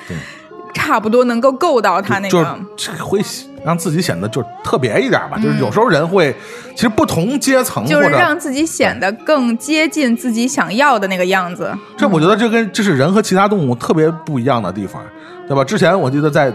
[0.73, 2.60] 差不多能够够到他那就是个。
[2.76, 3.22] 这个会
[3.64, 5.38] 让自己显得就特别一点吧。
[5.38, 6.35] 就是嗯有时候人会，
[6.73, 11.72] 其实不同阶层就是让自己显得更接近自己想要的那个样子。
[11.95, 15.03] 这我觉得这跟这是人和其他动物特别不一样的地方，
[15.47, 15.64] 对吧？
[15.64, 16.51] 之前我记得在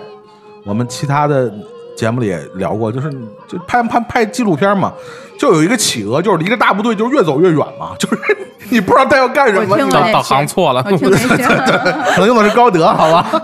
[0.68, 1.50] 我们其他的
[1.96, 3.10] 节目里也聊过，就是
[3.48, 4.92] 就拍拍拍纪录片嘛，
[5.38, 8.18] 就有一个企鹅，就是离着大部队，就是越走越远嘛，就是
[8.68, 13.42] 你不知道它要干什么，导导航错了 可能用的是高德，好吧？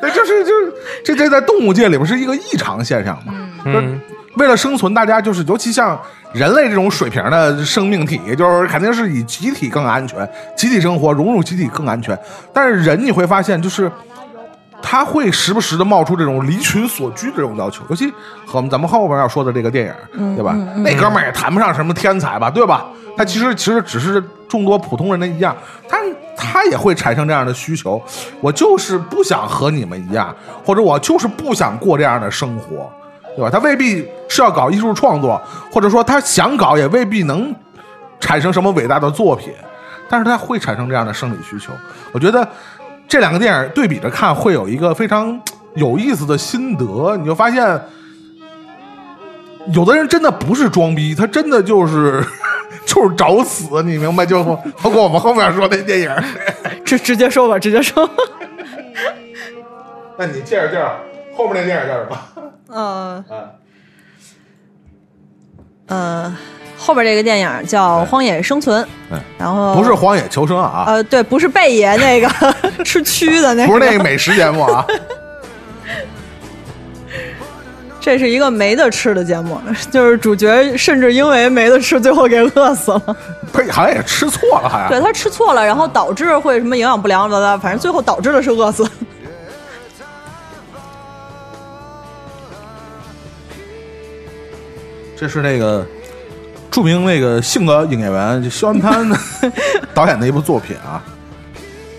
[0.00, 0.72] 那，就是就是
[1.04, 3.34] 这这在动物界里面是一个异常现象嘛。
[3.64, 4.00] 就是嗯，
[4.36, 6.00] 为了生存，大家就是尤其像
[6.32, 10.26] 人类这种水平的生命体，就是肯定是以集体更安全，
[10.56, 12.18] 集体生活融入集体更安全。
[12.54, 13.90] 但是人你会发现，就是
[14.82, 18.10] 他会时不时的冒出这种离群索居的这种要求，尤其
[18.46, 20.52] 和我们咱们后边要说的这个电影，对吧？
[20.76, 22.86] 那哥们儿也谈不上什么天才吧，对吧？
[23.16, 25.56] 他其实其实只是众多普通人的一样，
[25.88, 25.98] 他
[26.36, 28.00] 他也会产生这样的需求。
[28.40, 30.34] 我就是不想和你们一样，
[30.64, 32.88] 或者我就是不想过这样的生活，
[33.34, 33.50] 对吧？
[33.50, 35.40] 他未必是要搞艺术创作，
[35.72, 37.52] 或者说他想搞，也未必能
[38.20, 39.52] 产生什么伟大的作品，
[40.08, 41.72] 但是他会产生这样的生理需求。
[42.12, 42.48] 我觉得
[43.08, 45.40] 这两个电影对比着看，会有一个非常
[45.74, 47.80] 有意思的心得，你就发现。
[49.74, 52.24] 有的人真的不是装逼，他真的就是
[52.86, 54.24] 就是找死，你明白？
[54.24, 56.10] 就包括我们后面说那电影。
[56.86, 58.08] 直直接说吧，直接说。
[60.16, 60.94] 那你介绍介绍
[61.36, 62.18] 后面那电影叫什么？
[62.68, 63.48] 呃嗯
[65.86, 66.36] 呃，
[66.78, 68.82] 后边这个电影叫《荒野生存》
[69.12, 72.28] 哎，然后不是《荒野求生》啊，呃，对，不是贝爷那个
[72.84, 74.86] 吃蛆的那个，不是那个美食节目啊。
[78.00, 79.60] 这是一个没得吃的节目，
[79.90, 83.16] 就是主角甚至因为没得吃，最后给饿死了。
[83.52, 84.88] 呸，好像也吃错了，好像。
[84.88, 88.88] 对他吃错了，然后导致会什么营养不良的，反正最后导致的是饿死。
[95.16, 95.84] 这是那个
[96.78, 99.10] 著名那个性格影演员就肖恩潘
[99.92, 101.02] 导演的一部作品啊，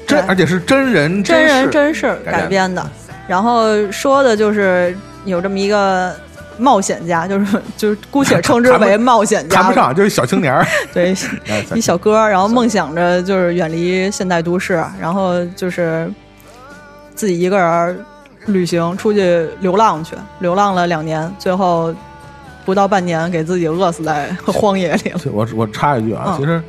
[0.07, 2.89] 真而且是真人真人事真事改编的，
[3.27, 6.15] 然后说的就是有这么一个
[6.57, 10.65] 冒险家， 就是就是姑且称之为 冒险家，谈不上，就是小青年儿。
[10.93, 11.13] 对，
[11.49, 16.09] 哎一小哥，然后梦想着就是远离现代都市，然后就是
[17.15, 18.05] 自己一个人
[18.45, 21.93] 旅行出去流浪去，流浪了两年，最后
[22.69, 25.19] 不到半年给自己饿死在 荒野里了。
[25.31, 26.61] 我我插一句啊，嗯其实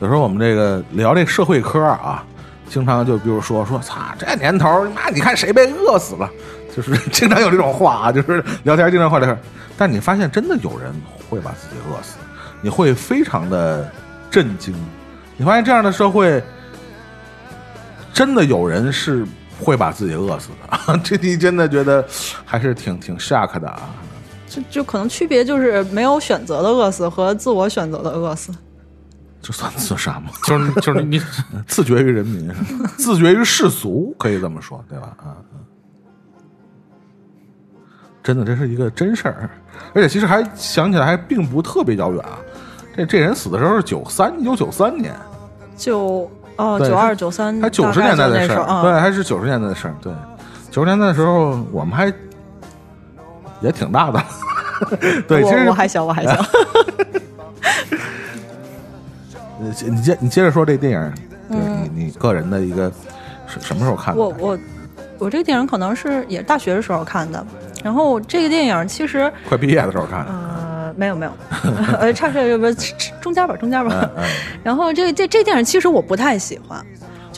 [0.00, 2.24] 有时候我们这个聊这社会科啊，
[2.68, 6.30] 经常就比如说说，操，这年头，妈，你看谁被饿死了，
[6.74, 9.36] 就是 经常有这种话啊，就是聊天经常会聊天。
[9.76, 10.92] 但你发现真的有人
[11.28, 12.16] 会把自己饿死，
[12.62, 13.90] 你会非常的
[14.30, 14.72] 震惊，
[15.36, 16.40] 你发现这样的社会，
[18.12, 19.26] 真的有人是
[19.60, 20.98] 会把自己饿死的。
[21.02, 22.04] 这你真的觉得
[22.44, 23.90] 还是挺挺 shock 的啊。
[24.48, 28.52] 就就可能区别就是没有选择的饿死和自我选择的饿死。
[29.40, 30.30] 这算自杀吗？
[30.44, 31.20] 就是就是你
[31.66, 32.50] 自绝于人民，
[32.98, 35.14] 自绝于世俗，可以这么说，对吧？
[35.18, 35.58] 啊，嗯
[38.22, 39.48] 真的，这是一个真事儿，
[39.94, 42.38] 而且其实还想起来还并不特别遥远啊。
[42.94, 45.14] 这这人死的时候是九三，一九九三年，
[45.76, 50.12] 九哦，对九二是九三，还九十年代的事儿，啊，对，还是九十年代的事儿，对，
[50.70, 52.12] 九十年代的时候我们还
[53.60, 54.22] 也挺大的，
[55.28, 56.32] 对，其实我我还小，我还小。
[59.60, 61.12] 呃 你接你接着说这电影，
[61.48, 61.58] 对
[61.94, 62.90] 你你个人的一个
[63.46, 64.20] 什什么时候看的？
[64.20, 64.58] 嗯我我
[65.18, 67.44] 我这个电影可能是也大学的时候看的，
[67.82, 71.32] 然后这个电影其实 快毕业的时候看的，呃没有没有，
[71.98, 72.72] 呃差差不
[73.20, 73.92] 中间吧中间吧。
[74.00, 74.24] 嗯嗯。
[74.62, 76.84] 然后这这这电影其实我不太喜欢，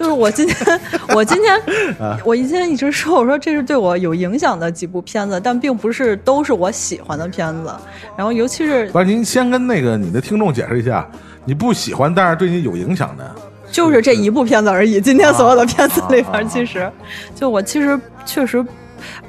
[0.01, 0.81] 就是我今天
[1.15, 1.55] 我今天
[2.01, 7.71] 啊我今天一直说我说这是对我有影响的几部片子，但并不是都是我喜欢的片子。
[8.17, 11.07] 然后尤其是不是，您先跟那个你的听众解释一下，
[11.45, 13.31] 你不喜欢，但是对你有影响的，
[13.71, 15.03] 就是这一部片子而已。
[15.03, 16.91] 今天所有的片子里边，其实
[17.35, 18.65] 就我其实确实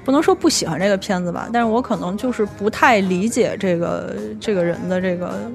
[0.06, 5.52] 不能说不喜欢这个片子吧，但是我可能就是不太理解这个这个人的这个。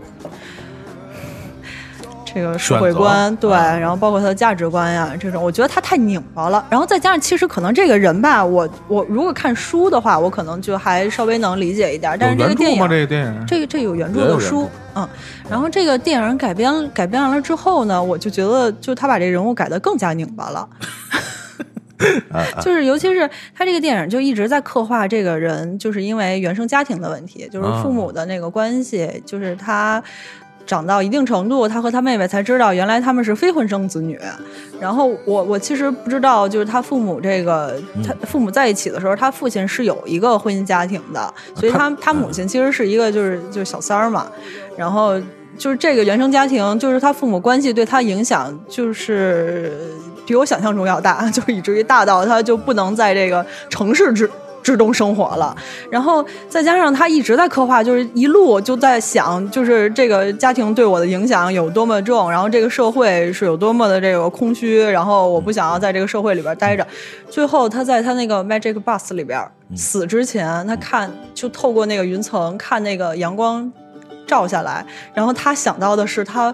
[2.36, 6.62] 这个社会观对，啊然后包括他的价值观呀，这种我觉得他太拧巴了。
[6.68, 12.14] 然后再加上，其实可能这个人吧，我我如果看书的话，我可能就还稍微能理解一点。
[12.20, 12.36] 但是？
[12.36, 15.08] 这个电影，这个电影这个这有原著的书，嗯，
[15.48, 20.68] 然后这个电影改编改编完了之后呢，我就觉得，就他把这人物改得更加拧巴了。
[22.30, 30.02] 啊就是尤其是他这个电影就一直在刻画这个人，就是因为原生家庭的问题，就是父母的那个关系，就是他。
[30.66, 34.18] 长到一定程度，他和他妹妹才知道，原来他们是非婚生子女。
[34.80, 44.26] 然后我我其实不知道，就是他父母这个，他父母在一起的时候，他父亲是有一个婚姻家庭的，所以他他母亲其实是一个就是就是小三儿嘛。
[44.76, 45.18] 然后
[45.56, 49.72] 就是这个原生家庭，就是他父母关系对他影响，就是
[50.26, 54.28] 比我想象中要大， 就是以至于大到他就不能在这个城市之。
[54.66, 55.56] 之中生活了，
[55.88, 66.84] 然后再加上他一直在刻画，就是一路就在想，就是这个家庭对我的影响有多么重，然后这个社会是有多么的这个空虚，然后我不想要在这个社会里边待着。
[67.30, 69.40] 最后他在他那个 Magic Bus 里边
[69.76, 73.72] 死之前，他看就透过那个云层看那个阳光
[74.26, 74.84] 照下来，
[75.14, 76.52] 然后他想到的是他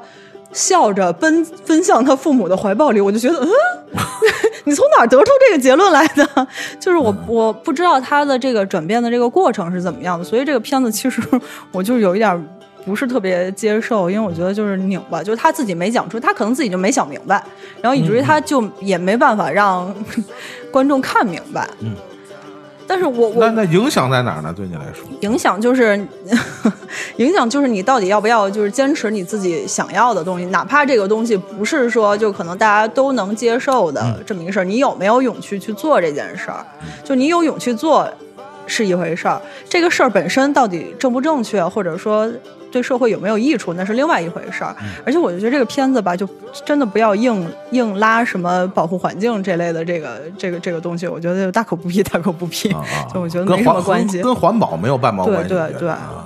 [0.53, 3.49] 笑着奔奔向他父母的怀抱里，我就觉得，嗯，
[4.65, 6.27] 你从哪儿得出这个结论来的？
[6.79, 11.23] 就是我我不知道他的这个转变的这个过程是怎么样的，所以这个片子其实
[11.73, 12.49] 我就有一点。
[12.85, 17.41] 不是特别接受，因为我觉得就是拧巴，就是他自己没讲出，他可能自己就没想明白，
[17.81, 19.95] 然后以至于他就也没办法让
[20.73, 21.65] 观众看明白。
[21.79, 21.95] 嗯，
[22.87, 24.53] 但是我我那那影响在哪儿呢？
[24.55, 25.99] 对你来说，影响就是，
[27.17, 36.65] 影响就是你到底要不要就是坚持你自己想要的东西，哪怕这个东西不是说就可能大家都能接受的这么一个事儿，你有没有勇气去做这件事儿？
[37.05, 38.09] 就你有勇气做
[38.67, 42.31] 是一回事儿，这个事儿本身到底正不正确，或者说
[42.73, 44.75] 对社会有没有益处，那是另外一回事儿。
[45.05, 46.27] 而且我就觉得这个片子吧，就
[46.65, 52.73] 真的不要硬硬拉什么保护环境这类的这个这个这个东西，我觉得大可不必，大可不必。
[52.73, 54.23] 啊啊， 就我觉得没什么关系。
[54.23, 55.49] 跟环保没有半毛对关系。
[55.51, 56.25] 对对我觉得啊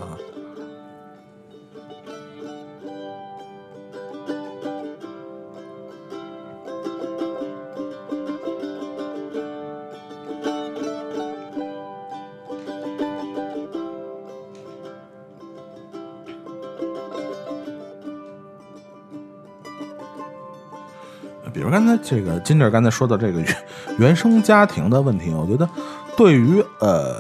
[21.77, 23.57] 刚才这个金姐刚才说的这个原
[23.99, 25.69] 原生家庭的问题，我觉得
[26.17, 27.15] 对于呃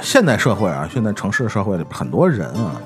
[0.00, 2.80] 现代社会啊，现在城市社会里很多人啊，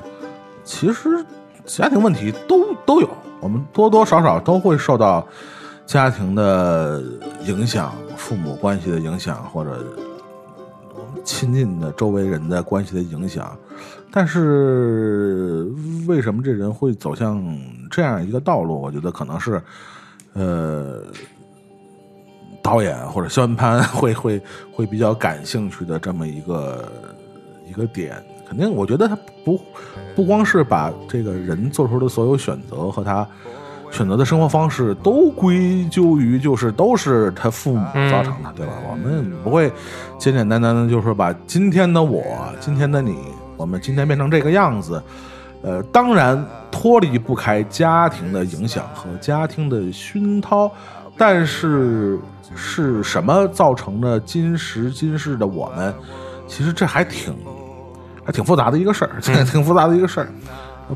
[0.64, 1.22] 其实
[1.66, 5.26] 家庭问题都都有，我们多多少少都会受到
[5.84, 7.02] 家庭的
[7.44, 9.84] 影响、父母关系的影响，或者
[10.94, 13.55] 我们亲近的周围人的关系的影响。
[14.10, 15.70] 但是
[16.09, 17.44] 为什么这人会走向
[17.90, 18.80] 这样一个道路？
[18.80, 19.62] 我觉得可能是。
[20.35, 21.02] 呃，
[22.62, 24.40] 导演或者肖恩潘会会
[24.73, 26.93] 会比较感兴趣的这么一个
[27.69, 29.61] 一个点，肯定我觉得他不
[30.15, 33.27] 不光是把这个人做出的所有选择和他
[33.90, 38.73] 选择的生活方式都归咎于就是都是他父母造成的，对吧？
[38.89, 39.69] 我们不会
[40.16, 42.23] 简简单单的就是说把今天的我、
[42.61, 43.16] 今天的你，
[43.57, 45.02] 我们今天变成这个样子。
[45.62, 50.70] 呃，当然脱离不开家庭的影响和家庭的熏陶，
[51.16, 52.18] 但是
[52.54, 55.94] 是什么造成了今时今世的我们？
[56.46, 57.34] 其实这还挺
[58.24, 60.28] 还挺复杂的一个事儿，这 挺复杂的一个事儿。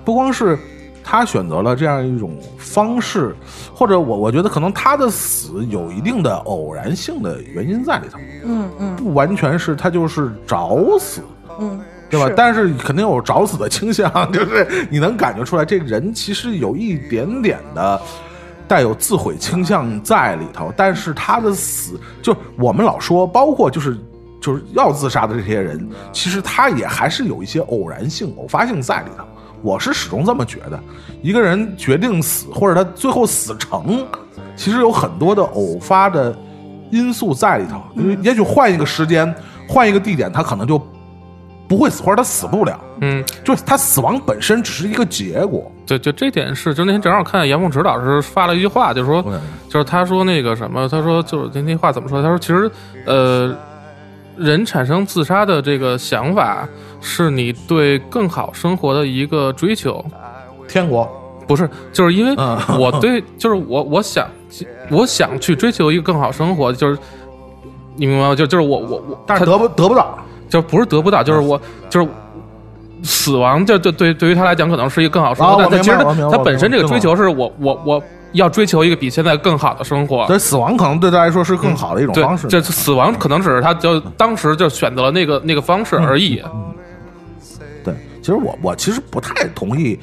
[0.04, 0.58] 不光是
[1.04, 3.36] 他选择了这样一种方式，
[3.72, 11.20] 或者我我觉得可能他的死有一定的偶然性的原因在里头，嗯嗯不完全是他就是找死，
[11.60, 11.80] 嗯，
[12.18, 12.34] 对吧？
[12.36, 18.00] 但是肯定有找死的倾向， 就是你能感觉出来，这个人其实有一点点的
[18.66, 20.72] 带有自毁倾向在里头。
[20.76, 23.96] 但是他的死，就我们老说，包括就是
[24.40, 29.24] 就是要自杀的这些人，其实他也还是有一些偶然性、偶发性在里头。
[29.62, 30.78] 我是始终这么觉得，
[31.22, 34.06] 一个人决定死，或者他最后死成，
[34.54, 36.36] 其实有很多的偶发的
[36.90, 37.80] 因素在里头。
[37.96, 39.34] 因为也许换一个时间，
[39.66, 40.78] 换一个地点，他可能就
[41.66, 42.78] 不会死，或者他死不了。
[43.00, 45.70] 嗯，就是他死亡本身只是一个结果。
[45.86, 52.22] 对就这点是，就那天正好看杨凤池老师发了一句话，就是说，嗯就是他说那个什么，他说就是那那话怎么说？
[52.22, 52.70] 他说其实，
[53.06, 53.54] 呃，
[54.36, 56.66] 人产生自杀的这个想法，
[57.00, 60.02] 是你对更好生活的一个追求，
[60.66, 61.06] 天国，
[61.46, 64.26] 不是，就是因为嗯 我对，就是我我想
[64.90, 66.98] 我想去追求一个更好生活，就是
[67.96, 68.34] 你明白吗？
[68.34, 70.18] 就就是我我我，但是得不得不到，
[70.48, 72.08] 就不是得不到，就是我就是
[73.02, 75.96] 死亡，就就对对于他来讲可能是一个更好生活，但他其实
[76.30, 78.02] 他本身这个追求是我我我
[78.32, 80.26] 要追求一个比现在更好的生活。
[80.26, 86.42] 对死亡可能对他来说是更好的一种对方式。，这死亡可能只是他就当时就选择了那个那个方式而已。
[87.84, 89.98] 对，其实我我其实不太同意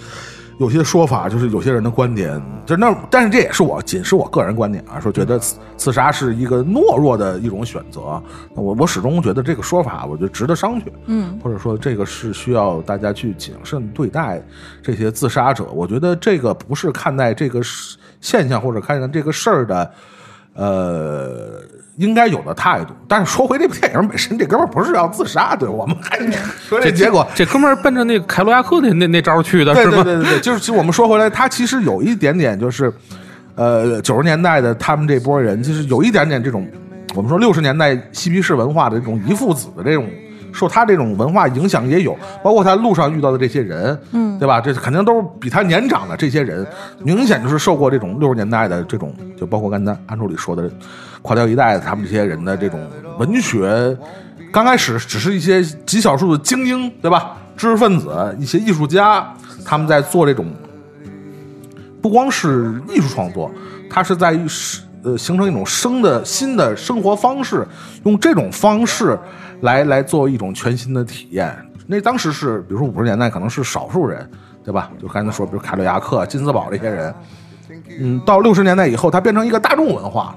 [0.62, 8.22] 有些说法，就是有些人的观点，就那，但是这也是我仅是我个人观点啊，说觉得自自杀是一个懦弱的一种选择。
[8.54, 10.84] 我我始终觉得这个说法，我觉得值得商榷。
[11.08, 14.40] 嗯，或者说这个是需要大家去谨慎对待
[14.84, 15.66] 这些自杀者。
[15.74, 17.60] 我觉得这个不是看待这个
[18.20, 19.92] 现象或者看待这个事儿的，
[20.54, 21.64] 呃。
[21.98, 26.32] 应该有的态度，但是说回这部电影本身，这哥们儿不是要自杀，对我们还是
[26.68, 30.04] 说这结果，这哥们儿奔着那个凯罗亚克那那那招儿去的是吗？
[30.04, 32.92] 对对对对，就是其实我们说回来，他其实有一点点就是，
[33.56, 36.68] 呃，九十年代的他们这波人，就是有一点点这种，
[37.14, 40.10] 我们说六十年代嬉皮士文化的这种遗父子的这种，
[40.54, 44.60] 受他这种文化影响也有，包括他路上遇到的这些人，嗯，对吧？
[44.62, 46.66] 这肯定都是比他年长的这些人，
[47.04, 50.70] 明显就是受过这种六十年代的这种，就包括刚才安助理说的
[51.22, 52.80] 垮掉一代他们这些人的这种
[53.18, 53.98] 文学。
[54.52, 57.38] 刚开始只是一些极少数的精英，对吧？
[57.56, 59.34] 知识分子、一些艺术家，
[59.64, 60.52] 他们在做这种，
[62.02, 63.52] 不光是艺术创作，
[63.90, 67.66] 它是在是呃形成一种生的新的生活方式，
[68.04, 69.18] 用这种方式
[69.62, 71.56] 来来做一种全新的体验。
[71.88, 74.30] 那当时是，比如说五十年代可能是少数人，
[74.64, 74.92] 对吧？
[75.00, 77.14] 就刚才说，比如凯鲁亚克、金斯堡这些人，
[78.00, 80.36] 嗯，到六十年代以后，它变成一个大众文化，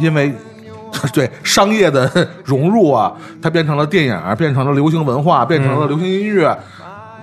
[0.00, 0.32] 因为
[1.12, 2.10] 对商业的
[2.44, 3.12] 融入啊，
[3.42, 6.56] 它变成了电影，变成了流行文化，变成了流行音乐。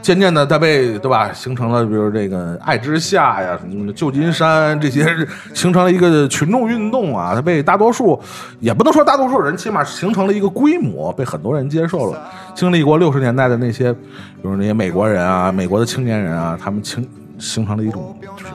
[0.02, 5.06] 渐渐的，它被对吧，形成了比如这个爱之下呀，什么的旧金山这些，
[5.54, 7.34] 形成了一个群众运动啊。
[7.36, 8.20] 它被大多数，
[8.60, 12.20] 也不能说大多数人，起码形成了一个规模，被很多人接受了。
[12.56, 14.00] 经历过六十年代的那些，比
[14.42, 17.08] 如那些美国人啊，美国的青年人啊，他们形
[17.38, 18.46] 形成了一种就是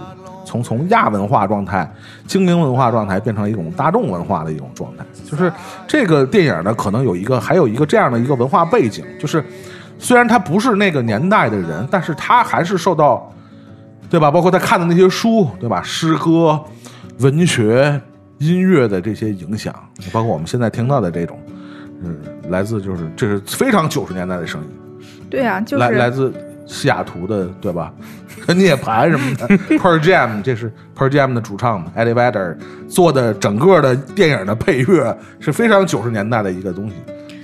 [0.63, 1.91] 从从亚文化状态、
[2.27, 5.05] 精英文化状态变成了一种大众文化的一种状态。
[5.25, 5.53] 就是
[5.87, 9.45] 这个电影呢，可能有一个还有一个这样的一个文化背景，就是
[9.99, 13.33] 虽然他不是那个年代的人，但是他还是受到，
[14.11, 14.31] 对吧？
[14.31, 15.83] 包括他看的那些书，对吧？
[15.83, 16.63] 诗歌、
[17.19, 18.01] 文学、
[18.39, 19.75] 音乐的这些影响，
[20.13, 21.39] 包括我们现在听到的这种，
[22.03, 22.17] 嗯，
[22.51, 24.69] 来自就是这是非常九十年代的声音。
[25.29, 26.33] 对啊，就来来自
[26.67, 27.93] 西雅图的，对吧？
[28.55, 29.49] 涅槃什么的，
[29.79, 32.57] Pearl Jam，这是 Pearl Jam 的主唱嘛，Eddie Vedder
[32.89, 36.95] 做的整个的电影的配乐是非常九十年代的一个东西，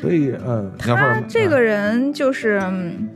[0.00, 1.20] 所以嗯，你要说什么？
[1.22, 3.08] 他这个人就是，嗯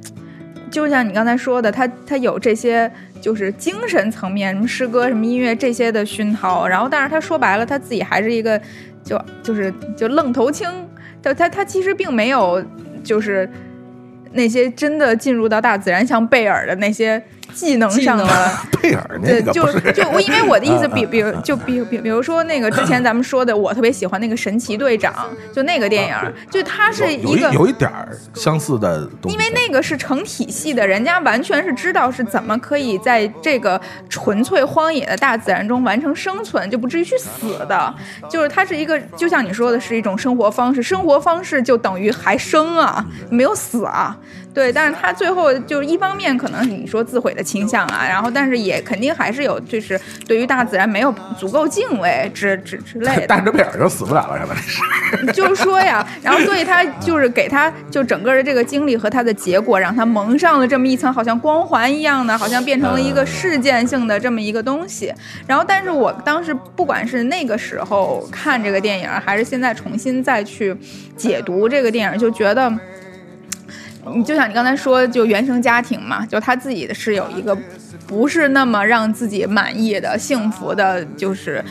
[0.69, 8.61] 就像你刚才说的，他他有这些就是精神层面，什么诗歌、什么音乐这些的熏陶，然后但是他说白了，他自己还是一个
[9.05, 10.69] 就就是就愣头青，
[11.23, 12.62] 他他他其实并没有
[13.05, 13.49] 就是
[14.37, 17.21] 那些真的进入到大自然，像贝尔的那些
[17.57, 18.27] 技能上的。
[18.83, 25.12] 贝尔那对，就是就我因为我的意思， 嗯比比如就比比比如说那个之前咱们说的，我特别喜欢那个神奇队长，
[25.53, 26.15] 就那个电影，
[26.51, 37.95] 就它是一个有一点儿相似的东西，因为那个是成体系的，人家完全是知道是怎么可以在这个纯粹荒野的大自然中完成生存，就不至于去死的。
[38.28, 40.83] 就是它是一个，就像你说的，是一种生活方式。
[40.83, 44.16] 生活方式就等于还生啊，没有死啊。
[44.57, 53.27] 对，但是他最后就是一方面可能你说自毁的倾向啊，然后但是也肯定还是有就是对于大自然没有足够敬畏之之之类的。
[53.27, 55.33] 带着贝尔就死不了了，现在是。
[55.35, 65.12] 就是说呀，然后所以他就是给他就整个的这个经历和他的结果，让他蒙上了这么一层好像光环一样的，好像变成了一个事件性的这么一个东西。
[65.47, 70.74] 然后，但是我当时不管是那个时候看这个电影，还是现在重新再去
[71.15, 72.73] 解读这个电影，就觉得。
[74.15, 77.57] 你就像你刚才说，就原生家庭嘛，就他自己是有一个
[78.07, 81.65] 不是那么让自己满意的幸福的，就是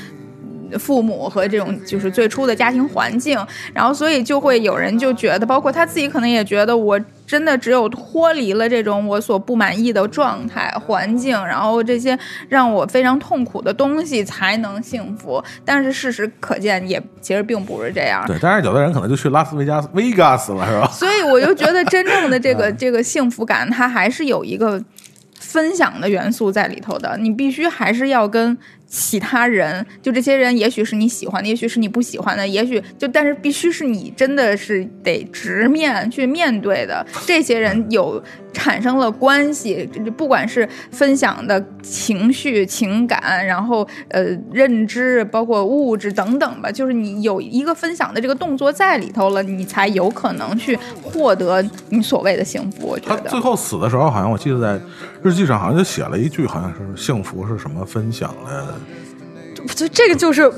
[0.77, 3.39] 父母和这种就是最初的家庭环境，
[3.73, 12.17] 然后所以就会有人就觉得，包括他自己可能也觉得，我真的只有脱离了这种我所不满意的状态环境，然后这些
[12.49, 15.43] 让我非常痛苦的东西才能幸福。
[15.63, 18.23] 但是事实可见，也其实并不是这样。
[18.27, 20.87] 对，但是有的人可能就去拉斯维加斯 Vegas 了，是吧？
[20.91, 24.79] 所以我就觉得真正的这个 这个幸福感，它还是有一个
[25.39, 27.17] 分享的元素在里头的。
[27.17, 28.55] 你必须还是要跟
[28.87, 37.05] 其他人，就这些人，也许是你喜欢的，也许是你不喜欢的，也许就但是必须是你真的是得直面去面对的。
[37.25, 38.21] 这些人有
[38.53, 52.87] 产生了关系，不管是分享的情绪、情感，然后呃认知，包括物质等等吧，就是你有一个分享的这个动作在里头了，你才有可能去获得你所谓的幸福。
[52.87, 54.79] 我觉得最后死的时候，好像我记得在
[55.21, 58.74] 日记上好像就写了一句，好像是幸福是什么分享的。
[59.73, 60.43] 就这个就是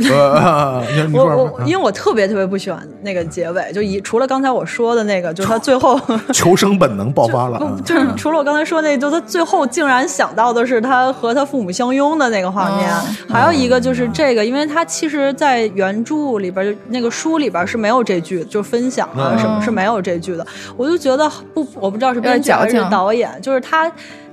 [1.14, 5.98] 我我因为我特别特别不喜欢那个结尾，就一除了刚才我说的那个，就是他最后
[6.34, 7.80] 求生本能爆发了。
[7.86, 12.90] 就是除了我刚才说那个，就他最后竟然想到的是他和他父母相拥的那个画面，
[13.30, 20.46] 还有一个就是这个，因为他其实，在原著里边就那个书里边是没有这句，就是分享啊嗯什么是没有这句的，
[20.76, 23.90] 我就觉得不，我不知道是编剧还是导演，就是他。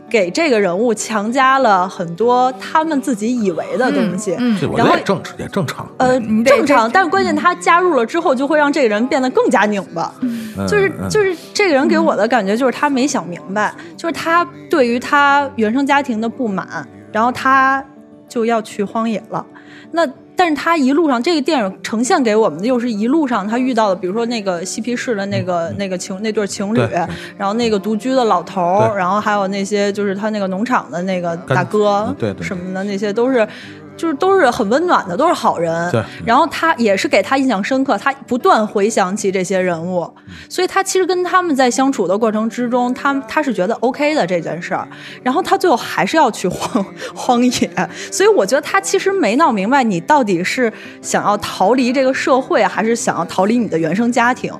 [0.08, 4.32] 给这个人物强加了很多他们自己以为的东西，
[4.76, 5.88] 然后也正也正常。
[5.98, 10.12] 呃正常，这但关键他加入了之后，就会让这个人变得更加拧巴。
[10.20, 17.84] 嗯就是嗯就是这个人给我的感觉就是他没想明白，就是他对于他原生家庭的不满，然后他
[18.28, 19.44] 就要去荒野了。
[19.90, 26.80] 那但是他一路上这个电影呈现给我们的又是一路上他遇到的，比如说那个嬉皮士的那个那个情那对情侣
[27.36, 32.46] 然后那个独居的老头儿，然后还有那些就是他那个农场的那个大哥对对。
[32.46, 33.46] 什么的，那些都是。
[33.96, 35.90] 就是都是很温暖的，都是好人。
[35.90, 40.12] 对然后他也是给他印象深刻，他不断回想起这些人物，
[40.48, 44.86] 所以他其实跟他们在相处的过程之中，他他是觉得 OK 的这件事儿。
[45.22, 46.84] 然后他最后还是要去荒
[47.14, 47.70] 荒野，
[48.10, 54.52] 所以我觉得他其实没闹明白，你到底是想要逃离这个社会，还是想要逃离你的原生家庭。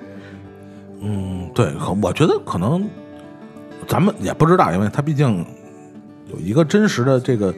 [1.01, 2.89] 嗯，对，可我觉得可能
[3.86, 5.44] 咱们也不知道，因为他毕竟
[6.32, 7.55] 有一个真实的这个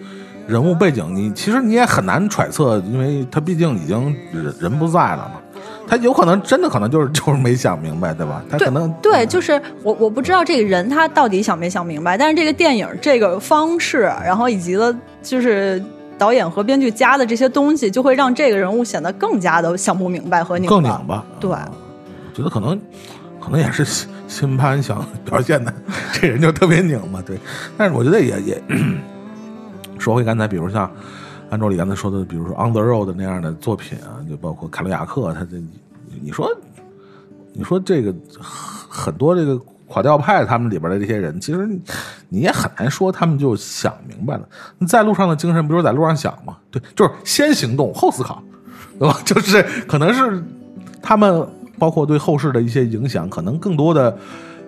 [0.47, 5.41] 人物背景，你其实你也很难揣测，因为他毕竟已经人人不在了嘛。
[5.89, 8.43] 他有可能真的可能就是就是没想明白，对吧？
[8.51, 15.83] 他可能对，就是我我不知道这个人他到底想没想明白，但是这个电影这个方式，然后以及了就是
[16.19, 20.75] 导演和编剧加的这些东西，就会让这个人物显得更加的想不明白和拧巴。
[20.75, 21.25] 更拧巴。
[21.39, 21.59] 对我
[22.35, 22.77] 觉得可能
[23.41, 25.73] 可能也是新新潘想表现的，
[26.13, 27.39] 这人就特别拧巴，对。
[27.77, 28.63] 但是我觉得也也
[29.99, 30.91] 说回刚才，比如像
[31.51, 35.57] 安卓里刚才说的，比如说《On the Road》那样的作品啊，就包括凯鲁亚克，他这
[36.23, 36.51] 你说
[37.53, 41.69] 你说这个很多这个垮掉派他们里边的这些人，其实
[42.29, 44.49] 你也很难说他们就想明白了。
[44.87, 46.57] 在路上的精神不就在路上想吗？
[46.71, 48.43] 对，就是先行动后思考，
[48.99, 49.19] 对吧？
[49.25, 50.43] 就是可能是
[51.01, 51.47] 他们
[51.79, 54.19] 包括对后世的一些影响，可能更多的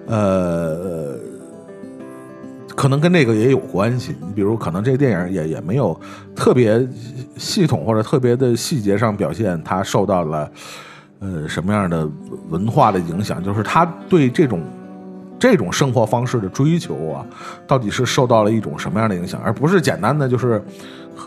[0.06, 1.18] 呃。
[2.78, 6.00] 可能跟这个也有关系，你比如可能这个电影也也没有
[6.36, 6.86] 特别
[7.36, 10.48] 系统或者特别的细节上表现它受到了
[11.18, 12.08] 呃什么样的
[12.50, 14.62] 文化的影响，就是他对这种
[15.40, 17.26] 这种生活方式的追求啊，
[17.66, 20.62] 到底是受到了一种什么样的影响，而不是简单的就是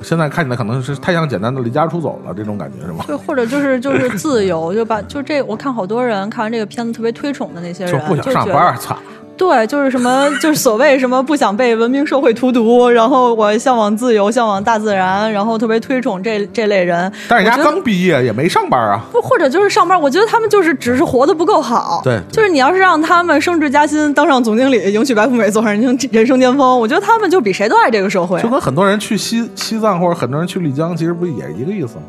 [0.01, 3.03] 现在看起来可能是太像简单的离家出走了这种感觉是吗？
[3.05, 8.97] 对，或者就是就是自由，就把就这，我看好多人看完这个片子特别推崇的那些人，就不想上班，操！
[9.41, 17.11] 对，就是什么，就是所谓什么不想被文明社会荼毒，然后我向往自由，向往大自然，然后特别推崇这这类人。
[17.27, 22.01] 但是人家刚毕业也没上班啊，不，或者就是上班，我觉得他们就是只是活得不够好。
[22.03, 28.47] 对就是你要是让他们升职加薪，当上总经理，迎娶白富美，走上人生人生巅峰，我觉得他们就比谁都爱这个社会就。
[28.47, 32.03] 跟很多人去西西藏或者很多人去丽江，其实不也一个意思吗？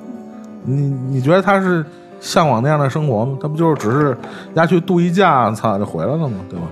[0.67, 1.83] 你你觉得他是
[2.21, 3.39] 向往那样的生活吗？
[3.41, 4.15] 他不就是只是
[4.55, 6.37] 家去度一假，操就回来了吗？
[6.51, 6.67] 对吧？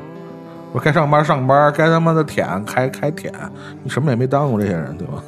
[0.72, 3.32] 我该上班上班，该他妈的舔开开舔，
[3.82, 5.22] 你什么也没耽误这些人，对吧？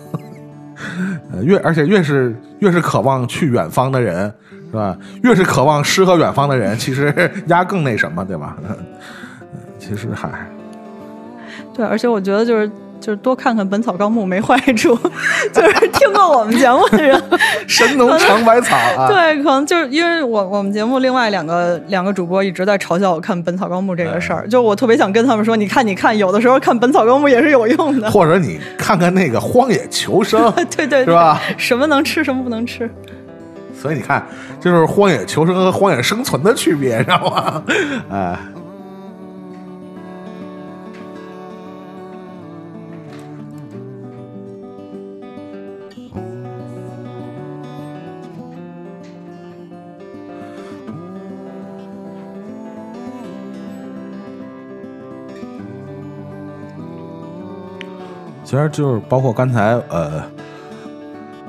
[1.43, 4.33] 越而且越是越是渴望去远方的人，
[4.71, 4.97] 是吧？
[5.23, 8.57] 越是渴望诗和远方的人，其实压更那什么，对吧？
[9.79, 10.29] 其实还
[11.75, 12.71] 对，而且我觉得就是
[13.03, 14.97] 就是多看看《本草纲目》没坏处，
[15.53, 17.21] 就是听过我们节目的人，
[17.67, 30.41] 神农尝百草啊， 对，可能就是因为我我们节目另外两个两个主播一直在嘲笑我看《本草纲目》这个事儿，就我特别想跟他们说，你看你看，有的时候看《本草纲目》也是有用的，或者你看看那个《荒野求生》，
[30.77, 31.41] 对对，是吧？
[31.59, 32.89] 什么能吃，什么不能吃。
[33.81, 34.25] 所以你看，
[34.61, 37.63] 就是荒野求生和荒野生存的区别，知道吗？
[38.13, 38.39] 哎。
[58.53, 60.23] 其实就是包括刚才呃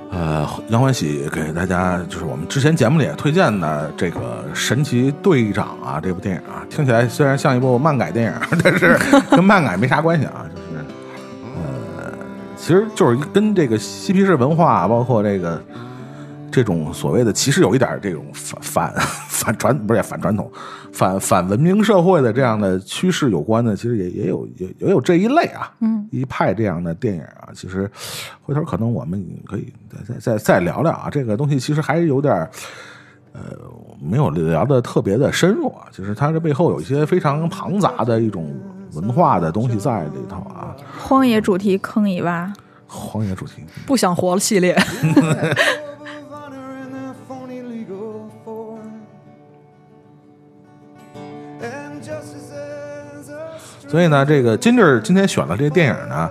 [0.09, 4.19] 呃杨欢喜给大家就是我们之前节目里也推荐的这个
[4.55, 8.97] 《神奇队长》啊这部电影啊，听起来虽然像一部漫改电影， 但是
[9.31, 10.85] 跟漫改没啥关系啊，就是
[11.57, 12.13] 呃
[12.55, 15.61] 其实就是跟这个嬉皮士文化，包括这个
[16.53, 18.93] 这种所谓的其实有一点这种反反
[19.27, 20.49] 反传不是反传统。
[20.93, 27.49] 反反文明社会的这样的趋势有关的，其实也也有也也有这一类啊，嗯，一派这样的电影啊。
[27.55, 27.89] 其实
[28.43, 29.73] 回头可能我们可以
[30.07, 32.47] 再再再聊聊啊，这个东西其实还是有点
[33.31, 33.41] 呃
[33.99, 35.87] 没有聊的特别的深入啊。
[35.91, 38.55] 就是它这背后有一些非常庞杂的一种
[38.91, 40.75] 文化的东西在里头啊。
[40.99, 42.53] 荒野主题坑一挖，
[42.85, 44.77] 荒野主题， 不想活了系列。
[53.93, 56.27] 所以呢，这个金志今天选了这个电影呢，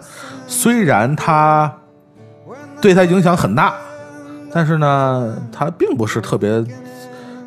[0.48, 1.72] 虽然他
[2.80, 3.74] 对他影响很大，
[4.52, 6.60] 但是呢，他并不是特别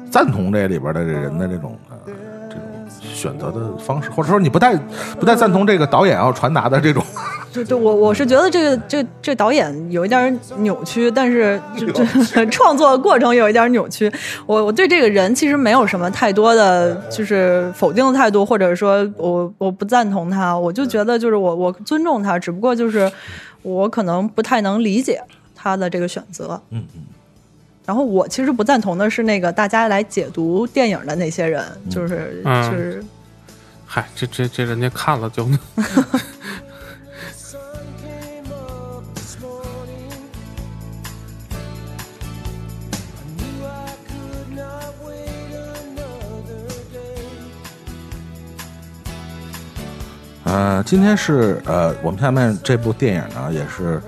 [0.09, 1.77] 赞同这里边的这人的这种
[2.47, 2.61] 这种
[3.01, 4.77] 选择的方式，或者说你不太
[5.19, 7.03] 不太赞同这个导演要传达的这种。
[7.55, 11.85] 对对，我我是觉得这个这这导演有一点扭曲，但是这
[12.25, 14.11] 这 创作过程有一点扭曲。
[14.45, 23.11] 我我对这个人其实没有什么太多的就是否定的态度，或者说我我不赞同他，我就觉得就是我我尊重他，只不过就是
[23.61, 25.21] 我可能不太能理解
[25.55, 26.61] 他的这个选择。
[26.71, 27.01] 嗯嗯。
[27.85, 33.05] 然后我其实不赞同的是那个大家来解读电影的那些人，就是嗯就是
[33.85, 35.47] 嗨，这这这人家看了就
[50.45, 53.99] 呃，今天是呃，我们下面这部电影呢，也是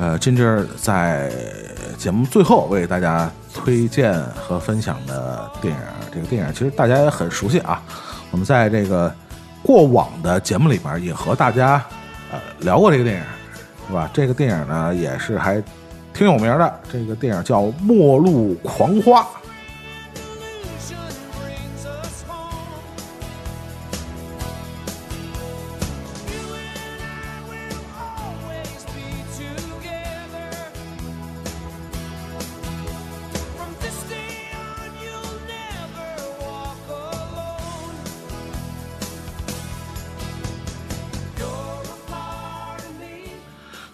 [0.00, 1.30] 呃，金枝在
[1.96, 5.80] 节目最后为大家推荐和分享的电影。
[6.12, 7.80] 这个电影其实大家也很熟悉啊，
[8.32, 9.14] 我们在这个
[9.62, 11.80] 过往的节目里边也和大家
[12.32, 13.22] 呃聊过这个电影，
[13.86, 14.10] 是吧？
[14.12, 15.62] 这个电影呢也是还
[16.12, 19.20] 挺有名的，这个电影叫《末路狂花》。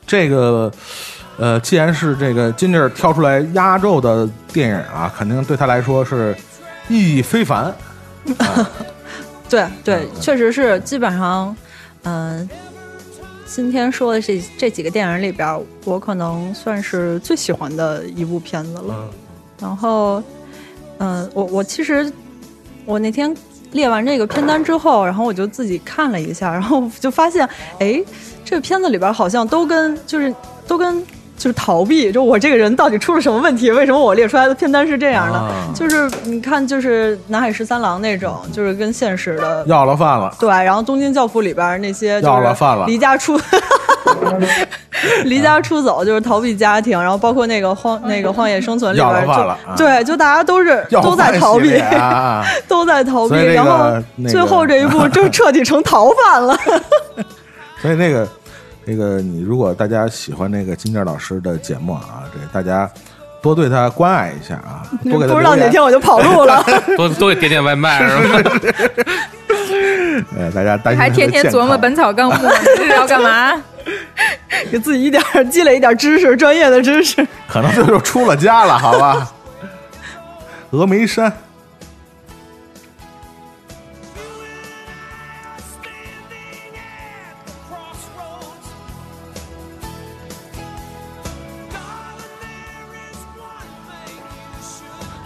[0.08, 0.72] 这个，
[1.36, 6.34] 呃，既然是这个金志挑出来压轴的电影啊，肯定对他来说是
[6.88, 7.72] 意义非凡。
[9.48, 11.54] 对对，确实是基本上，
[12.02, 12.48] 嗯、
[13.46, 19.08] 今天说的这这几个电影里边，我可能算是最喜欢的一部片子了。
[19.60, 20.22] 然后，
[20.98, 22.12] 嗯、我我其实
[22.84, 23.34] 我那天
[23.72, 28.02] 列完这个片单之后，然后我就自己看了一下，然后就发现，哎，
[28.44, 30.34] 这个片子里边好像都跟就是
[30.66, 31.04] 都跟
[31.36, 33.70] 就是逃避，就我这个人到底出了什么问题？
[33.70, 35.38] 为什么我列出来的片单是这样的？
[35.38, 43.38] 啊就是你看，就是《南海十三郎》那种，就是跟现实的要了饭了，对，然后《东京教父》里边那些就要了饭了是离家出
[45.24, 52.44] 离家出走，就是逃避家庭，然后包括那个荒那个荒野生存里边就对，就大家都是都在逃避，啊。
[52.66, 56.58] 都在逃避，这个然后最后这一步就彻底成逃犯了。
[57.80, 58.28] 所以那个
[58.84, 62.90] 那个，你如果大家喜欢那个金志老师的节目啊，这大家
[63.40, 66.64] 多对他关爱一下啊，多给他不知道哪天我就跑路了。
[66.96, 68.52] 多多给点点外卖是吧？
[70.36, 73.52] 呃，大家担心还天天琢磨《本草纲目》呢，这是要干嘛？
[74.70, 77.26] 给自己一点积累一点知识，专业的知识。
[77.48, 79.32] 可能这就出了家了，好吧？
[80.72, 81.32] 峨眉山，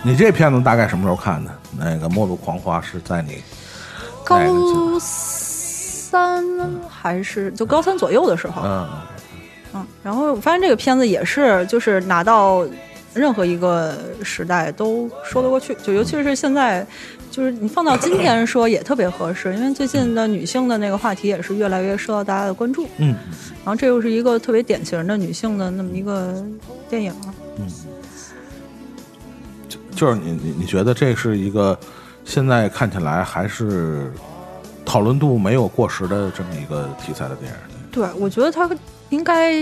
[0.04, 1.50] 你这片子大概什么时候看的？
[1.78, 3.42] 那个《末路狂花》是在你
[4.24, 4.38] 高
[6.12, 6.44] 三
[6.90, 8.88] 还是就高三左右的时候，嗯。
[9.74, 12.62] 嗯，然后我发现这个片子也是，就是拿到
[13.14, 16.86] 任何一个时代都说得过去，就尤其是现在，
[17.30, 23.16] 就是你放到今天说也特别合适，因为最近的女性的那个话题也是越来越受到大家的关注，嗯，
[23.64, 26.44] 然后这又是一个特别典型的女性的那么一个
[26.90, 27.14] 电影
[27.56, 27.66] 嗯，
[29.70, 31.78] 就，就是你你你觉得这是一个
[32.26, 34.12] 现在看起来还是
[34.84, 37.56] 讨论度没有过时的这么一个题材的电影？
[37.90, 38.68] 对我觉得它
[39.10, 39.54] 应该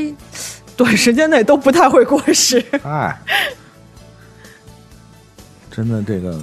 [0.76, 2.64] 短时间内都不太会过时。
[2.84, 3.16] 哎，
[5.70, 6.38] 真的这个，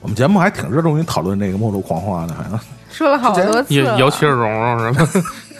[0.00, 2.58] 我们节目还挺热衷于讨论这个《末路狂花》的，好像
[2.90, 3.94] 说了好多次了。
[3.94, 5.08] 也姚气儿蓉蓉是吧？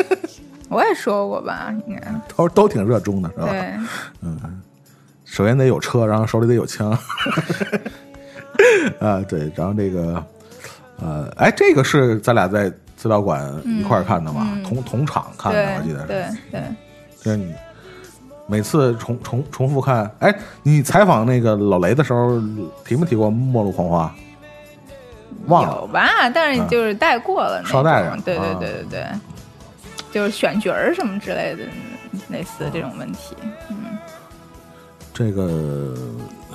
[0.69, 2.01] 我也说过吧，应该
[2.35, 3.49] 都都挺热衷的，是吧？
[3.51, 3.75] 对。
[5.25, 6.91] 首先得有车，然后手里得有枪。
[8.99, 10.25] 啊，对，然后这个，
[11.01, 14.59] 呃，哎，这个是咱俩在资料馆一块儿看的嘛？
[14.65, 16.07] 同同场看的，我记得是。
[16.07, 16.63] 嗯对对，
[17.23, 17.55] 就是你
[18.47, 22.41] 每次重重重复看，哎，你采访那个老雷的时候
[22.85, 24.15] 提没提过《末路狂花》？
[25.49, 26.31] 忘了有吧？
[26.31, 29.07] 但是就是带过了捎带着对对啊对对对，
[30.11, 31.65] 就是选角儿什么之类的，
[32.31, 33.37] 类似这种问题。
[33.69, 33.77] 嗯
[35.13, 35.95] 这个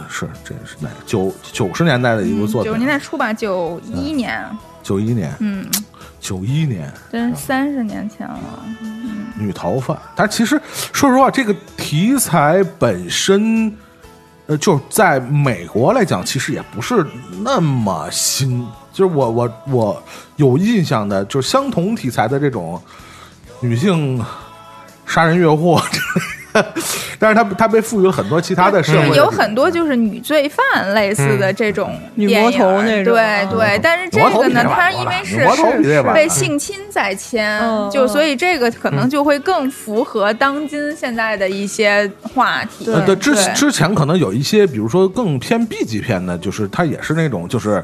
[0.09, 2.87] 是这是哪个九九十年代的一部作品九十品？
[2.87, 4.45] 年代初吧，九一年，
[4.81, 5.65] 九一年，嗯，
[6.19, 8.39] 九一年真是三十年前了。
[9.37, 9.97] 女逃犯。
[10.15, 10.61] 但其实
[10.93, 13.75] 说实话，这个题材本身，
[14.45, 17.05] 呃，就在美国来讲，其实也不是
[17.43, 18.67] 那么新。
[18.93, 20.03] 就是我我我
[20.35, 22.79] 有印象的，就是相同题材的这种
[23.61, 24.23] 女性
[25.05, 25.81] 杀人越货
[27.17, 33.45] 但是他他被赋予了很多其他的社会的这种有很多就是女罪犯类似的这种女电影魔头那种对啊。
[33.45, 35.39] 对，但是这个呢，比这晚多它因为是
[35.83, 37.61] 是被性侵在先，
[37.91, 42.91] 就所以这个可能就会更符合当今现在的一些话题。
[42.91, 47.83] 呃，对，之之前可能有一些，比如说更偏 B 级片的，就是它也是那种，就是，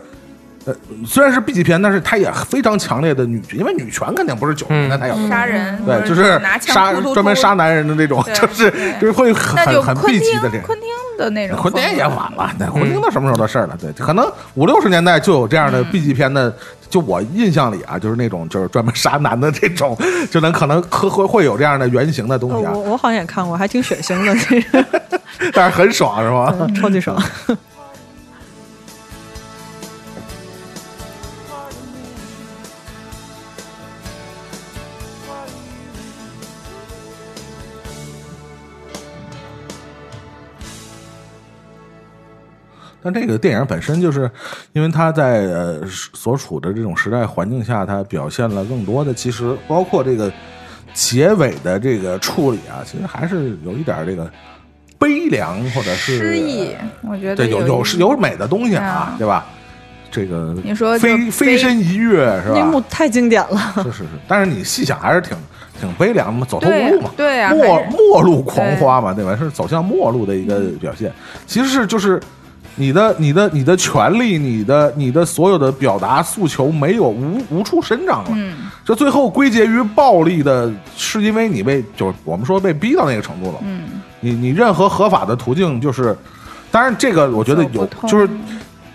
[0.68, 0.76] 呃，
[1.06, 8.70] 虽然是 B 级片，但是它也非常强烈的女，因为女权肯定不是九十年代才有的，杀人，对，就是拿枪杀突突突专门杀男人的那种，就是
[9.00, 10.60] 就是会很很 B 级汀的这。
[10.60, 13.78] 昆汀的那种昆汀也晚了，那昆汀都什么时候的事儿了？
[13.80, 16.54] 对，可能五六十年代就有这样的 B 级片的，
[16.90, 19.98] 就我印象里啊，就是那种就是专门杀男的这种，
[20.30, 24.86] 就能可能会会会有这样的原型的东呃西啊我，我好像也看过，还挺血腥的，这个
[25.54, 26.54] 但是很爽是吧？
[26.60, 27.18] 嗯超级爽。
[43.02, 44.30] 但这个电影本身就是，
[44.74, 50.32] 因为它在呃所处的这种时代环境下，它表现了更多的，其实包括这个
[50.94, 54.30] 结尾的这个处理啊，其实还是有一点这个
[55.00, 56.72] 悲凉或者是失意，
[57.04, 59.46] 我觉得对，有有是有美的东西啊啊，对吧？
[60.10, 62.88] 这个你说飞飞飞身一跃是吧那幕吧？
[62.90, 65.38] 太经典了，是是是，但是你细想还是挺
[65.80, 69.36] 挺悲凉的嘛，走投无路嘛，对啊末末路狂花嘛，对吧？
[69.36, 71.12] 是走向末路的一个表现，
[71.46, 72.20] 其实是就是
[72.78, 78.56] 你的你的你的权利，你的你的所有的表达诉求没有无无处伸张了，嗯，
[78.86, 86.16] 这最后归结于暴力的，是因为你被就是我们说被逼到那个程度了，嗯，你你任何合法的途径就是，
[86.72, 88.30] 当然这个我觉得有就是。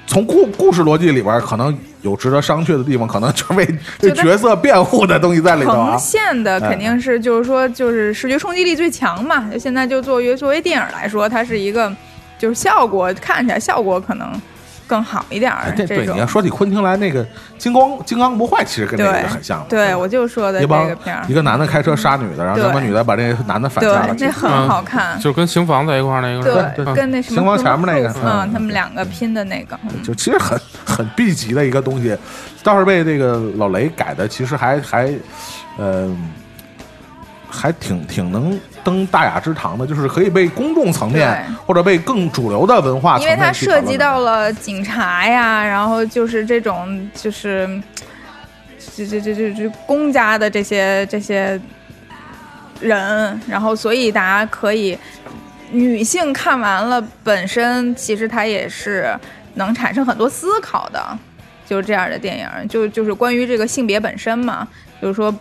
[0.05, 3.67] 从故故事逻辑里边，可能有值得商榷的地方，可能就是为
[4.03, 5.99] 为角色辩护的东西在里头啊呈。
[6.01, 9.49] 现的肯定是就是说就是视觉冲击力最强嘛。
[9.51, 11.91] 就现在就作为作为电影来说，它是一个
[12.43, 14.29] 就是效果看起来效果可能
[14.85, 16.27] 更好一点儿对，你要。
[16.27, 17.25] 说起昆汀来，那个
[17.57, 19.65] 《金光金刚不坏》其实跟那个很像。
[19.69, 24.17] 对，我就说的这一个片儿一，个男的开车杀女的，然后那个女的把这个男的反杀了，。
[24.19, 25.17] 那很嗯好看。
[25.21, 32.17] 就跟刑房在一块儿那个，对，嗯跟那什么刑房前面那个嗯，嗯他们两个拼的那个，嗯就其实很很 B 级的一个东西，
[32.65, 35.09] 倒是被这个老雷改的，其实还还，
[35.79, 36.11] 呃，
[37.53, 47.69] 还挺挺能登大雅之堂的，就是可以被公众层面对或者被更主流的文化层因为它涉及到了警察呀，然后就是这种就是
[48.97, 51.61] 这这这这这公家的这些这些
[52.81, 54.99] 人，然后所以大家可以，
[55.71, 59.15] 女性看完了本身其实它也是
[59.55, 61.19] 能产生很多思考的，
[61.67, 64.67] 就是这样的电影，就就是关于这个性别本身嘛，
[65.01, 65.33] 就是说。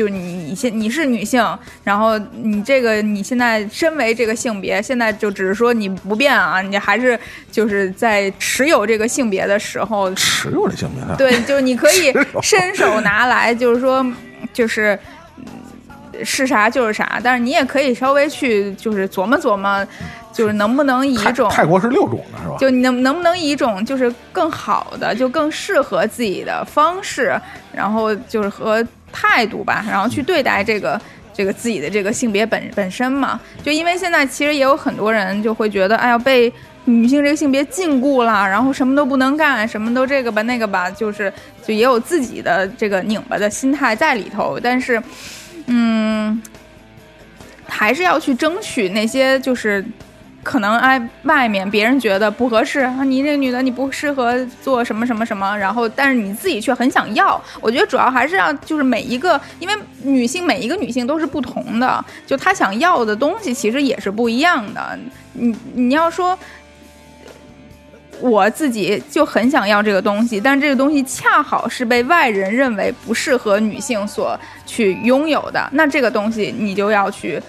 [0.00, 0.18] 就你
[0.48, 1.46] 你现你是女性，
[1.84, 7.20] 然后你这个你现在身为这个性别，现在就只是说你不变啊，你还是
[7.52, 12.10] 就是在持有这个性别的时候，持有这性别的，对， 就是你可以
[12.40, 14.02] 伸手拿来，就是说，
[14.54, 14.98] 就是
[15.36, 19.86] 嗯是啥就是啥，但是你也可以稍微去就是琢磨琢磨，
[20.32, 22.56] 就是能不能以一种泰国是六种的是吧？
[22.58, 27.38] 就你能能不能以一种就是更好的，就更适合自己的方式，
[27.70, 28.82] 然后就是和
[29.12, 31.00] 态度吧，然后去对待这个
[31.32, 33.40] 这个自己的这个性别本本身嘛。
[33.62, 36.52] 就因为现在其实也有很多人就会觉得，哎呀，被
[36.86, 41.32] 女性这个性别禁锢了，然后什么都不能干，什么都这个吧那个吧，就是
[41.64, 44.58] 就也有自己的这个拧巴的心态在里头。
[44.60, 45.00] 但是，
[45.66, 46.40] 嗯，
[47.66, 49.84] 还是要去争取那些就是
[50.42, 57.40] 可能哎，外面别人觉得不合适啊，你这个女的你不适合做什么什么什么，然后但是你自己却很想要。
[57.60, 64.98] 我觉得主要还是要就是每一个，因为女性每一个女性都是不同的，就她想要的东西其实也是不一样的。
[65.32, 66.38] 你你要说。
[68.22, 77.40] 我自己就很想要这个东西，但这个东西恰好是被外人认为不适合女性所去拥有的，那这个东西你就要去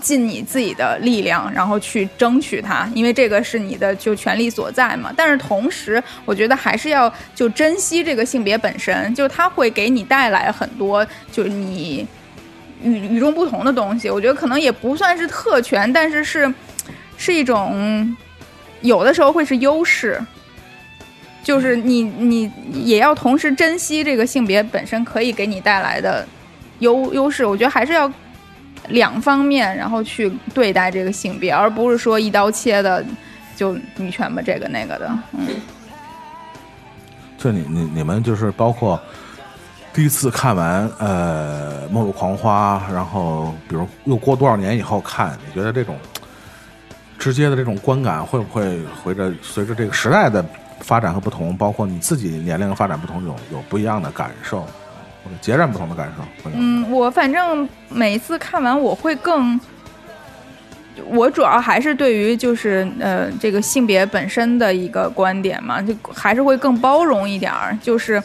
[0.00, 5.12] 尽你自己的力量，然后去争取它，因为这个是你的就权利所在嘛。
[5.16, 12.06] 但是同时，我觉得还是要就珍惜这个性别本身，就它会给你带来很多，就是你
[12.82, 14.10] 与与众不同的东西。
[14.10, 16.52] 我觉得可能也不算是特权，但是是
[17.16, 18.16] 是一种
[18.82, 20.20] 有的时候会是优势。
[21.42, 26.24] 就是你，你也要同时珍惜这个性别本身可以给你带来的
[26.80, 27.46] 优优势。
[27.46, 28.12] 我觉得还是要
[28.88, 33.04] 两方面，然后去对待这个性别，而不是说一刀切的
[33.56, 35.10] 就女权吧，这个那个的。
[35.32, 35.46] 嗯，
[37.38, 39.00] 就你你你们就是包括
[39.92, 45.96] 第一次看完呃《末路狂花》，然后比如又过多少年以后看，你觉得这种
[47.18, 50.44] 直接的这种观感会不会随着随着这个时代的
[50.80, 54.66] 发展和不同，包括你自己年龄发展不同，有有不一样的感受，
[55.40, 56.50] 截然不同的感受？
[56.54, 59.58] 嗯，我反正每次看完我会更，
[61.06, 68.22] 我主要还是对于就是呃这个性别本身的一个观点嘛，就还是会更包容一点儿，就是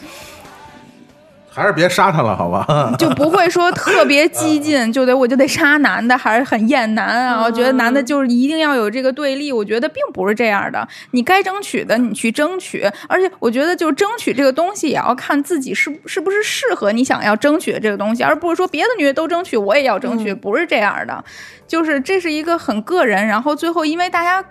[1.56, 2.94] 还是别杀他了，好吧？
[2.99, 7.41] 就不会说特别激进， 就得我就得杀男的，还是很厌男啊。
[7.44, 10.86] 我觉得男的就是一定要有这个对立，我觉得并不是这样的。
[11.11, 21.23] 你该争取的你去争取，而且我觉得就争取这个东西也要看自己是是不是适合你想要争取的这个东西，而不是说别的女的都争取，我也要争取，不是这样的。
[21.68, 24.44] 就是这是一个很个人，然后最后因为大家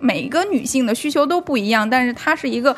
[0.00, 2.74] 每个女性的需求都不一样，但是它是一个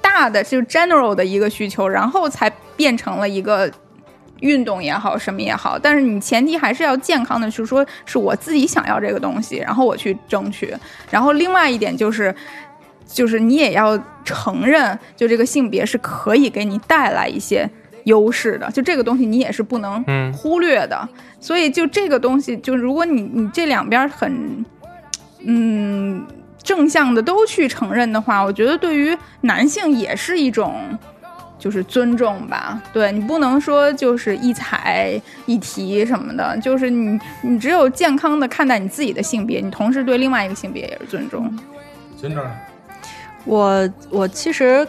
[0.00, 3.70] 大的就是 general 的一个需求，然后才变成了一个
[4.40, 5.78] 运动也好，什么也好。
[5.78, 10.74] 但是你前提还是要健康的，去说是我自己想要这个东西，然后我去争取。
[11.10, 12.34] 然后另外一点就是。
[13.12, 17.68] 就是你也要承认，就这个性别是可以给你带来一些
[18.04, 21.08] 优势的，就这个东西你也是不能嗯忽略的。
[21.40, 24.64] 所以就这个东西，就如果你你这两边很，
[25.44, 26.24] 嗯，
[26.62, 30.98] 正向的都去承认的话，我觉得对于男性也是一种。
[31.58, 41.54] 就是尊重吧，对你不能说就是一踩一提什么的，就是你你只有健康的看待你自己的性别，你同时对另外一个性别也是尊重。
[42.16, 42.42] 尊重，
[43.44, 44.88] 我我其实，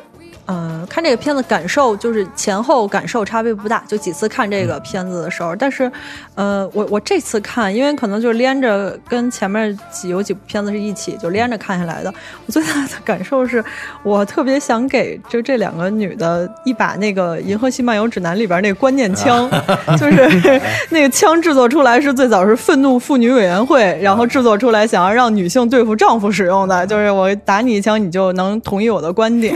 [0.51, 5.89] 呃，看这个片子感受就是前后感受差别不大，就几次看这个片子的时候，但是，
[6.35, 12.13] 呃，我我这次看，因为可能就是连着跟前面几有几部片子是一起就连着看下来的，
[12.45, 13.63] 我最大的感受是
[14.03, 19.49] 我特别想给就这两个女的一把那个《银河系漫游指南》里边那个观念枪，
[19.97, 29.55] 就是那个枪制作出来是最早是愤怒妇女委员会，然后制作出来想要让女性对付丈夫使用的，就是我打你一枪，你就能同意我的观点。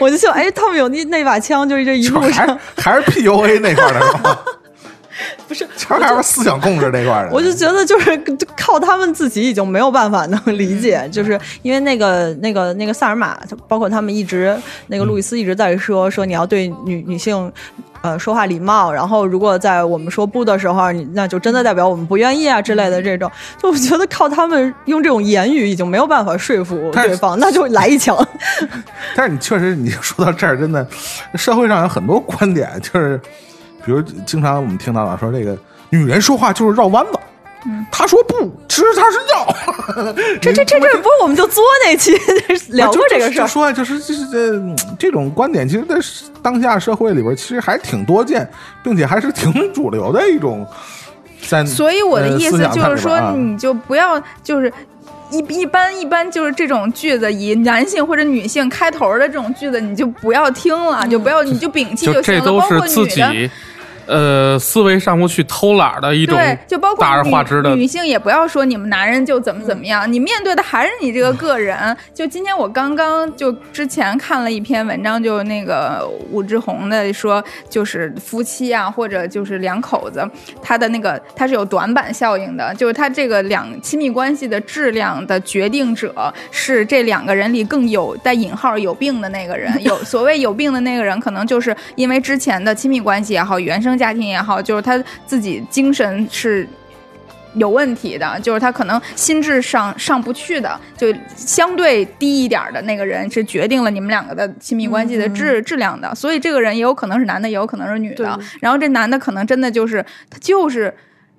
[0.00, 4.38] 我就想，哎，他们有那那把枪，就是这一路上还是 PUA 那块的是吧？
[5.48, 7.34] 不是， 全还是思想控制这块儿的。
[7.34, 8.16] 我就觉得就是
[8.56, 14.56] 靠他们自己已经没有办法能理解，就是因为那个那个那个萨尔玛，包括他们一直
[14.88, 17.50] 那个路易斯一直在说说你要对女女性。
[18.00, 23.28] 呃，说话礼貌，然后如果在我们说不的时候，你那就真的代表我们不愿意啊之类的这种，
[23.60, 28.16] 就我觉得靠他们用这种言语已经没有办法说服对方，那就来一枪。
[29.16, 30.86] 但是你确实，你说到这儿，真的，
[31.34, 33.20] 社会上有很多观点，就是，
[33.88, 35.56] 比如经常我们听到了说，这个
[35.88, 37.12] 女人说话就是绕弯子，
[37.90, 38.34] 她说不，
[38.68, 40.36] 其实她是要。
[40.42, 42.12] 这这这这不是我们就作那期
[42.76, 45.96] 聊过这个事儿，就说就是就是这嗯这种观点，其实在
[46.42, 48.46] 当下社会里边，其实还挺多见，
[48.82, 50.66] 并且还是挺主流的一种。
[51.48, 54.70] 在所以我的意思就是说，你就不要就是。
[55.30, 62.22] 一一般一般就是这种句子，以男性或者女性开头的这种句子，你就不要听了，就不要你就摒弃就行了。
[62.22, 63.50] 这都是包括女的，自己
[64.08, 71.96] 呃思维上不去偷懒的一种对，就包括大而女化之的女性也不要说你们男人就怎么怎么样，你面对的还是你这个个人。
[72.14, 80.26] 就今天我刚刚就之前看了一篇文章，就那个武志红的说，就是夫妻啊，或者就是两口子，
[80.62, 89.72] 他的那个他是有短板效应的，就是他这个两亲密关系的质量的决定者是这两个人里更有带引号有病的那个人。
[89.82, 94.96] 有所谓有病的那个人，可能就是因为之前的亲密关系也好，原生家庭也好，就是他
[95.26, 96.66] 自己精神是。
[97.54, 108.38] 有问题的，就是他可能心智上上不去的，就相对低一点的那个人是决定了你们两个的亲密关系的质、质量的，所以这个人也有可能是男的，也有可能是女的。
[108.60, 110.94] 然后这男的可能真的就是他就是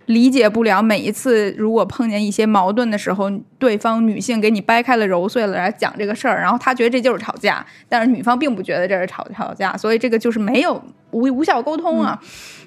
[0.09, 12.19] 理解不了，每一次如果碰见一些矛盾的时候，对方女性给你掰开了揉碎了来讲这个事儿，然后他觉得这就是吵架，但是女方并不觉得这是吵吵架，所以这个就是没有无无效沟通啊。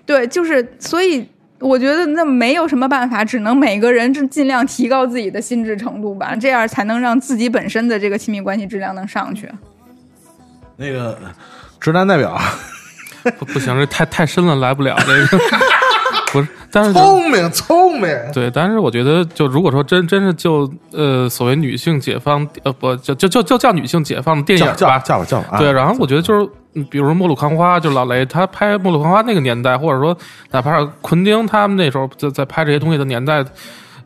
[0.07, 1.29] 对，就是所以。
[1.65, 9.49] 我觉得那没有什么办法，只能每个人是尽量提高自己的心智程度吧，这样才能让自己本身的这个亲密关系质量能上去。
[10.77, 11.17] 那个
[11.79, 12.37] 直男代表
[13.39, 15.45] 不不行，这太太深了，来不了这个。
[16.33, 25.59] 不是，但是聪明聪明，对，但是我觉得，就如果说真真是就呃所谓女性解放呃不就就就就叫女性解放电影叫吧，叫叫吧叫吧啊！
[25.59, 30.17] 对，然后我觉得就是，嗯比如说《末路狂花》，就老雷他拍《末路狂花》那个年代，或者说
[30.51, 33.45] 哪怕是昆汀他们那时候在在拍这些东西的年代，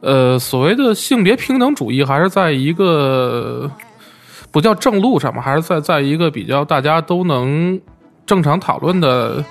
[0.01, 3.71] 呃，所谓的性别平等主义还是在一个
[4.51, 7.81] 不叫正路上嘛，还是在在一个比较大家都能
[8.27, 9.45] 正常讨论的。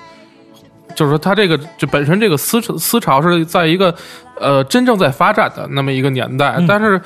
[0.96, 3.94] 就是说，他这个就本身这个思思潮是在一个
[4.40, 7.00] 呃真正在发展的那么一个年代，但是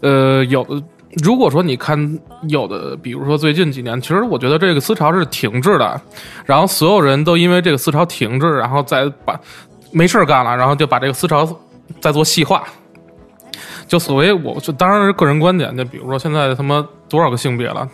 [0.00, 0.64] 呃有
[1.24, 2.18] 如果说你看
[2.48, 6.00] 有的，比如说最近几年，其实我觉得这个思潮是停滞的，
[6.44, 9.40] 然后所有人都因为这个思潮停滞，然后再把
[9.90, 11.48] 没事干了，然后就把这个思潮
[11.98, 12.62] 再做细化。
[13.88, 17.86] 就所谓，我就当然是个人观点，就比如说现在他妈多少个性别了，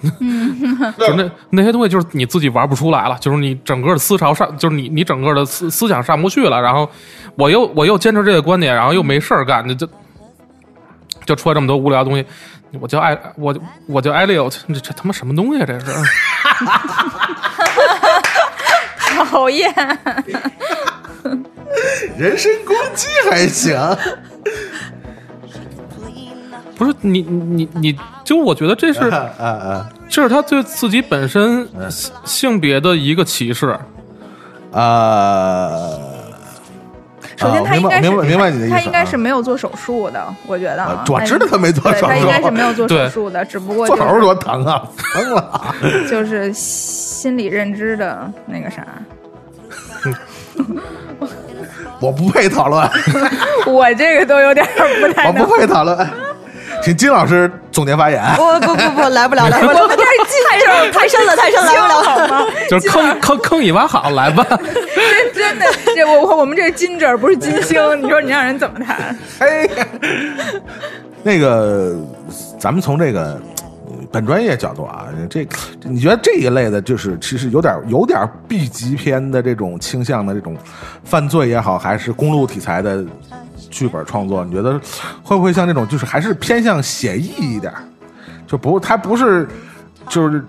[0.99, 6.89] 就那那些东西就是你自己玩不出来了，就是你整个的思潮上，就是你你整个的思思想上不去了，然后
[7.35, 9.89] 我又我又坚持这个观点，然后又没事儿干，就就
[11.25, 12.25] 就出来这么多无聊的东西。
[12.79, 13.57] 我叫艾，我
[13.87, 15.67] 我叫艾利欧，这这他妈什么东西啊？
[15.67, 15.87] 这是
[19.31, 19.73] 讨厌，
[22.19, 23.75] 人身攻击还行，
[26.77, 33.77] 不是你你你就我觉得这是 啊啊这是他对自己本身性性别的一个歧视。
[34.73, 35.81] 啊！
[37.37, 41.05] 首先啊他应该是、明白明白你的意思啊他应该是没有做手术的，我觉得啊啊。
[41.09, 44.83] 我知道他没做手术他应该是没有做手术的，只不过做手术多疼啊，
[45.15, 45.75] 疼了！
[46.11, 48.87] 就是心理认知的那个啥。
[52.01, 52.87] 我不配讨论，
[53.67, 54.67] 我这个都有点
[55.01, 55.57] 不太我不。
[55.57, 55.97] 配讨论，
[56.87, 58.23] 请金老师总结发言。
[58.37, 60.09] 不不不不，来不了来不了，我们这是
[60.49, 61.95] 太深太深了太深了，来不了。
[62.01, 62.47] 好吗？
[62.71, 64.47] 就是坑坑坑你挖好，来吧。
[64.49, 69.19] 真真的，这我我我们这是金这儿不是金星，你说你让人怎么谈？
[69.41, 69.69] 哎，
[71.25, 71.97] 那个，
[72.57, 73.41] 咱们从这个呃
[74.11, 75.47] 本专业角度啊，这
[75.83, 80.57] 你觉得这一类的，就是其实有点有点 B 级片的这种倾向的这种
[81.05, 83.05] 犯罪也好，还是公路题材的
[83.71, 84.81] 剧本创作，你觉得
[85.23, 87.73] 会不会像这种，就是还是偏向写意一点，
[88.47, 89.49] 就不它不是
[90.09, 90.45] 就是。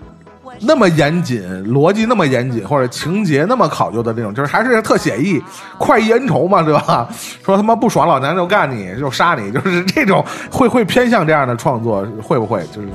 [0.60, 1.40] 那么严谨，
[1.72, 5.40] 逻辑那么严谨，或者情节那么考究的这种，就是还是特写意，
[5.78, 7.08] 快意恩仇嘛，对吧？
[7.46, 12.66] 说他妈不爽，老娘就干你，就杀你，就是这种会会偏向这样的创作，会不会？
[12.72, 12.88] 就是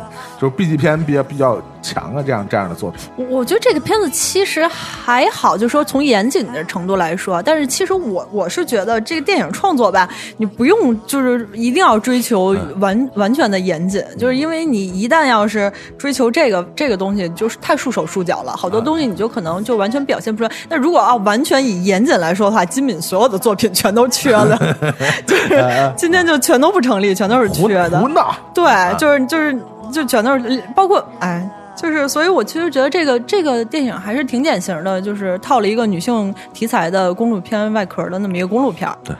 [0.43, 2.99] 就就是 B 级片比较比较强啊，这样这样的作品。
[3.15, 20.55] 我我觉得这个片子其实还好，就说从严谨的程度来说，但是其实我我是觉得这个电影创作吧，你不用就是一定要追求完、完全的严谨，就是因为你一旦要是追求这个这个东西，就是太束手束脚了，好多东西你就可能就完全表现不出来。
[20.69, 24.57] 那如果啊完全以严谨来说的话，金敏所有的作品全都缺了，
[25.25, 27.99] 就是今天就全都不成立，全都是缺的。
[28.01, 28.65] 胡闹，对，
[28.97, 29.57] 就是就是
[29.91, 39.15] 就全都是，包括哎，就是，所以我其实觉得这个这个电影还是挺典型的，就是套了一个女性题材的公路片外壳的那么一个公路片对。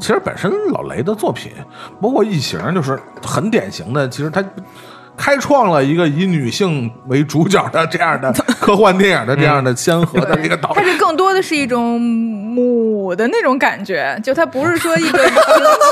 [0.00, 1.52] 其实本身老雷的作品，
[2.00, 4.44] 包括《异形》，就是很典型的，其实他
[5.16, 10.84] 开创了一个以女性为主角的这样的 科幻电影的这样的先河的一个导演。
[10.84, 15.34] 它是更多的是一种母的那种感觉，就它不是说一个平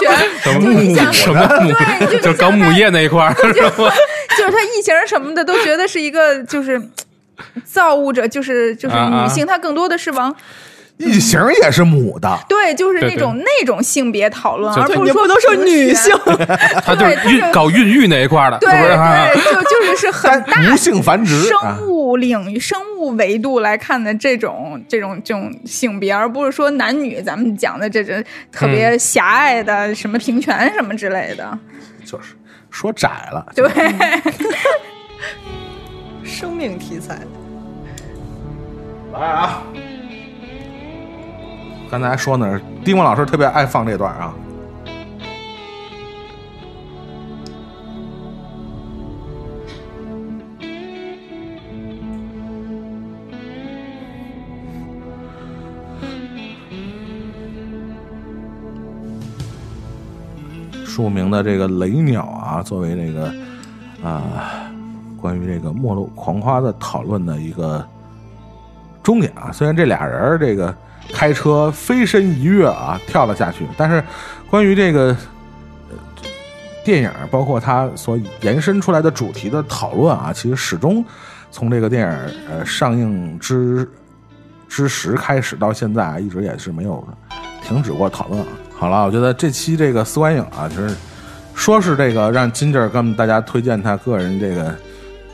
[0.01, 3.35] 权，就你想什么母对，就就搞母业那一块儿？
[3.35, 6.81] 就是它异形什么的都觉得是一个就是
[7.65, 10.35] 造物者，就是就是女性，它更多的是往
[10.97, 16.17] 异形也是母的，对，就是那种那种性别讨论，而不是说你不能说女性，
[16.85, 18.93] 他就是孕搞孕育那一块儿的，对是不是？
[18.93, 28.23] 啊对， 就就是是很大无性繁殖啊生物领域、生物维度来看的这种这种这种性别，而不是说男女咱们讲的这种
[28.53, 31.59] 特别狭隘的什么平权什么之类的。
[32.05, 32.35] 就是
[32.71, 33.45] 说窄了。
[33.57, 33.69] 对，
[36.23, 37.19] 生命题材。
[39.13, 39.63] 来啊！
[41.95, 44.35] 刚才说呢，丁文老师特别爱放这段啊。
[60.85, 63.33] 著名的这个雷鸟啊，作为这个
[64.03, 64.69] 啊、
[65.17, 67.87] 关于这个《末路狂花》的讨论的一个
[69.01, 69.53] 终点啊。
[69.53, 70.75] 虽然这俩人这个
[71.13, 74.03] 开车飞身一跃啊，跳了下去，但是
[74.51, 75.17] 关于这个
[75.91, 75.97] 呃
[76.85, 81.05] 电影，包括它所延伸出来的主题的讨论啊，其实始终
[81.51, 82.09] 从这个电影
[82.51, 83.89] 呃上映之
[84.69, 87.07] 之时开始到现在啊，一直也是没有
[87.63, 88.45] 停止过讨论。
[88.77, 90.95] 好了，我觉得这期这个四观影啊，就是
[91.55, 94.75] 说是这个让金儿跟大家推荐他个人这个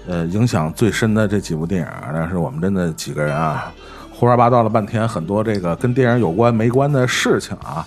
[0.07, 3.73] 呃影响最深的这几部电影，但是我们真的几个人啊
[4.21, 7.87] 胡说八道了半天，很多这个跟电影有关没关的事情啊，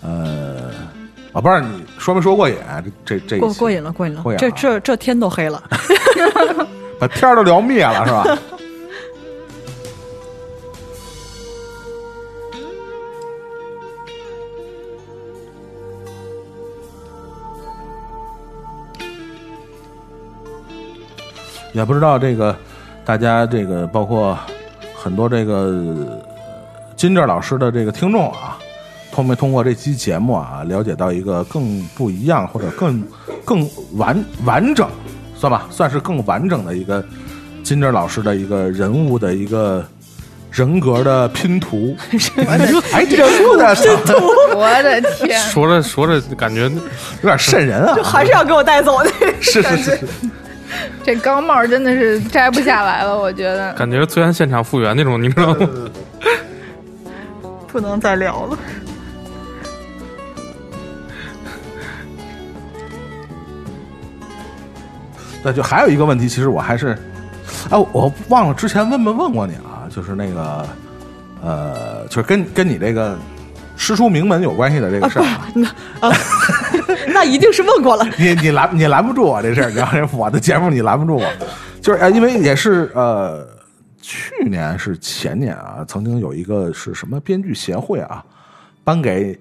[0.00, 0.70] 呃，
[1.32, 2.80] 我不知道你说没说过瘾啊？
[3.04, 5.60] 这这这过过瘾了，过瘾了，过瘾了这这这天都黑了。
[7.00, 8.24] 把天儿都聊灭了是吧？
[21.72, 22.54] 也不知道这个
[23.04, 24.38] 大家这个包括
[25.02, 26.22] 很多这个
[26.94, 28.56] 金正老师的这个听众啊，
[29.10, 33.02] 通没通过这期节目啊，了解到一个更不一样或者更
[33.44, 34.88] 更完完整，
[35.34, 37.04] 算吧，算是更完整的一个
[37.64, 39.84] 金正老师的一个人物的一个
[40.52, 41.96] 人格的拼图。
[42.46, 44.14] 哎，这说的拼图
[44.54, 46.70] 我的天，说着说着，感觉有
[47.22, 47.96] 点瘆人啊！
[48.04, 49.10] 还是要给我带走的。
[49.40, 50.08] 是是是是，
[51.04, 53.72] 这高帽真的是摘不下来了，我觉得。
[53.74, 55.68] 感觉最安现场复原那种，你知道吗？
[57.68, 58.58] 不能再聊了。
[65.42, 66.96] 对，就还有一个问题，其实我还是，
[67.70, 70.68] 哎，我忘了之前问没问过你了，就是那个，
[71.42, 73.18] 呃，就是跟跟你这个
[73.76, 76.10] 师出名门有关系的这个事儿啊，
[77.12, 78.06] 那一定是问过了。
[78.16, 81.28] 你你拦你拦不住我这事儿，你要是我的节目你拦不住我，
[81.80, 83.46] 就是呃，因为也是呃，
[84.00, 88.24] 去年是前年啊，曾经有一个是什么编剧协会啊，
[88.84, 89.38] 颁给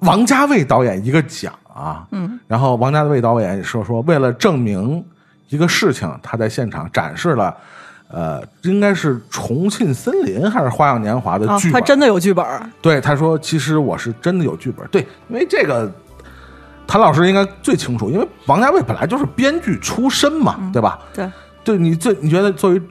[0.00, 5.04] 王家卫导演一个奖啊，嗯，然后王家卫导演说说为了证明
[5.48, 7.56] 一个事情，他在现场展示了。
[8.12, 12.68] 呃，应该是《重庆森林》还是《花样年华》的啊剧，本、他真的有剧本儿。
[12.82, 15.90] 对，他说其实我是真的有剧本，对，因为这个
[16.86, 20.98] 谭老师应该最清楚，因为王家卫本来就是编剧出身嘛，对吧？
[21.14, 21.30] 对，
[21.62, 22.82] 对你这你觉得作为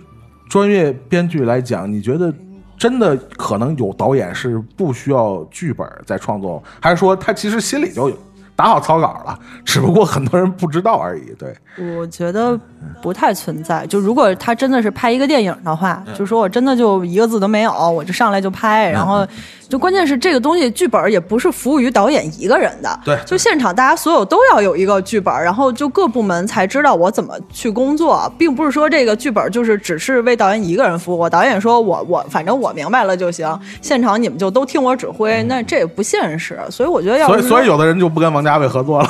[0.48, 2.34] 专业编剧来讲，你觉得
[2.78, 8.18] 真的可能有导演是不需要剧本在创作，还是说他其实心里就有
[8.60, 11.34] 打好草稿了，只不过很多人不知道而已。
[11.40, 11.56] 对，
[11.95, 12.60] 我觉得
[13.02, 13.88] 不太存在。
[13.88, 19.26] 就如果他真的是拍一个电影的话，就说我真的就一个字都没有，我就上来就拍，然后
[19.69, 31.30] 就关键是这个东西剧本也不是服务于导演一个人的，对就现场大家所有都要有一个剧本，然后就各部门才知道我怎么去工作，并不是说这个剧本就是只是为导演一个人服务。
[31.30, 36.60] 导演说我我反正我明白了就行，现场你们就都听我指挥，那这也不现实。
[36.69, 39.10] 所以我觉得要所以所以有的人就不跟王家卫合作了，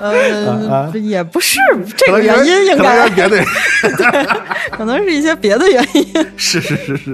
[0.00, 1.58] 呃也不是
[1.96, 3.44] 这个原因，应该是别的。
[4.70, 6.26] 可能是一些别的原因。
[6.36, 7.12] 是是是是，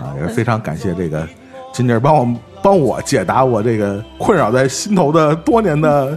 [0.00, 1.26] 啊，也是非常感谢这个
[1.72, 2.26] 金姐帮我
[2.62, 6.16] 帮我解答我这个困扰在心头的多年的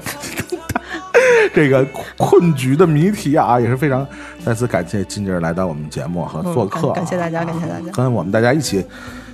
[1.53, 1.85] 这个
[2.17, 4.05] 困局的谜题啊，也是非常
[4.45, 7.91] 再次感谢金姐来到我们节目和做客、啊嗯感感谢大家，感谢大家。
[7.93, 8.85] 跟我们大家一起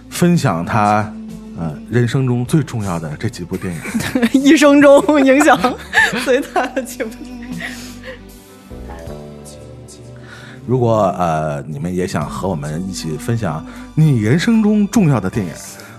[0.10, 1.12] 分享他
[1.58, 3.82] 呃人生中最重要的这几部电影。
[4.42, 5.58] 一生中影响
[6.26, 7.10] 最大的几部。
[10.66, 13.66] 如果呃你们也想和我们一起分享
[13.96, 15.52] 你人生中重要的电影，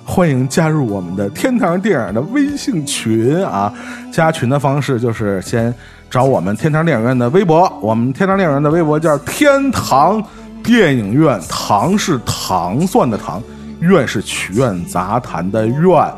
[0.04, 3.72] 欢迎加入我们的天堂电影的微信群啊！
[4.12, 5.74] 加群的方式就是先
[6.10, 10.22] 找我们天堂电影院的微博，我们天堂电影院的微博叫天堂
[10.62, 13.42] 电影院，糖是糖蒜的糖，
[13.84, 16.14] 院是曲苑杂谈的院。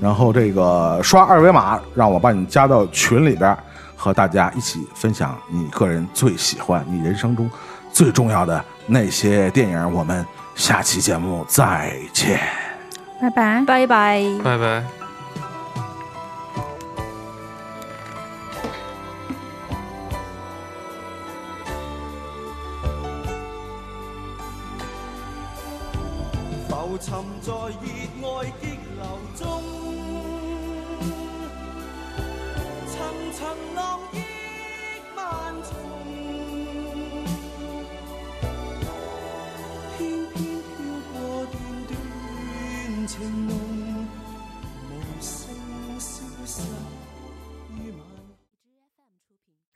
[0.00, 3.54] 然后这个刷二维码，让我把你加到群里边，
[3.94, 7.50] 和大家一起分享你个人最喜欢、你人生中
[7.92, 9.92] 最重要的那些电影。
[9.92, 10.24] 我们
[10.54, 12.40] 下期节目再见。
[13.20, 13.62] 拜拜。
[13.66, 14.24] 拜拜。
[14.42, 14.99] 拜拜。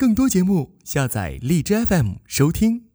[0.05, 2.89] 更多节目，下载荔枝 FM 收听。